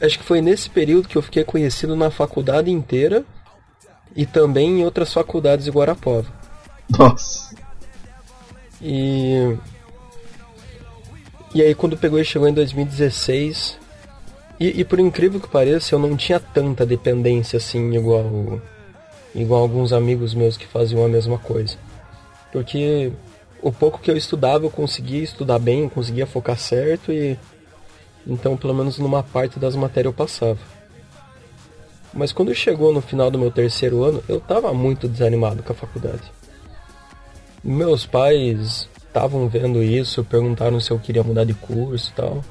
acho 0.00 0.18
que 0.18 0.24
foi 0.24 0.40
nesse 0.40 0.70
período 0.70 1.08
que 1.08 1.16
eu 1.16 1.22
fiquei 1.22 1.44
conhecido 1.44 1.94
na 1.96 2.10
faculdade 2.10 2.70
inteira 2.70 3.24
e 4.16 4.24
também 4.24 4.80
em 4.80 4.84
outras 4.84 5.12
faculdades 5.12 5.66
de 5.66 5.70
Guarapuava. 5.70 6.26
Nossa. 6.98 7.54
E. 8.80 9.56
E 11.54 11.62
aí, 11.62 11.74
quando 11.74 11.96
pegou 11.96 12.18
e 12.18 12.24
chegou 12.24 12.48
em 12.48 12.54
2016. 12.54 13.78
E, 14.58 14.80
e 14.80 14.84
por 14.84 14.98
incrível 14.98 15.38
que 15.38 15.48
pareça, 15.48 15.94
eu 15.94 15.98
não 15.98 16.16
tinha 16.16 16.40
tanta 16.40 16.86
dependência 16.86 17.58
assim, 17.58 17.94
igual. 17.94 18.60
Igual 19.34 19.60
alguns 19.60 19.92
amigos 19.92 20.32
meus 20.32 20.56
que 20.56 20.66
faziam 20.66 21.04
a 21.04 21.08
mesma 21.08 21.38
coisa. 21.38 21.76
Porque 22.50 23.12
o 23.60 23.70
pouco 23.70 23.98
que 24.00 24.10
eu 24.10 24.16
estudava, 24.16 24.64
eu 24.64 24.70
conseguia 24.70 25.22
estudar 25.22 25.58
bem, 25.58 25.82
eu 25.82 25.90
conseguia 25.90 26.26
focar 26.26 26.58
certo 26.58 27.12
e. 27.12 27.38
Então, 28.26 28.56
pelo 28.56 28.74
menos 28.74 28.98
numa 28.98 29.22
parte 29.22 29.58
das 29.58 29.76
matérias 29.76 30.12
eu 30.12 30.16
passava. 30.16 30.58
Mas 32.16 32.32
quando 32.32 32.54
chegou 32.54 32.94
no 32.94 33.02
final 33.02 33.30
do 33.30 33.38
meu 33.38 33.50
terceiro 33.50 34.02
ano, 34.02 34.24
eu 34.26 34.40
tava 34.40 34.72
muito 34.72 35.06
desanimado 35.06 35.62
com 35.62 35.72
a 35.72 35.76
faculdade. 35.76 36.22
Meus 37.62 38.06
pais 38.06 38.88
estavam 39.06 39.46
vendo 39.48 39.82
isso, 39.82 40.24
perguntaram 40.24 40.80
se 40.80 40.90
eu 40.90 40.98
queria 40.98 41.22
mudar 41.22 41.44
de 41.44 41.52
curso 41.52 42.10
e 42.10 42.14
tal. 42.14 42.44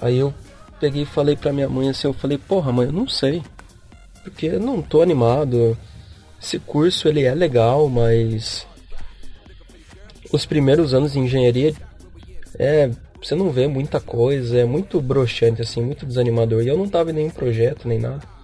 Aí 0.00 0.18
eu 0.18 0.32
peguei 0.80 1.02
e 1.02 1.06
falei 1.06 1.36
pra 1.36 1.52
minha 1.52 1.68
mãe 1.68 1.90
assim, 1.90 2.06
eu 2.06 2.14
falei, 2.14 2.38
porra 2.38 2.72
mãe, 2.72 2.86
eu 2.86 2.92
não 2.92 3.06
sei. 3.06 3.42
Porque 4.24 4.46
eu 4.46 4.60
não 4.60 4.80
tô 4.80 5.02
animado. 5.02 5.76
Esse 6.42 6.58
curso 6.58 7.06
ele 7.06 7.24
é 7.24 7.34
legal, 7.34 7.86
mas 7.86 8.66
os 10.32 10.46
primeiros 10.46 10.94
anos 10.94 11.12
de 11.12 11.18
engenharia 11.18 11.74
é 12.58 12.90
você 13.22 13.34
não 13.34 13.50
vê 13.50 13.66
muita 13.66 14.00
coisa, 14.00 14.58
é 14.58 14.64
muito 14.64 15.02
broxante 15.02 15.60
assim, 15.60 15.82
muito 15.82 16.06
desanimador. 16.06 16.62
E 16.62 16.68
eu 16.68 16.78
não 16.78 16.88
tava 16.88 17.10
em 17.10 17.14
nenhum 17.14 17.30
projeto 17.30 17.86
nem 17.86 17.98
nada. 17.98 18.39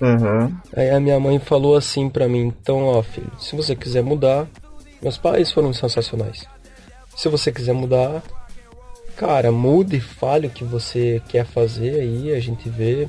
Uhum. 0.00 0.54
Aí 0.74 0.90
a 0.90 0.98
minha 0.98 1.20
mãe 1.20 1.38
falou 1.38 1.76
assim 1.76 2.08
pra 2.08 2.28
mim, 2.28 2.46
então 2.46 2.84
ó 2.84 3.02
filho, 3.02 3.30
se 3.38 3.54
você 3.54 3.76
quiser 3.76 4.02
mudar, 4.02 4.46
meus 5.02 5.18
pais 5.18 5.52
foram 5.52 5.72
sensacionais. 5.72 6.46
Se 7.16 7.28
você 7.28 7.52
quiser 7.52 7.74
mudar, 7.74 8.22
cara, 9.16 9.52
mude, 9.52 10.00
fale 10.00 10.46
o 10.46 10.50
que 10.50 10.64
você 10.64 11.20
quer 11.28 11.44
fazer 11.44 12.00
aí, 12.00 12.32
a 12.32 12.40
gente 12.40 12.68
vê. 12.68 13.08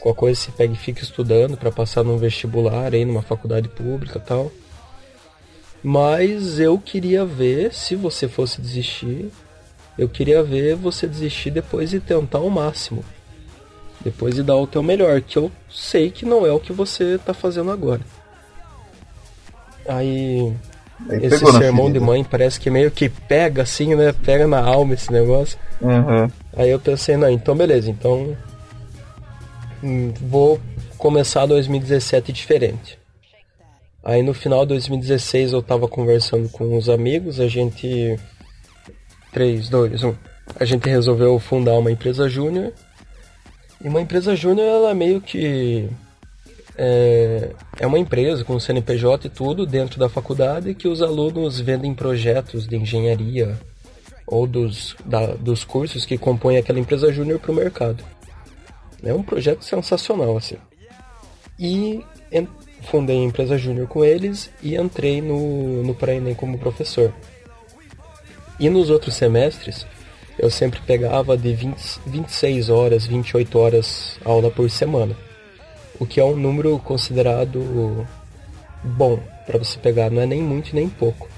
Qualquer 0.00 0.18
coisa 0.18 0.40
você 0.40 0.52
pega 0.52 0.72
e 0.72 0.76
fica 0.76 1.02
estudando 1.02 1.56
para 1.56 1.70
passar 1.70 2.02
num 2.02 2.16
vestibular 2.16 2.94
aí 2.94 3.04
numa 3.04 3.22
faculdade 3.22 3.68
pública 3.68 4.18
tal. 4.18 4.50
Mas 5.82 6.58
eu 6.58 6.78
queria 6.78 7.24
ver, 7.24 7.72
se 7.72 7.96
você 7.96 8.28
fosse 8.28 8.60
desistir, 8.60 9.30
eu 9.98 10.08
queria 10.08 10.42
ver 10.42 10.76
você 10.76 11.06
desistir 11.06 11.50
depois 11.50 11.90
de 11.90 12.00
tentar 12.00 12.40
o 12.40 12.50
máximo. 12.50 13.04
Depois 14.02 14.34
de 14.34 14.42
dar 14.42 14.56
o 14.56 14.66
teu 14.66 14.82
melhor, 14.82 15.20
que 15.20 15.36
eu 15.36 15.50
sei 15.70 16.10
que 16.10 16.24
não 16.24 16.46
é 16.46 16.52
o 16.52 16.60
que 16.60 16.72
você 16.72 17.18
tá 17.18 17.34
fazendo 17.34 17.70
agora. 17.70 18.00
Aí 19.86 20.54
Aí 21.08 21.24
esse 21.24 21.38
sermão 21.38 21.90
de 21.90 22.00
mãe 22.00 22.22
parece 22.24 22.60
que 22.60 22.68
meio 22.68 22.90
que 22.90 23.08
pega 23.08 23.62
assim, 23.62 23.94
né? 23.94 24.12
Pega 24.12 24.46
na 24.46 24.60
alma 24.60 24.94
esse 24.94 25.10
negócio. 25.12 25.58
Uhum. 25.80 26.30
Aí 26.56 26.70
eu 26.70 26.78
pensei, 26.78 27.16
não, 27.16 27.30
então 27.30 27.56
beleza, 27.56 27.90
então 27.90 28.36
hum, 29.82 30.12
vou 30.20 30.60
começar 30.98 31.46
2017 31.46 32.32
diferente. 32.32 32.98
Aí 34.02 34.22
no 34.22 34.34
final 34.34 34.60
de 34.60 34.68
2016 34.70 35.52
eu 35.52 35.62
tava 35.62 35.86
conversando 35.86 36.48
com 36.48 36.76
uns 36.76 36.88
amigos, 36.88 37.40
a 37.40 37.48
gente 37.48 38.18
3, 39.32 39.68
2, 39.68 40.04
1. 40.04 40.14
A 40.58 40.64
gente 40.64 40.88
resolveu 40.88 41.38
fundar 41.38 41.78
uma 41.78 41.92
empresa 41.92 42.28
júnior. 42.28 42.72
E 43.82 43.88
uma 43.88 44.00
empresa 44.00 44.36
júnior 44.36 44.66
ela 44.66 44.94
meio 44.94 45.20
que 45.20 45.88
é, 46.76 47.50
é 47.78 47.86
uma 47.86 47.98
empresa 47.98 48.44
com 48.44 48.58
CNPJ 48.60 49.26
e 49.26 49.30
tudo 49.30 49.66
dentro 49.66 49.98
da 49.98 50.08
faculdade 50.08 50.74
que 50.74 50.88
os 50.88 51.02
alunos 51.02 51.58
vendem 51.60 51.94
projetos 51.94 52.66
de 52.66 52.76
engenharia 52.76 53.58
ou 54.26 54.46
dos, 54.46 54.94
da- 55.04 55.34
dos 55.34 55.64
cursos 55.64 56.04
que 56.06 56.16
compõem 56.18 56.56
aquela 56.56 56.78
empresa 56.78 57.12
júnior 57.12 57.38
para 57.40 57.50
o 57.52 57.54
mercado. 57.54 58.04
É 59.02 59.12
um 59.14 59.22
projeto 59.22 59.64
sensacional, 59.64 60.36
assim. 60.36 60.56
E 61.58 62.04
fundei 62.82 63.18
a 63.18 63.24
empresa 63.24 63.58
júnior 63.58 63.86
com 63.88 64.04
eles 64.04 64.50
e 64.62 64.76
entrei 64.76 65.20
no, 65.20 65.82
no 65.82 65.94
Paraenem 65.94 66.34
como 66.34 66.58
professor. 66.58 67.12
E 68.58 68.68
nos 68.68 68.90
outros 68.90 69.14
semestres, 69.14 69.86
eu 70.40 70.48
sempre 70.48 70.80
pegava 70.80 71.36
de 71.36 71.52
20, 71.52 72.00
26 72.06 72.70
horas, 72.70 73.06
28 73.06 73.58
horas 73.58 74.18
aula 74.24 74.50
por 74.50 74.70
semana. 74.70 75.14
O 75.98 76.06
que 76.06 76.18
é 76.18 76.24
um 76.24 76.34
número 76.34 76.78
considerado 76.78 78.06
bom 78.82 79.20
para 79.46 79.58
você 79.58 79.78
pegar, 79.78 80.10
não 80.10 80.22
é 80.22 80.26
nem 80.26 80.40
muito 80.40 80.74
nem 80.74 80.88
pouco. 80.88 81.28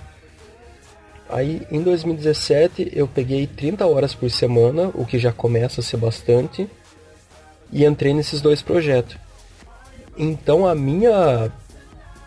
Aí 1.28 1.66
em 1.68 1.82
2017 1.82 2.92
eu 2.94 3.08
peguei 3.08 3.44
30 3.44 3.84
horas 3.86 4.14
por 4.14 4.30
semana, 4.30 4.92
o 4.94 5.04
que 5.04 5.18
já 5.18 5.32
começa 5.32 5.80
a 5.80 5.84
ser 5.84 5.96
bastante, 5.96 6.70
e 7.72 7.84
entrei 7.84 8.14
nesses 8.14 8.40
dois 8.40 8.62
projetos. 8.62 9.16
Então 10.16 10.64
a 10.64 10.76
minha 10.76 11.50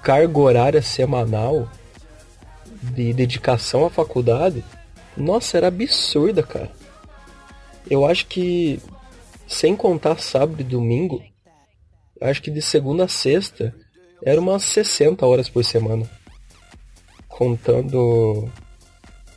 carga 0.04 0.40
horária 0.40 0.82
semanal 0.82 1.70
de 2.82 3.14
dedicação 3.14 3.86
à 3.86 3.90
faculdade, 3.90 4.62
nossa, 5.18 5.58
era 5.58 5.68
absurda, 5.68 6.44
cara. 6.44 6.72
Eu 7.90 8.06
acho 8.06 8.26
que, 8.28 8.80
sem 9.48 9.76
contar 9.76 10.20
sábado 10.20 10.60
e 10.60 10.64
domingo, 10.64 11.24
acho 12.22 12.42
que 12.42 12.52
de 12.52 12.62
segunda 12.62 13.06
a 13.06 13.08
sexta 13.08 13.76
era 14.24 14.42
umas 14.42 14.64
60 14.64 15.26
horas 15.26 15.50
por 15.50 15.64
semana. 15.64 16.10
Contando 17.28 18.50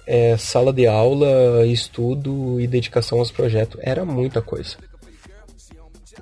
é, 0.07 0.37
sala 0.37 0.73
de 0.73 0.87
aula, 0.87 1.67
estudo 1.67 2.61
e 2.61 2.67
dedicação 2.67 3.19
aos 3.19 3.31
projetos. 3.31 3.79
Era 3.83 4.05
muita 4.05 4.41
coisa. 4.41 4.77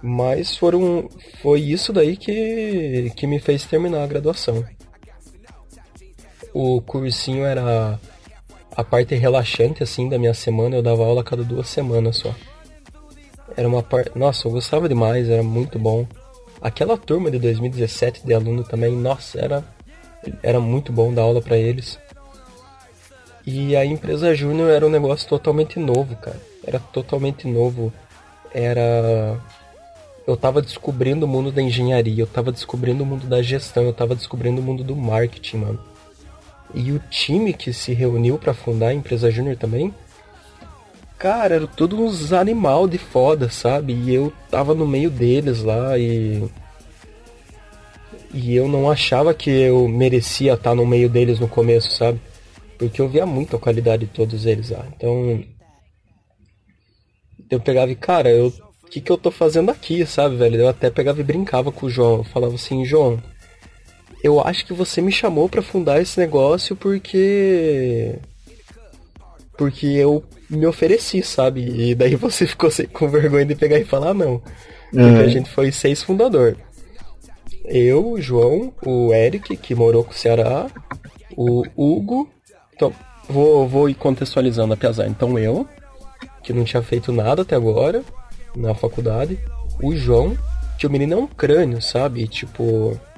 Mas 0.03 0.57
foram, 0.57 1.09
foi 1.41 1.61
isso 1.61 1.93
daí 1.93 2.17
que, 2.17 3.13
que 3.17 3.27
me 3.27 3.39
fez 3.39 3.65
terminar 3.65 4.03
a 4.03 4.07
graduação. 4.07 4.65
O 6.53 6.81
cursinho 6.83 7.45
era 7.45 7.99
a 8.77 8.85
parte 8.85 9.15
relaxante 9.15 9.83
assim 9.83 10.09
da 10.09 10.19
minha 10.19 10.35
semana, 10.35 10.77
eu 10.77 10.83
dava 10.83 11.03
aula 11.03 11.23
a 11.23 11.25
cada 11.25 11.43
duas 11.43 11.69
semanas 11.69 12.19
só. 12.19 12.35
Era 13.57 13.67
uma 13.67 13.83
parte. 13.83 14.11
Nossa, 14.17 14.47
eu 14.47 14.53
gostava 14.53 14.89
demais, 14.89 15.31
era 15.31 15.43
muito 15.43 15.79
bom. 15.79 16.07
Aquela 16.61 16.99
turma 16.99 17.31
de 17.31 17.39
2017 17.39 18.27
de 18.27 18.35
aluno 18.35 18.63
também, 18.65 18.95
nossa, 18.95 19.39
era, 19.41 19.65
era 20.43 20.61
muito 20.61 20.93
bom 20.93 21.13
dar 21.13 21.23
aula 21.23 21.41
pra 21.41 21.57
eles. 21.57 21.99
E 23.47 23.75
a 23.77 23.85
empresa 23.85 24.35
Júnior 24.35 24.71
era 24.71 24.85
um 24.85 24.91
negócio 24.91 25.27
totalmente 25.29 25.79
novo, 25.79 26.15
cara. 26.17 26.41
Era 26.67 26.79
totalmente 26.79 27.47
novo. 27.47 27.93
Era. 28.53 29.41
Eu 30.27 30.37
tava 30.37 30.61
descobrindo 30.61 31.25
o 31.25 31.29
mundo 31.29 31.53
da 31.53 31.63
engenharia, 31.63 32.23
eu 32.23 32.27
tava 32.27 32.51
descobrindo 32.51 33.05
o 33.05 33.07
mundo 33.07 33.27
da 33.27 33.41
gestão, 33.41 33.85
eu 33.85 33.93
tava 33.93 34.17
descobrindo 34.17 34.61
o 34.61 34.65
mundo 34.65 34.83
do 34.83 34.97
marketing, 34.97 35.59
mano. 35.59 35.96
E 36.75 36.93
o 36.93 36.99
time 37.11 37.53
que 37.53 37.73
se 37.73 37.93
reuniu 37.93 38.39
pra 38.39 38.55
fundar 38.55 38.89
a 38.89 38.95
empresa 38.95 39.31
Júnior 39.31 39.57
também, 39.57 39.95
cara, 41.19 41.55
era 41.57 41.67
tudo 41.67 42.01
uns 42.01 42.33
animal 42.33 42.87
de 42.87 42.99
foda, 42.99 43.49
sabe? 43.49 43.93
E 43.93 44.15
eu 44.15 44.33
tava 44.51 44.75
no 44.75 44.87
meio 44.87 45.11
deles 45.11 45.63
lá 45.63 45.99
e. 45.99 46.45
E 48.35 48.55
eu 48.55 48.69
não 48.69 48.91
achava 48.91 49.33
que 49.33 49.49
eu 49.51 49.89
merecia 49.89 50.55
estar 50.55 50.75
no 50.75 50.85
meio 50.85 51.09
deles 51.09 51.41
no 51.41 51.49
começo, 51.49 51.91
sabe? 51.97 52.21
Porque 52.79 53.01
eu 53.01 53.09
via 53.09 53.25
muito 53.25 53.57
a 53.57 53.59
qualidade 53.59 54.05
de 54.07 54.13
todos 54.13 54.45
eles 54.45 54.71
lá. 54.71 54.85
Então. 54.95 55.43
Eu 57.49 57.61
pegava 57.61 57.91
e, 57.91 57.97
cara, 57.97 58.31
eu. 58.31 58.53
O 58.83 58.89
que, 58.89 59.01
que 59.01 59.11
eu 59.11 59.19
tô 59.19 59.33
fazendo 59.33 59.71
aqui, 59.71 60.07
sabe, 60.07 60.37
velho? 60.37 60.57
Eu 60.61 60.69
até 60.69 60.91
pegava 60.91 61.21
e 61.21 61.25
brincava 61.25 61.73
com 61.73 61.87
o 61.87 61.91
João. 61.91 62.19
Eu 62.19 62.25
falava 62.25 62.55
assim, 62.55 62.85
João, 62.85 63.21
eu 64.23 64.41
acho 64.41 64.65
que 64.67 64.73
você 64.73 65.01
me 65.01 65.13
chamou 65.13 65.49
pra 65.49 65.63
fundar 65.63 66.01
esse 66.01 66.19
negócio 66.19 66.75
porque. 66.77 68.15
Porque 69.57 69.87
eu 69.87 70.23
me 70.51 70.67
ofereci, 70.67 71.23
sabe? 71.23 71.91
E 71.91 71.95
daí 71.95 72.15
você 72.17 72.47
ficou 72.47 72.71
com 72.93 73.09
vergonha 73.09 73.47
de 73.47 73.55
pegar 73.55 73.79
e 73.79 73.85
falar 73.85 74.15
não. 74.15 74.39
Porque 74.91 75.01
Uhum. 75.03 75.21
a 75.21 75.29
gente 75.29 75.51
foi 75.51 75.73
seis 75.73 76.03
fundador. 76.03 76.57
Eu, 77.65 78.13
o 78.13 78.21
João, 78.21 78.73
o 78.85 79.13
Eric, 79.13 79.57
que 79.57 79.75
morou 79.75 80.05
com 80.05 80.13
o 80.13 80.15
Ceará, 80.15 80.67
o 81.37 81.65
Hugo. 81.77 82.31
Então, 82.75 82.93
vou, 83.29 83.67
vou 83.67 83.89
ir 83.89 83.95
contextualizando 83.95 84.73
a 84.73 84.77
Piazar. 84.77 85.09
Então 85.09 85.37
eu, 85.39 85.67
que 86.43 86.53
não 86.53 86.63
tinha 86.65 86.83
feito 86.83 87.11
nada 87.13 87.43
até 87.43 87.57
agora 87.57 88.05
na 88.55 88.75
faculdade. 88.75 89.39
O 89.83 89.95
João, 89.97 90.37
que 90.79 90.87
o 90.87 90.91
menino 90.91 91.15
é 91.15 91.17
um 91.17 91.27
crânio, 91.27 91.83
sabe? 91.83 92.29
Tipo, 92.29 92.93
é 92.93 93.16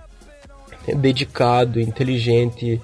dedicado, 0.94 1.80
inteligente, 1.80 2.80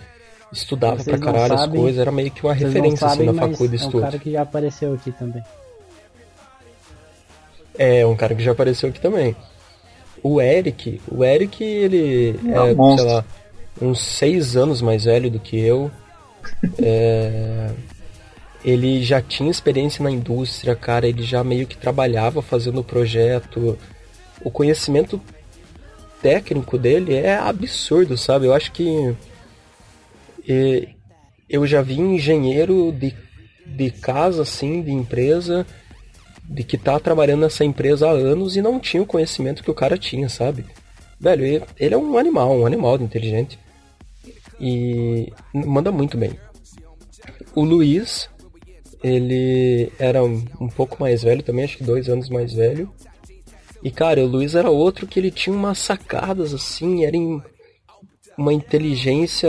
estudava 0.52 0.96
Vocês 0.96 1.06
pra 1.16 1.18
caralho 1.18 1.54
as 1.54 1.60
sabem- 1.60 1.80
coisas, 1.80 2.00
era 2.00 2.12
meio 2.12 2.30
que 2.30 2.44
uma 2.44 2.54
referência 2.54 3.08
sabem, 3.08 3.28
assim 3.28 3.36
na 3.36 3.48
faculdade 3.48 3.68
de 3.70 3.76
é 3.76 3.84
um 3.84 3.86
estudo. 3.86 4.02
cara 4.02 4.18
que 4.18 4.30
já 4.32 4.42
apareceu 4.42 4.94
aqui 4.94 5.12
também. 5.12 5.42
É, 7.76 8.06
um 8.06 8.14
cara 8.16 8.34
que 8.34 8.42
já 8.42 8.52
apareceu 8.52 8.88
aqui 8.88 9.00
também. 9.00 9.34
o 10.22 10.40
Eric, 10.40 11.00
o 11.10 11.22
Eric, 11.24 11.62
ele 11.62 12.38
É 12.46 12.70
é, 12.70 12.96
sei 12.96 13.04
lá, 13.04 13.24
uns 13.82 14.00
seis 14.00 14.56
anos 14.56 14.80
mais 14.80 15.04
velho 15.04 15.30
do 15.30 15.38
que 15.38 15.58
eu. 15.60 15.90
É, 16.80 17.70
ele 18.64 19.02
já 19.02 19.20
tinha 19.20 19.50
experiência 19.50 20.02
na 20.02 20.10
indústria, 20.10 20.74
cara, 20.74 21.06
ele 21.06 21.22
já 21.22 21.42
meio 21.44 21.66
que 21.66 21.76
trabalhava 21.76 22.40
fazendo 22.40 22.82
projeto. 22.82 23.78
O 24.42 24.50
conhecimento 24.50 25.20
técnico 26.24 26.78
dele 26.78 27.12
é 27.12 27.36
absurdo, 27.36 28.16
sabe? 28.16 28.46
Eu 28.46 28.54
acho 28.54 28.72
que 28.72 29.14
eu 31.50 31.66
já 31.66 31.82
vi 31.82 32.00
engenheiro 32.00 32.90
de, 32.90 33.14
de 33.66 33.90
casa, 33.90 34.40
assim, 34.40 34.80
de 34.80 34.90
empresa, 34.90 35.66
de 36.42 36.64
que 36.64 36.78
tá 36.78 36.98
trabalhando 36.98 37.42
nessa 37.42 37.62
empresa 37.62 38.08
há 38.08 38.10
anos 38.10 38.56
e 38.56 38.62
não 38.62 38.80
tinha 38.80 39.02
o 39.02 39.06
conhecimento 39.06 39.62
que 39.62 39.70
o 39.70 39.74
cara 39.74 39.98
tinha, 39.98 40.30
sabe? 40.30 40.64
Velho, 41.20 41.44
ele, 41.44 41.64
ele 41.78 41.94
é 41.94 41.98
um 41.98 42.16
animal, 42.16 42.56
um 42.56 42.64
animal 42.64 42.96
inteligente. 42.96 43.58
E 44.58 45.30
manda 45.52 45.92
muito 45.92 46.16
bem. 46.16 46.38
O 47.54 47.62
Luiz, 47.64 48.30
ele 49.02 49.92
era 49.98 50.24
um, 50.24 50.42
um 50.58 50.68
pouco 50.68 50.96
mais 50.98 51.22
velho 51.22 51.42
também, 51.42 51.66
acho 51.66 51.76
que 51.76 51.84
dois 51.84 52.08
anos 52.08 52.30
mais 52.30 52.54
velho. 52.54 52.90
E 53.84 53.90
cara, 53.90 54.22
o 54.22 54.26
Luiz 54.26 54.54
era 54.54 54.70
outro 54.70 55.06
que 55.06 55.20
ele 55.20 55.30
tinha 55.30 55.54
umas 55.54 55.78
sacadas 55.78 56.54
assim, 56.54 57.04
era 57.04 57.14
em 57.16 57.40
uma 58.36 58.52
inteligência 58.52 59.48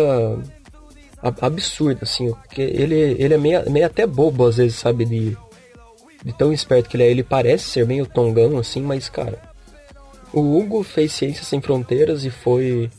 ab- 1.22 1.38
absurda, 1.42 2.02
assim. 2.04 2.32
Porque 2.32 2.62
ele, 2.62 2.96
ele 3.18 3.34
é 3.34 3.38
meio, 3.38 3.72
meio 3.72 3.86
até 3.86 4.06
bobo 4.06 4.46
às 4.46 4.58
vezes, 4.58 4.76
sabe? 4.76 5.06
De, 5.06 5.38
de 6.24 6.34
tão 6.38 6.52
esperto 6.52 6.90
que 6.90 6.98
ele 6.98 7.04
é. 7.04 7.10
Ele 7.12 7.24
parece 7.24 7.64
ser 7.70 7.88
meio 7.88 8.06
tongão, 8.06 8.58
assim, 8.58 8.82
mas 8.82 9.08
cara. 9.10 9.40
O 10.34 10.58
Hugo 10.58 10.84
fez 10.84 11.14
Ciências 11.14 11.48
Sem 11.48 11.62
Fronteiras 11.62 12.26
e 12.26 12.30
foi. 12.30 12.90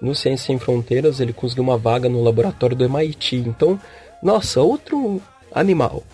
No 0.00 0.14
Ciências 0.14 0.46
Sem 0.46 0.58
Fronteiras 0.58 1.18
ele 1.20 1.32
conseguiu 1.32 1.64
uma 1.64 1.76
vaga 1.76 2.08
no 2.08 2.22
laboratório 2.22 2.76
do 2.76 2.84
MIT. 2.84 3.36
Então, 3.38 3.80
nossa, 4.22 4.60
outro 4.60 5.20
animal. 5.52 6.04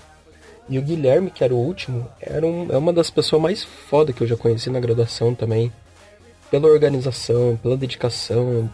E 0.73 0.79
o 0.79 0.83
Guilherme, 0.83 1.31
que 1.31 1.45
era 1.45 1.55
o 1.55 1.59
último, 1.59 2.09
era 2.19 2.47
um, 2.47 2.67
é 2.73 2.79
uma 2.79 2.95
das 2.95 3.11
pessoas 3.11 3.43
mais 3.43 3.63
foda 3.63 4.11
que 4.11 4.23
eu 4.23 4.27
já 4.27 4.39
conheci 4.39 4.71
na 4.71 4.81
graduação 4.81 5.35
também. 5.35 5.71
Pela 6.51 6.67
organização, 6.67 7.59
pela 7.63 7.77
dedicação, 7.77 8.71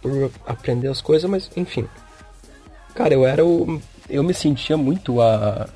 por 0.00 0.30
aprender 0.46 0.86
as 0.86 1.00
coisas, 1.00 1.28
mas 1.28 1.50
enfim. 1.56 1.88
Cara, 2.94 3.12
eu 3.12 3.26
era 3.26 3.44
o. 3.44 3.82
Eu 4.08 4.22
me 4.22 4.32
sentia 4.32 4.76
muito 4.76 5.20
a. 5.20 5.68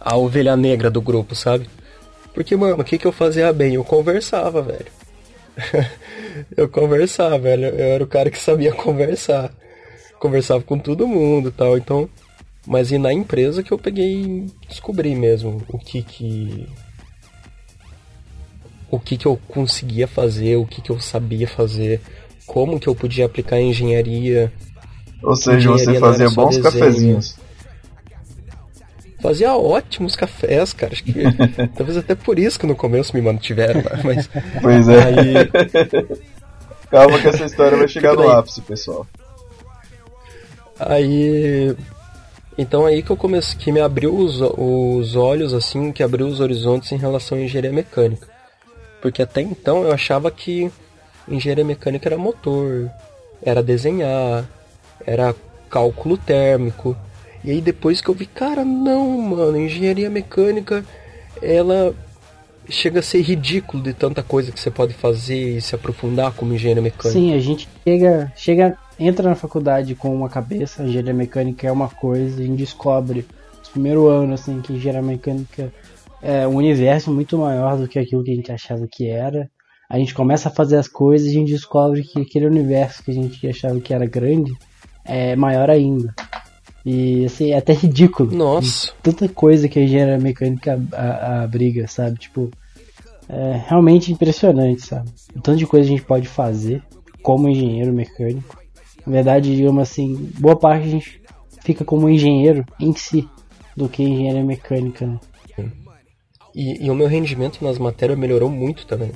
a 0.00 0.16
ovelha 0.16 0.56
negra 0.56 0.90
do 0.90 1.02
grupo, 1.02 1.34
sabe? 1.34 1.68
Porque, 2.32 2.56
mano, 2.56 2.80
o 2.80 2.84
que, 2.84 2.96
que 2.96 3.06
eu 3.06 3.12
fazia 3.12 3.52
bem? 3.52 3.74
Eu 3.74 3.84
conversava, 3.84 4.62
velho. 4.62 4.90
eu 6.56 6.66
conversava, 6.66 7.38
velho. 7.38 7.66
Eu 7.66 7.92
era 7.92 8.04
o 8.04 8.06
cara 8.06 8.30
que 8.30 8.38
sabia 8.38 8.72
conversar. 8.72 9.52
Conversava 10.18 10.62
com 10.62 10.78
todo 10.78 11.06
mundo 11.06 11.50
e 11.50 11.52
tal. 11.52 11.76
Então. 11.76 12.08
Mas 12.68 12.92
e 12.92 12.98
na 12.98 13.10
empresa 13.14 13.62
que 13.62 13.72
eu 13.72 13.78
peguei 13.78 14.44
descobri 14.68 15.14
mesmo 15.14 15.62
o 15.68 15.78
que 15.78 16.02
que. 16.02 16.68
O 18.90 19.00
que 19.00 19.16
que 19.16 19.24
eu 19.24 19.40
conseguia 19.48 20.06
fazer, 20.06 20.56
o 20.56 20.66
que 20.66 20.82
que 20.82 20.90
eu 20.90 21.00
sabia 21.00 21.48
fazer, 21.48 21.98
como 22.46 22.78
que 22.78 22.86
eu 22.86 22.94
podia 22.94 23.24
aplicar 23.24 23.56
a 23.56 23.60
engenharia. 23.62 24.52
Ou 25.22 25.34
seja, 25.34 25.70
você 25.70 25.84
Engenharia 25.84 26.00
não 26.00 26.08
fazia 26.08 26.30
bons 26.30 26.56
desenho. 26.56 26.62
cafezinhos. 26.62 27.36
Fazia 29.22 29.56
ótimos 29.56 30.14
cafés, 30.14 30.74
cara. 30.74 30.92
Acho 30.92 31.04
que 31.04 31.14
talvez 31.74 31.96
até 31.96 32.14
por 32.14 32.38
isso 32.38 32.60
que 32.60 32.66
no 32.66 32.76
começo 32.76 33.16
me 33.16 33.22
mantiveram, 33.22 33.80
né? 33.80 34.00
mas 34.04 34.28
Pois 34.60 34.88
é. 34.88 35.04
aí 35.04 35.34
Calma 36.90 37.18
que 37.18 37.28
essa 37.28 37.46
história 37.46 37.78
vai 37.78 37.88
chegar 37.88 38.14
no 38.14 38.28
ápice, 38.28 38.60
pessoal. 38.60 39.06
Aí. 40.78 41.74
Então 42.58 42.84
aí 42.84 43.02
que 43.04 43.10
eu 43.10 43.16
comecei. 43.16 43.56
que 43.56 43.70
me 43.70 43.80
abriu 43.80 44.14
os, 44.14 44.40
os 44.40 45.14
olhos, 45.14 45.54
assim, 45.54 45.92
que 45.92 46.02
abriu 46.02 46.26
os 46.26 46.40
horizontes 46.40 46.90
em 46.90 46.96
relação 46.96 47.38
à 47.38 47.40
engenharia 47.40 47.72
mecânica. 47.72 48.26
Porque 49.00 49.22
até 49.22 49.40
então 49.40 49.84
eu 49.84 49.92
achava 49.92 50.28
que 50.28 50.70
engenharia 51.28 51.64
mecânica 51.64 52.08
era 52.08 52.18
motor, 52.18 52.90
era 53.40 53.62
desenhar, 53.62 54.44
era 55.06 55.34
cálculo 55.70 56.18
térmico. 56.18 56.96
E 57.44 57.52
aí 57.52 57.60
depois 57.60 58.00
que 58.00 58.08
eu 58.08 58.14
vi, 58.14 58.26
cara, 58.26 58.64
não, 58.64 59.06
mano, 59.20 59.56
engenharia 59.56 60.10
mecânica, 60.10 60.84
ela 61.40 61.94
chega 62.68 62.98
a 62.98 63.02
ser 63.02 63.22
ridículo 63.22 63.82
de 63.82 63.94
tanta 63.94 64.22
coisa 64.22 64.50
que 64.50 64.58
você 64.58 64.70
pode 64.70 64.92
fazer 64.94 65.56
e 65.56 65.60
se 65.60 65.76
aprofundar 65.76 66.32
como 66.32 66.52
engenheiro 66.52 66.82
mecânico. 66.82 67.18
Sim, 67.18 67.34
a 67.34 67.38
gente 67.38 67.68
chega, 67.86 68.32
chega, 68.36 68.78
entra 68.98 69.28
na 69.28 69.34
faculdade 69.34 69.94
com 69.94 70.14
uma 70.14 70.28
cabeça, 70.28 70.82
engenharia 70.82 71.14
mecânica 71.14 71.66
é 71.66 71.72
uma 71.72 71.88
coisa, 71.88 72.40
a 72.40 72.44
gente 72.44 72.58
descobre 72.58 73.24
no 73.64 73.70
primeiro 73.72 74.06
ano 74.08 74.34
assim 74.34 74.60
que 74.60 74.72
engenharia 74.72 75.02
mecânica 75.02 75.72
é 76.20 76.46
um 76.48 76.56
universo 76.56 77.12
muito 77.12 77.38
maior 77.38 77.76
do 77.76 77.86
que 77.86 77.98
aquilo 77.98 78.24
que 78.24 78.32
a 78.32 78.34
gente 78.34 78.52
achava 78.52 78.86
que 78.90 79.08
era. 79.08 79.50
A 79.88 79.98
gente 79.98 80.14
começa 80.14 80.48
a 80.48 80.52
fazer 80.52 80.76
as 80.76 80.88
coisas 80.88 81.28
e 81.28 81.30
a 81.30 81.34
gente 81.34 81.52
descobre 81.52 82.02
que 82.02 82.20
aquele 82.20 82.46
universo 82.46 83.02
que 83.02 83.10
a 83.10 83.14
gente 83.14 83.46
achava 83.48 83.80
que 83.80 83.94
era 83.94 84.04
grande 84.04 84.52
é 85.04 85.34
maior 85.34 85.70
ainda. 85.70 86.14
E 86.84 87.24
assim, 87.24 87.52
é 87.52 87.56
até 87.56 87.72
ridículo. 87.72 88.34
Nossa. 88.34 88.92
Tanta 89.02 89.28
coisa 89.28 89.68
que 89.68 89.78
a 89.78 89.82
engenharia 89.82 90.18
mecânica 90.18 90.78
abriga, 91.42 91.86
sabe? 91.86 92.18
Tipo, 92.18 92.50
é 93.28 93.62
realmente 93.66 94.12
impressionante, 94.12 94.82
sabe? 94.82 95.08
O 95.34 95.40
tanto 95.40 95.58
de 95.58 95.66
coisa 95.66 95.86
a 95.86 95.90
gente 95.90 96.04
pode 96.04 96.28
fazer 96.28 96.82
como 97.22 97.48
engenheiro 97.48 97.92
mecânico. 97.92 98.57
Na 99.08 99.14
verdade, 99.14 99.56
digamos 99.56 99.82
assim, 99.82 100.30
boa 100.38 100.54
parte 100.54 100.86
a 100.86 100.90
gente 100.90 101.22
fica 101.64 101.82
como 101.82 102.10
engenheiro 102.10 102.62
em 102.78 102.94
si 102.94 103.26
do 103.74 103.88
que 103.88 104.02
engenharia 104.02 104.44
mecânica, 104.44 105.06
né? 105.06 105.18
E, 106.54 106.84
e 106.84 106.90
o 106.90 106.94
meu 106.94 107.06
rendimento 107.06 107.64
nas 107.64 107.78
matérias 107.78 108.18
melhorou 108.18 108.50
muito 108.50 108.86
também. 108.86 109.12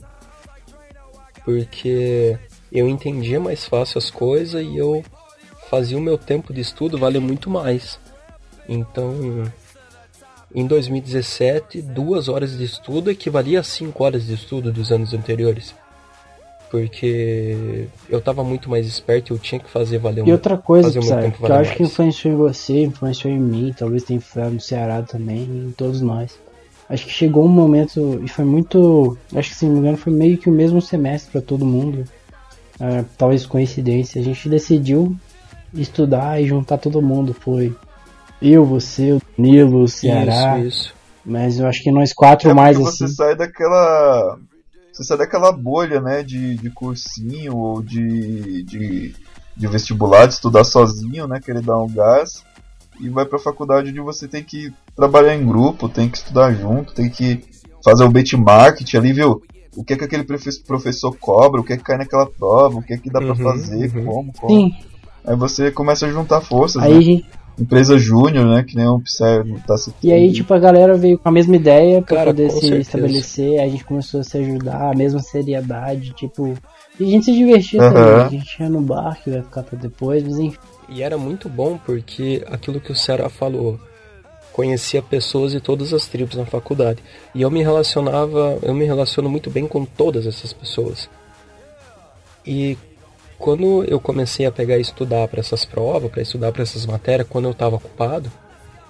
Porque 1.44 2.38
eu 2.72 2.88
entendia 2.88 3.38
mais 3.38 3.66
fácil 3.66 3.98
as 3.98 4.10
coisas 4.10 4.64
e 4.64 4.78
eu 4.78 5.04
fazia 5.68 5.98
o 5.98 6.00
meu 6.00 6.16
tempo 6.16 6.54
de 6.54 6.62
estudo 6.62 6.96
valer 6.96 7.20
muito 7.20 7.50
mais. 7.50 8.00
Então, 8.66 9.52
em 10.54 10.66
2017, 10.66 11.82
duas 11.82 12.28
horas 12.28 12.56
de 12.56 12.64
estudo 12.64 13.10
equivalia 13.10 13.60
a 13.60 13.62
cinco 13.62 14.04
horas 14.04 14.24
de 14.24 14.32
estudo 14.32 14.72
dos 14.72 14.90
anos 14.90 15.12
anteriores. 15.12 15.74
Porque 16.72 17.86
eu 18.08 18.18
tava 18.18 18.42
muito 18.42 18.70
mais 18.70 18.86
esperto 18.86 19.30
e 19.30 19.36
eu 19.36 19.38
tinha 19.38 19.60
que 19.60 19.68
fazer 19.68 19.98
valer 19.98 20.22
o 20.22 20.24
E 20.24 20.26
meu- 20.28 20.34
outra 20.36 20.56
coisa, 20.56 20.90
fazer 20.90 21.02
sabe, 21.06 21.22
tempo 21.24 21.36
que 21.44 21.44
eu 21.52 21.54
acho 21.54 21.72
que 21.74 21.82
mais. 21.82 21.92
influenciou 21.92 22.32
em 22.32 22.36
você, 22.38 22.82
influenciou 22.84 23.34
em 23.34 23.38
mim, 23.38 23.74
talvez 23.78 24.02
tenha 24.04 24.16
influenciado 24.16 24.54
no 24.54 24.60
Ceará 24.60 25.02
também, 25.02 25.42
em 25.42 25.74
todos 25.76 26.00
nós. 26.00 26.38
Acho 26.88 27.04
que 27.04 27.12
chegou 27.12 27.44
um 27.44 27.48
momento, 27.48 28.18
e 28.24 28.28
foi 28.28 28.46
muito. 28.46 29.18
Acho 29.36 29.50
que 29.50 29.56
se 29.56 29.66
não 29.66 29.74
me 29.74 29.78
engano 29.80 29.98
foi 29.98 30.12
meio 30.14 30.38
que 30.38 30.48
o 30.48 30.52
mesmo 30.52 30.80
semestre 30.80 31.30
para 31.30 31.42
todo 31.42 31.64
mundo. 31.66 32.04
Ah, 32.80 33.04
talvez 33.18 33.44
coincidência. 33.44 34.18
A 34.20 34.24
gente 34.24 34.48
decidiu 34.48 35.14
estudar 35.74 36.40
e 36.42 36.46
juntar 36.46 36.78
todo 36.78 37.02
mundo. 37.02 37.34
Foi 37.34 37.74
eu, 38.40 38.64
você, 38.64 39.12
o 39.12 39.22
Nilo, 39.36 39.82
o 39.82 39.88
Ceará. 39.88 40.58
Isso, 40.58 40.68
isso. 40.68 40.94
Mas 41.24 41.58
eu 41.60 41.66
acho 41.66 41.82
que 41.82 41.90
nós 41.92 42.12
quatro 42.14 42.48
É 42.50 42.54
mais 42.54 42.76
assim. 42.78 42.84
você 43.06 43.08
sai 43.08 43.36
daquela. 43.36 44.38
Você 44.92 45.04
sai 45.04 45.16
daquela 45.18 45.50
bolha, 45.52 46.00
né? 46.00 46.22
De, 46.22 46.56
de 46.56 46.70
cursinho 46.70 47.56
ou 47.56 47.82
de, 47.82 48.62
de, 48.64 49.14
de 49.56 49.66
vestibular, 49.68 50.26
de 50.26 50.34
estudar 50.34 50.64
sozinho, 50.64 51.26
né? 51.26 51.40
Querer 51.40 51.62
dar 51.62 51.78
um 51.78 51.88
gás. 51.88 52.44
E 53.00 53.08
vai 53.08 53.24
pra 53.24 53.38
faculdade 53.38 53.90
onde 53.90 54.00
você 54.00 54.28
tem 54.28 54.44
que 54.44 54.72
trabalhar 54.94 55.34
em 55.34 55.46
grupo, 55.46 55.88
tem 55.88 56.08
que 56.08 56.18
estudar 56.18 56.52
junto, 56.52 56.92
tem 56.94 57.08
que 57.10 57.42
fazer 57.82 58.04
o 58.04 58.10
benchmark 58.10 58.80
ali, 58.94 59.12
viu? 59.12 59.42
O 59.74 59.82
que 59.82 59.94
é 59.94 59.96
que 59.96 60.04
aquele 60.04 60.24
profe- 60.24 60.62
professor 60.66 61.16
cobra, 61.18 61.60
o 61.60 61.64
que 61.64 61.72
é 61.72 61.76
que 61.76 61.82
cai 61.82 61.96
naquela 61.96 62.26
prova, 62.26 62.76
o 62.76 62.82
que 62.82 62.92
é 62.92 62.98
que 62.98 63.10
dá 63.10 63.20
pra 63.22 63.34
Uhum, 63.34 63.42
fazer, 63.42 63.90
uhum. 63.96 64.04
como, 64.04 64.32
como. 64.34 64.56
Sim, 64.56 64.72
Aí 65.26 65.36
você 65.36 65.70
começa 65.70 66.06
a 66.06 66.10
juntar 66.10 66.40
forças, 66.42 66.82
aí, 66.82 66.94
né? 67.16 67.22
Empresa 67.58 67.98
júnior, 67.98 68.46
né? 68.46 68.64
Que 68.66 68.76
nem 68.76 68.86
o 68.86 68.98
Psy 69.00 69.24
tá 69.66 69.76
citando. 69.76 69.98
e 70.02 70.12
aí, 70.12 70.32
tipo, 70.32 70.52
a 70.54 70.58
galera 70.58 70.96
veio 70.96 71.18
com 71.18 71.28
a 71.28 71.32
mesma 71.32 71.54
ideia 71.56 72.00
pra 72.02 72.16
Cara, 72.16 72.30
poder 72.30 72.50
se 72.50 72.60
certeza. 72.60 72.80
estabelecer, 72.80 73.60
a 73.60 73.68
gente 73.68 73.84
começou 73.84 74.20
a 74.20 74.24
se 74.24 74.38
ajudar, 74.38 74.90
a 74.90 74.94
mesma 74.96 75.20
seriedade, 75.20 76.12
tipo. 76.14 76.54
E 76.98 77.04
a 77.04 77.06
gente 77.06 77.24
se 77.26 77.32
divertia 77.32 77.82
Aham. 77.82 77.92
também, 77.92 78.26
a 78.26 78.28
gente 78.30 78.60
ia 78.62 78.68
no 78.68 78.80
bar, 78.80 79.18
que 79.22 79.30
vai 79.30 79.42
ficar 79.42 79.62
pra 79.62 79.78
depois, 79.78 80.22
mas 80.22 80.38
enfim. 80.38 80.58
E 80.88 81.02
era 81.02 81.16
muito 81.16 81.48
bom 81.48 81.78
porque 81.84 82.42
aquilo 82.50 82.80
que 82.80 82.92
o 82.92 82.96
Ceará 82.96 83.28
falou, 83.28 83.78
conhecia 84.52 85.00
pessoas 85.02 85.52
de 85.52 85.60
todas 85.60 85.92
as 85.92 86.06
tribos 86.06 86.36
na 86.36 86.44
faculdade. 86.44 87.02
E 87.34 87.42
eu 87.42 87.50
me 87.50 87.62
relacionava, 87.62 88.58
eu 88.62 88.74
me 88.74 88.84
relaciono 88.84 89.28
muito 89.28 89.50
bem 89.50 89.66
com 89.66 89.84
todas 89.84 90.26
essas 90.26 90.52
pessoas. 90.52 91.08
E 92.46 92.76
quando 93.42 93.82
eu 93.88 93.98
comecei 93.98 94.46
a 94.46 94.52
pegar 94.52 94.78
e 94.78 94.80
estudar 94.80 95.26
para 95.26 95.40
essas 95.40 95.64
provas, 95.64 96.08
para 96.12 96.22
estudar 96.22 96.52
para 96.52 96.62
essas 96.62 96.86
matérias, 96.86 97.26
quando 97.28 97.46
eu 97.46 97.50
estava 97.50 97.74
ocupado, 97.74 98.30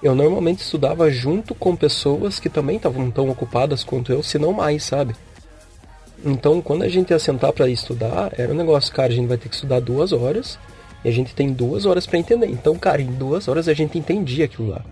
eu 0.01 0.13
normalmente 0.13 0.59
estudava 0.59 1.09
junto 1.09 1.55
com 1.55 1.75
pessoas 1.75 2.39
que 2.39 2.49
também 2.49 2.77
estavam 2.77 3.09
tão 3.09 3.27
ocupadas 3.31 3.83
quanto 3.83 4.11
eu, 4.11 4.21
se 4.21 4.37
não 4.37 4.53
mais, 4.53 4.83
sabe? 4.83 5.15
Então, 6.23 6.61
quando 6.61 6.83
a 6.83 6.87
gente 6.87 7.09
ia 7.09 7.17
sentar 7.17 7.51
para 7.51 7.67
estudar, 7.67 8.31
era 8.37 8.53
um 8.53 8.55
negócio, 8.55 8.93
cara, 8.93 9.11
a 9.11 9.15
gente 9.15 9.27
vai 9.27 9.37
ter 9.37 9.49
que 9.49 9.55
estudar 9.55 9.79
duas 9.81 10.13
horas 10.13 10.59
e 11.03 11.09
a 11.09 11.11
gente 11.11 11.33
tem 11.33 11.51
duas 11.51 11.87
horas 11.87 12.05
para 12.05 12.19
entender. 12.19 12.45
Então, 12.47 12.75
cara, 12.75 13.01
em 13.01 13.11
duas 13.11 13.47
horas 13.47 13.67
a 13.67 13.73
gente 13.73 13.97
entendia 13.97 14.45
aquilo 14.45 14.69
lá. 14.69 14.85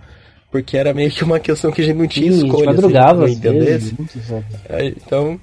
Porque 0.49 0.76
era 0.76 0.91
meio 0.91 1.12
que 1.12 1.24
uma 1.24 1.39
questão 1.39 1.72
que 1.72 1.82
a 1.82 1.86
gente 1.86 1.97
não 1.97 2.07
tinha 2.07 2.32
Sim, 2.32 2.47
escolha. 2.47 2.66
madrugava 2.74 3.26
assim, 3.26 3.36
às 3.36 3.43
não 3.43 3.53
vezes. 3.53 3.91
entendesse. 3.91 4.18
muito 4.18 4.28
sabe? 4.28 4.45
É, 4.68 4.86
Então. 4.88 5.39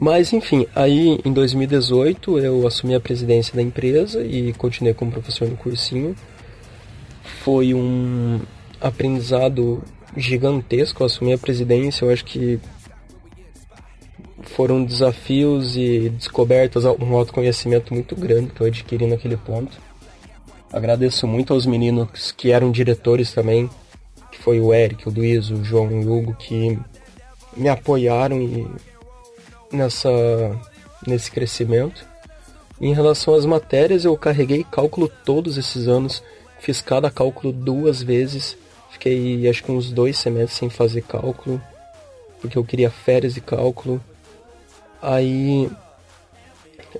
Mas 0.00 0.32
enfim, 0.32 0.66
aí 0.74 1.20
em 1.22 1.30
2018 1.30 2.38
eu 2.38 2.66
assumi 2.66 2.94
a 2.94 3.00
presidência 3.00 3.54
da 3.54 3.60
empresa 3.60 4.24
e 4.24 4.50
continuei 4.54 4.94
como 4.94 5.12
professor 5.12 5.46
no 5.46 5.58
cursinho. 5.58 6.16
Foi 7.44 7.74
um 7.74 8.40
aprendizado 8.80 9.82
gigantesco 10.16 11.04
assumir 11.04 11.34
a 11.34 11.38
presidência. 11.38 12.06
Eu 12.06 12.10
acho 12.10 12.24
que 12.24 12.58
foram 14.42 14.82
desafios 14.82 15.76
e 15.76 16.08
descobertas, 16.08 16.86
um 16.86 17.14
autoconhecimento 17.14 17.92
muito 17.92 18.16
grande 18.16 18.52
que 18.52 18.60
eu 18.62 18.68
adquiri 18.68 19.06
naquele 19.06 19.36
ponto. 19.36 19.76
Agradeço 20.72 21.26
muito 21.26 21.52
aos 21.52 21.66
meninos 21.66 22.32
que 22.32 22.52
eram 22.52 22.70
diretores 22.70 23.34
também, 23.34 23.68
que 24.32 24.38
foi 24.38 24.60
o 24.60 24.72
Eric, 24.72 25.06
o 25.06 25.12
Luiz, 25.12 25.50
o 25.50 25.62
João 25.62 25.90
e 25.90 26.06
o 26.06 26.16
Hugo, 26.16 26.34
que 26.36 26.78
me 27.54 27.68
apoiaram 27.68 28.40
e 28.40 28.66
nessa 29.72 30.10
nesse 31.06 31.30
crescimento. 31.30 32.04
Em 32.80 32.94
relação 32.94 33.34
às 33.34 33.44
matérias, 33.44 34.04
eu 34.04 34.16
carreguei 34.16 34.64
cálculo 34.64 35.10
todos 35.24 35.56
esses 35.58 35.86
anos, 35.86 36.22
fiz 36.58 36.80
cada 36.80 37.10
cálculo 37.10 37.52
duas 37.52 38.02
vezes, 38.02 38.56
fiquei 38.90 39.48
acho 39.48 39.62
que 39.64 39.72
uns 39.72 39.90
dois 39.90 40.18
semestres 40.18 40.58
sem 40.58 40.70
fazer 40.70 41.02
cálculo, 41.02 41.60
porque 42.40 42.56
eu 42.56 42.64
queria 42.64 42.90
férias 42.90 43.34
de 43.34 43.40
cálculo. 43.40 44.02
Aí 45.02 45.70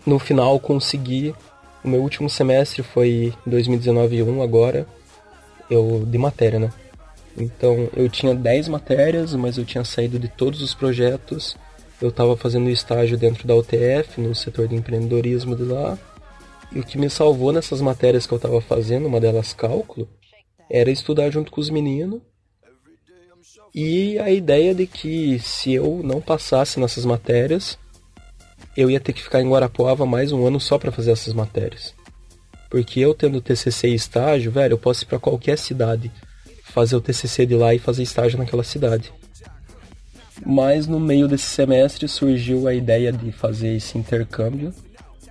no 0.07 0.19
final 0.19 0.59
consegui. 0.61 1.35
O 1.83 1.89
meu 1.89 2.03
último 2.03 2.29
semestre 2.29 2.83
foi 2.83 3.33
2019 3.47 4.23
1 4.23 4.43
agora, 4.43 4.87
eu 5.71 6.05
de 6.07 6.19
matéria, 6.19 6.59
né? 6.59 6.71
Então 7.39 7.89
eu 7.97 8.07
tinha 8.09 8.35
10 8.35 8.69
matérias, 8.69 9.35
mas 9.35 9.57
eu 9.57 9.65
tinha 9.65 9.83
saído 9.83 10.19
de 10.19 10.29
todos 10.29 10.61
os 10.61 10.75
projetos. 10.75 11.57
Eu 12.01 12.09
estava 12.09 12.37
fazendo 12.37 12.71
estágio 12.71 13.19
dentro 13.19 13.47
da 13.47 13.55
UTF, 13.55 14.21
no 14.21 14.35
setor 14.35 14.67
de 14.67 14.75
empreendedorismo 14.75 15.55
de 15.55 15.65
lá. 15.65 15.99
E 16.73 16.81
o 16.81 16.85
que 16.85 16.97
me 16.97 17.11
salvou 17.11 17.53
nessas 17.53 17.81
matérias 17.81 18.27
que 18.27 18.33
eu 18.33 18.37
estava 18.37 18.61
fazendo, 18.61 19.07
uma 19.07 19.21
delas 19.21 19.53
cálculo, 19.53 20.09
era 20.71 20.91
estudar 20.91 21.31
junto 21.31 21.51
com 21.51 21.61
os 21.61 21.69
meninos. 21.69 22.23
E 23.75 24.19
a 24.19 24.31
ideia 24.31 24.75
de 24.75 24.87
que 24.87 25.39
se 25.41 25.75
eu 25.75 26.01
não 26.03 26.21
passasse 26.21 26.81
nessas 26.81 27.05
matérias, 27.05 27.79
eu 28.77 28.91
ia 28.91 29.01
ter 29.01 29.13
que 29.13 29.23
ficar 29.23 29.43
em 29.43 29.49
Guarapuava 29.49 30.07
mais 30.07 30.33
um 30.33 30.47
ano 30.47 30.59
só 30.59 30.79
para 30.79 30.91
fazer 30.91 31.11
essas 31.11 31.35
matérias. 31.35 31.95
Porque 32.71 33.01
eu 33.01 33.15
tendo 33.15 33.41
TCC 33.41 33.89
e 33.89 33.95
estágio, 33.95 34.51
velho, 34.51 34.75
eu 34.75 34.79
posso 34.79 35.05
ir 35.05 35.07
para 35.07 35.19
qualquer 35.19 35.59
cidade, 35.59 36.11
fazer 36.65 36.97
o 36.97 37.01
TCC 37.01 37.45
de 37.45 37.57
lá 37.57 37.75
e 37.75 37.79
fazer 37.79 38.03
estágio 38.03 38.39
naquela 38.39 38.65
cidade. 38.65 39.13
Mas 40.45 40.87
no 40.87 40.99
meio 40.99 41.29
desse 41.29 41.47
semestre 41.47 42.09
surgiu 42.09 42.67
a 42.67 42.75
ideia 42.75 43.13
de 43.13 43.31
fazer 43.31 43.77
esse 43.77 43.99
intercâmbio, 43.99 44.73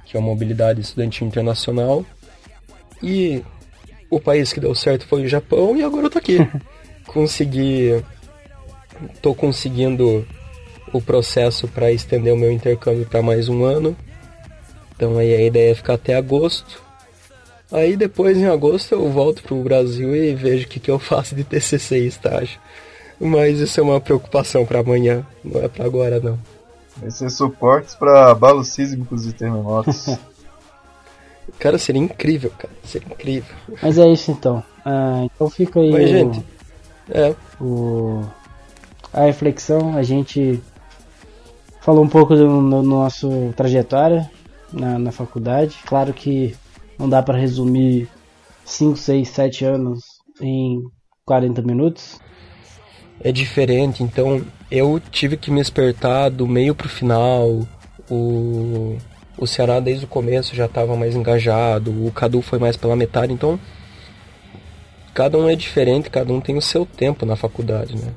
que 0.06 0.16
é 0.16 0.20
uma 0.20 0.30
mobilidade 0.30 0.82
estudantil 0.82 1.28
internacional. 1.28 2.06
E 3.02 3.44
o 4.10 4.20
país 4.20 4.54
que 4.54 4.60
deu 4.60 4.76
certo 4.76 5.08
foi 5.08 5.24
o 5.24 5.28
Japão 5.28 5.76
e 5.76 5.84
agora 5.84 6.06
eu 6.06 6.10
tô 6.10 6.18
aqui. 6.20 6.38
Consegui 7.08 8.04
tô 9.22 9.34
conseguindo 9.34 10.28
o 10.92 11.02
processo 11.02 11.68
para 11.68 11.92
estender 11.92 12.34
o 12.34 12.38
meu 12.38 12.52
intercâmbio 12.52 13.06
para 13.06 13.22
mais 13.22 13.48
um 13.48 13.64
ano. 13.64 13.96
Então 14.96 15.18
aí 15.18 15.34
a 15.34 15.42
ideia 15.42 15.72
é 15.72 15.76
ficar 15.76 15.94
até 15.94 16.16
agosto. 16.16 16.82
Aí 17.72 17.96
depois 17.96 18.38
em 18.38 18.48
agosto 18.48 18.94
eu 18.94 19.10
volto 19.10 19.44
pro 19.44 19.64
Brasil 19.64 20.16
e 20.16 20.34
vejo 20.34 20.66
o 20.66 20.70
que, 20.70 20.80
que 20.80 20.92
eu 20.92 20.98
faço 21.00 21.36
de 21.36 21.44
TCC 21.44 22.00
e 22.00 22.08
estágio. 22.08 22.60
Mas 23.20 23.60
isso 23.60 23.80
é 23.80 23.84
uma 23.84 24.00
preocupação 24.00 24.66
para 24.66 24.80
amanhã, 24.80 25.26
não 25.44 25.62
é 25.62 25.68
para 25.68 25.86
agora 25.86 26.20
não. 26.20 26.40
Vai 26.98 27.12
ser 27.12 27.30
suportes 27.30 27.96
para 27.96 28.32
abalos 28.32 28.70
sísmicos 28.70 29.26
e 29.28 29.34
terremotos. 29.34 30.06
Cara, 31.60 31.78
seria 31.78 32.02
incrível, 32.02 32.52
cara, 32.58 32.72
seria 32.86 33.08
incrível. 33.10 33.54
Mas 33.82 33.98
é 33.98 34.08
isso 34.08 34.32
então. 34.32 34.64
Ah, 34.86 35.22
então 35.26 35.50
fica 35.50 35.80
aí 35.80 35.92
Mas 35.92 36.06
o- 36.06 36.08
gente, 36.08 36.46
é, 37.10 37.36
o- 37.60 38.24
a 39.12 39.22
reflexão. 39.26 39.98
A 39.98 40.04
gente 40.04 40.62
falou 41.82 42.04
um 42.04 42.08
pouco 42.08 42.36
do 42.36 42.48
no 42.62 42.82
nosso 42.84 43.52
trajetória 43.58 44.30
na, 44.72 44.98
na 45.00 45.12
faculdade. 45.12 45.78
Claro 45.86 46.14
que 46.14 46.56
não 46.98 47.10
dá 47.10 47.22
para 47.22 47.38
resumir 47.38 48.08
5, 48.64 48.96
6, 48.98 49.28
7 49.28 49.66
anos 49.66 50.02
em 50.40 50.80
40 51.26 51.62
minutos. 51.62 52.20
É 53.22 53.32
diferente, 53.32 54.04
então 54.04 54.44
eu 54.72 55.02
tive 55.12 55.36
que 55.36 55.52
me 55.52 55.60
espertar 55.60 56.30
do 56.30 56.48
meio 56.48 56.74
pro 56.74 56.88
final. 56.88 57.68
O, 58.10 58.98
o 59.38 59.48
Ceará 59.48 59.80
desde 59.80 60.06
o 60.06 60.08
começo 60.08 60.56
já 60.56 60.66
estava 60.66 60.96
mais 60.96 61.16
engajado, 61.16 61.92
o 62.06 62.12
Cadu 62.12 62.42
foi 62.42 62.60
mais 62.60 62.76
pela 62.76 62.96
metade, 62.96 63.32
então 63.32 63.60
cada 65.14 65.38
um 65.38 65.50
é 65.50 65.56
diferente, 65.56 66.10
cada 66.10 66.32
um 66.34 66.42
tem 66.42 66.58
o 66.58 66.62
seu 66.62 66.86
tempo 66.86 67.26
na 67.26 67.36
faculdade, 67.36 67.96
né? 67.96 68.12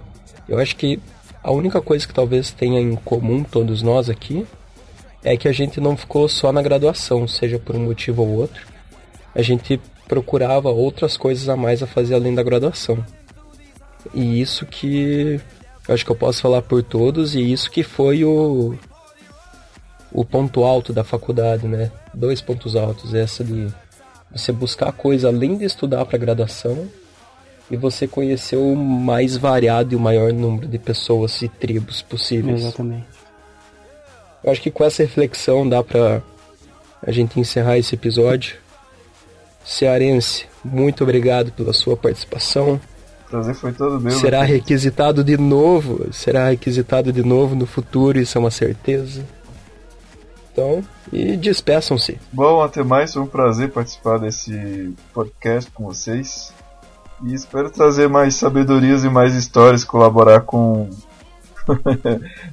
Eu 0.48 0.58
acho 0.58 0.76
que 0.76 1.00
a 1.42 1.50
única 1.50 1.80
coisa 1.80 2.06
que 2.06 2.14
talvez 2.14 2.50
tenha 2.50 2.80
em 2.80 2.94
comum 2.94 3.42
todos 3.42 3.82
nós 3.82 4.08
aqui 4.08 4.46
é 5.24 5.36
que 5.36 5.48
a 5.48 5.52
gente 5.52 5.80
não 5.80 5.96
ficou 5.96 6.28
só 6.28 6.52
na 6.52 6.62
graduação, 6.62 7.26
seja 7.26 7.58
por 7.58 7.76
um 7.76 7.84
motivo 7.84 8.22
ou 8.22 8.28
outro. 8.28 8.66
A 9.34 9.42
gente 9.42 9.80
procurava 10.06 10.68
outras 10.68 11.16
coisas 11.16 11.48
a 11.48 11.56
mais 11.56 11.82
a 11.82 11.86
fazer 11.86 12.14
além 12.14 12.34
da 12.34 12.42
graduação. 12.42 13.04
E 14.14 14.40
isso 14.40 14.66
que 14.66 15.40
eu 15.88 15.94
acho 15.94 16.04
que 16.04 16.12
eu 16.12 16.16
posso 16.16 16.40
falar 16.40 16.62
por 16.62 16.82
todos, 16.82 17.34
e 17.34 17.52
isso 17.52 17.70
que 17.70 17.82
foi 17.82 18.24
o, 18.24 18.76
o 20.12 20.24
ponto 20.24 20.64
alto 20.64 20.92
da 20.92 21.02
faculdade, 21.02 21.66
né? 21.66 21.90
Dois 22.14 22.40
pontos 22.40 22.76
altos, 22.76 23.14
essa 23.14 23.42
de 23.42 23.68
você 24.30 24.52
buscar 24.52 24.92
coisa 24.92 25.28
além 25.28 25.56
de 25.56 25.64
estudar 25.64 26.04
para 26.04 26.18
graduação 26.18 26.88
e 27.70 27.76
você 27.76 28.06
conhecer 28.06 28.56
o 28.56 28.74
mais 28.76 29.36
variado 29.36 29.92
e 29.92 29.96
o 29.96 30.00
maior 30.00 30.32
número 30.32 30.68
de 30.68 30.78
pessoas 30.78 31.40
e 31.42 31.48
tribos 31.48 32.02
possíveis. 32.02 32.60
Exatamente. 32.62 33.06
Eu 34.44 34.52
acho 34.52 34.60
que 34.60 34.70
com 34.70 34.84
essa 34.84 35.02
reflexão 35.02 35.68
dá 35.68 35.82
pra 35.82 36.22
a 37.04 37.10
gente 37.10 37.38
encerrar 37.38 37.78
esse 37.78 37.94
episódio. 37.94 38.56
Cearense, 39.64 40.46
muito 40.64 41.02
obrigado 41.02 41.52
pela 41.52 41.72
sua 41.72 41.96
participação. 41.96 42.80
O 43.32 43.32
prazer 43.32 43.54
foi 43.54 43.72
todo 43.72 43.98
meu. 43.98 44.12
Será 44.12 44.40
Lucas. 44.40 44.56
requisitado 44.56 45.24
de 45.24 45.38
novo, 45.38 46.12
será 46.12 46.50
requisitado 46.50 47.10
de 47.10 47.24
novo 47.24 47.54
no 47.54 47.64
futuro, 47.64 48.18
isso 48.18 48.36
é 48.36 48.38
uma 48.38 48.50
certeza. 48.50 49.24
Então, 50.52 50.84
e 51.10 51.34
despeçam-se. 51.34 52.18
Bom, 52.30 52.60
até 52.60 52.82
mais. 52.82 53.14
Foi 53.14 53.22
um 53.22 53.26
prazer 53.26 53.70
participar 53.70 54.18
desse 54.18 54.94
podcast 55.14 55.70
com 55.70 55.84
vocês. 55.84 56.52
E 57.24 57.32
espero 57.32 57.70
trazer 57.70 58.06
mais 58.06 58.34
sabedorias 58.34 59.02
e 59.02 59.08
mais 59.08 59.34
histórias, 59.34 59.82
colaborar 59.82 60.42
com 60.42 60.90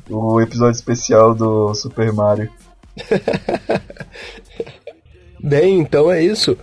o 0.09 0.39
episódio 0.39 0.77
especial 0.77 1.35
do 1.35 1.75
Super 1.75 2.13
Mario. 2.13 2.49
Bem, 5.43 5.79
então 5.79 6.09
é 6.09 6.23
isso. 6.23 6.57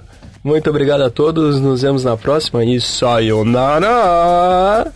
Muito 0.47 0.71
obrigado 0.71 1.03
a 1.03 1.11
todos, 1.11 1.61
nos 1.61 1.83
vemos 1.83 2.05
na 2.05 2.17
próxima 2.17 2.65
e 2.65 2.81
sayonara! 2.81 4.93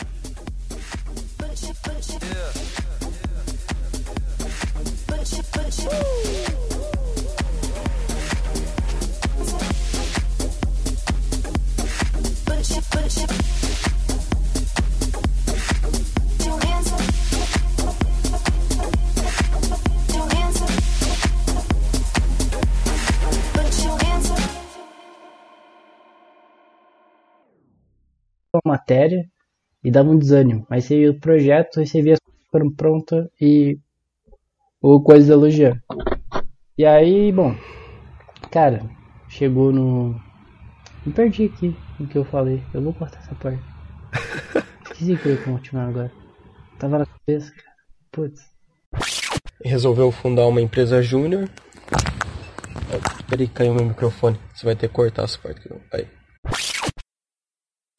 Matéria 28.70 29.24
e 29.82 29.90
dava 29.90 30.10
um 30.10 30.18
desânimo. 30.18 30.66
Você 30.70 30.96
via 30.96 31.10
o 31.10 31.20
projeto, 31.20 31.76
via 31.76 32.14
as 32.14 32.20
coisas 32.20 32.46
foram 32.50 32.70
prontas 32.70 33.26
e. 33.40 33.78
ou 34.80 35.02
coisas 35.02 35.28
elogiando. 35.28 35.80
E 36.76 36.84
aí, 36.84 37.32
bom, 37.32 37.54
cara, 38.50 38.82
chegou 39.28 39.72
no. 39.72 40.18
Me 41.04 41.12
perdi 41.12 41.46
aqui 41.46 41.76
o 41.98 42.06
que 42.06 42.16
eu 42.16 42.24
falei. 42.24 42.62
Eu 42.72 42.82
vou 42.82 42.92
cortar 42.92 43.18
essa 43.20 43.34
parte. 43.34 43.62
Esqueci 44.84 45.16
que 45.16 45.28
eu 45.28 45.32
ia 45.34 45.42
continuar 45.42 45.88
agora. 45.88 46.12
Tava 46.78 46.98
na 46.98 47.06
cabeça, 47.06 47.52
cara. 47.52 47.76
Putz. 48.12 48.42
resolveu 49.64 50.10
fundar 50.10 50.46
uma 50.46 50.60
empresa 50.60 51.02
júnior. 51.02 51.48
Peraí, 53.28 53.46
caiu 53.46 53.74
meu 53.74 53.84
microfone. 53.84 54.38
Você 54.52 54.66
vai 54.66 54.74
ter 54.74 54.88
que 54.88 54.94
cortar 54.94 55.24
essa 55.24 55.38
parte. 55.38 55.68
Aí. 55.92 56.19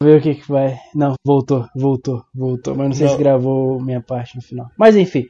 Vamos 0.02 0.14
ver 0.16 0.20
o 0.20 0.22
que 0.24 0.42
que 0.42 0.52
vai. 0.52 0.80
Não, 0.96 1.14
voltou, 1.24 1.68
voltou, 1.76 2.26
voltou. 2.34 2.76
Mas 2.76 2.88
não 2.88 2.94
sei 2.96 3.06
Não. 3.06 3.14
se 3.14 3.20
gravou 3.20 3.80
minha 3.80 4.02
parte 4.02 4.36
no 4.36 4.42
final. 4.42 4.72
Mas 4.76 4.96
enfim. 4.96 5.28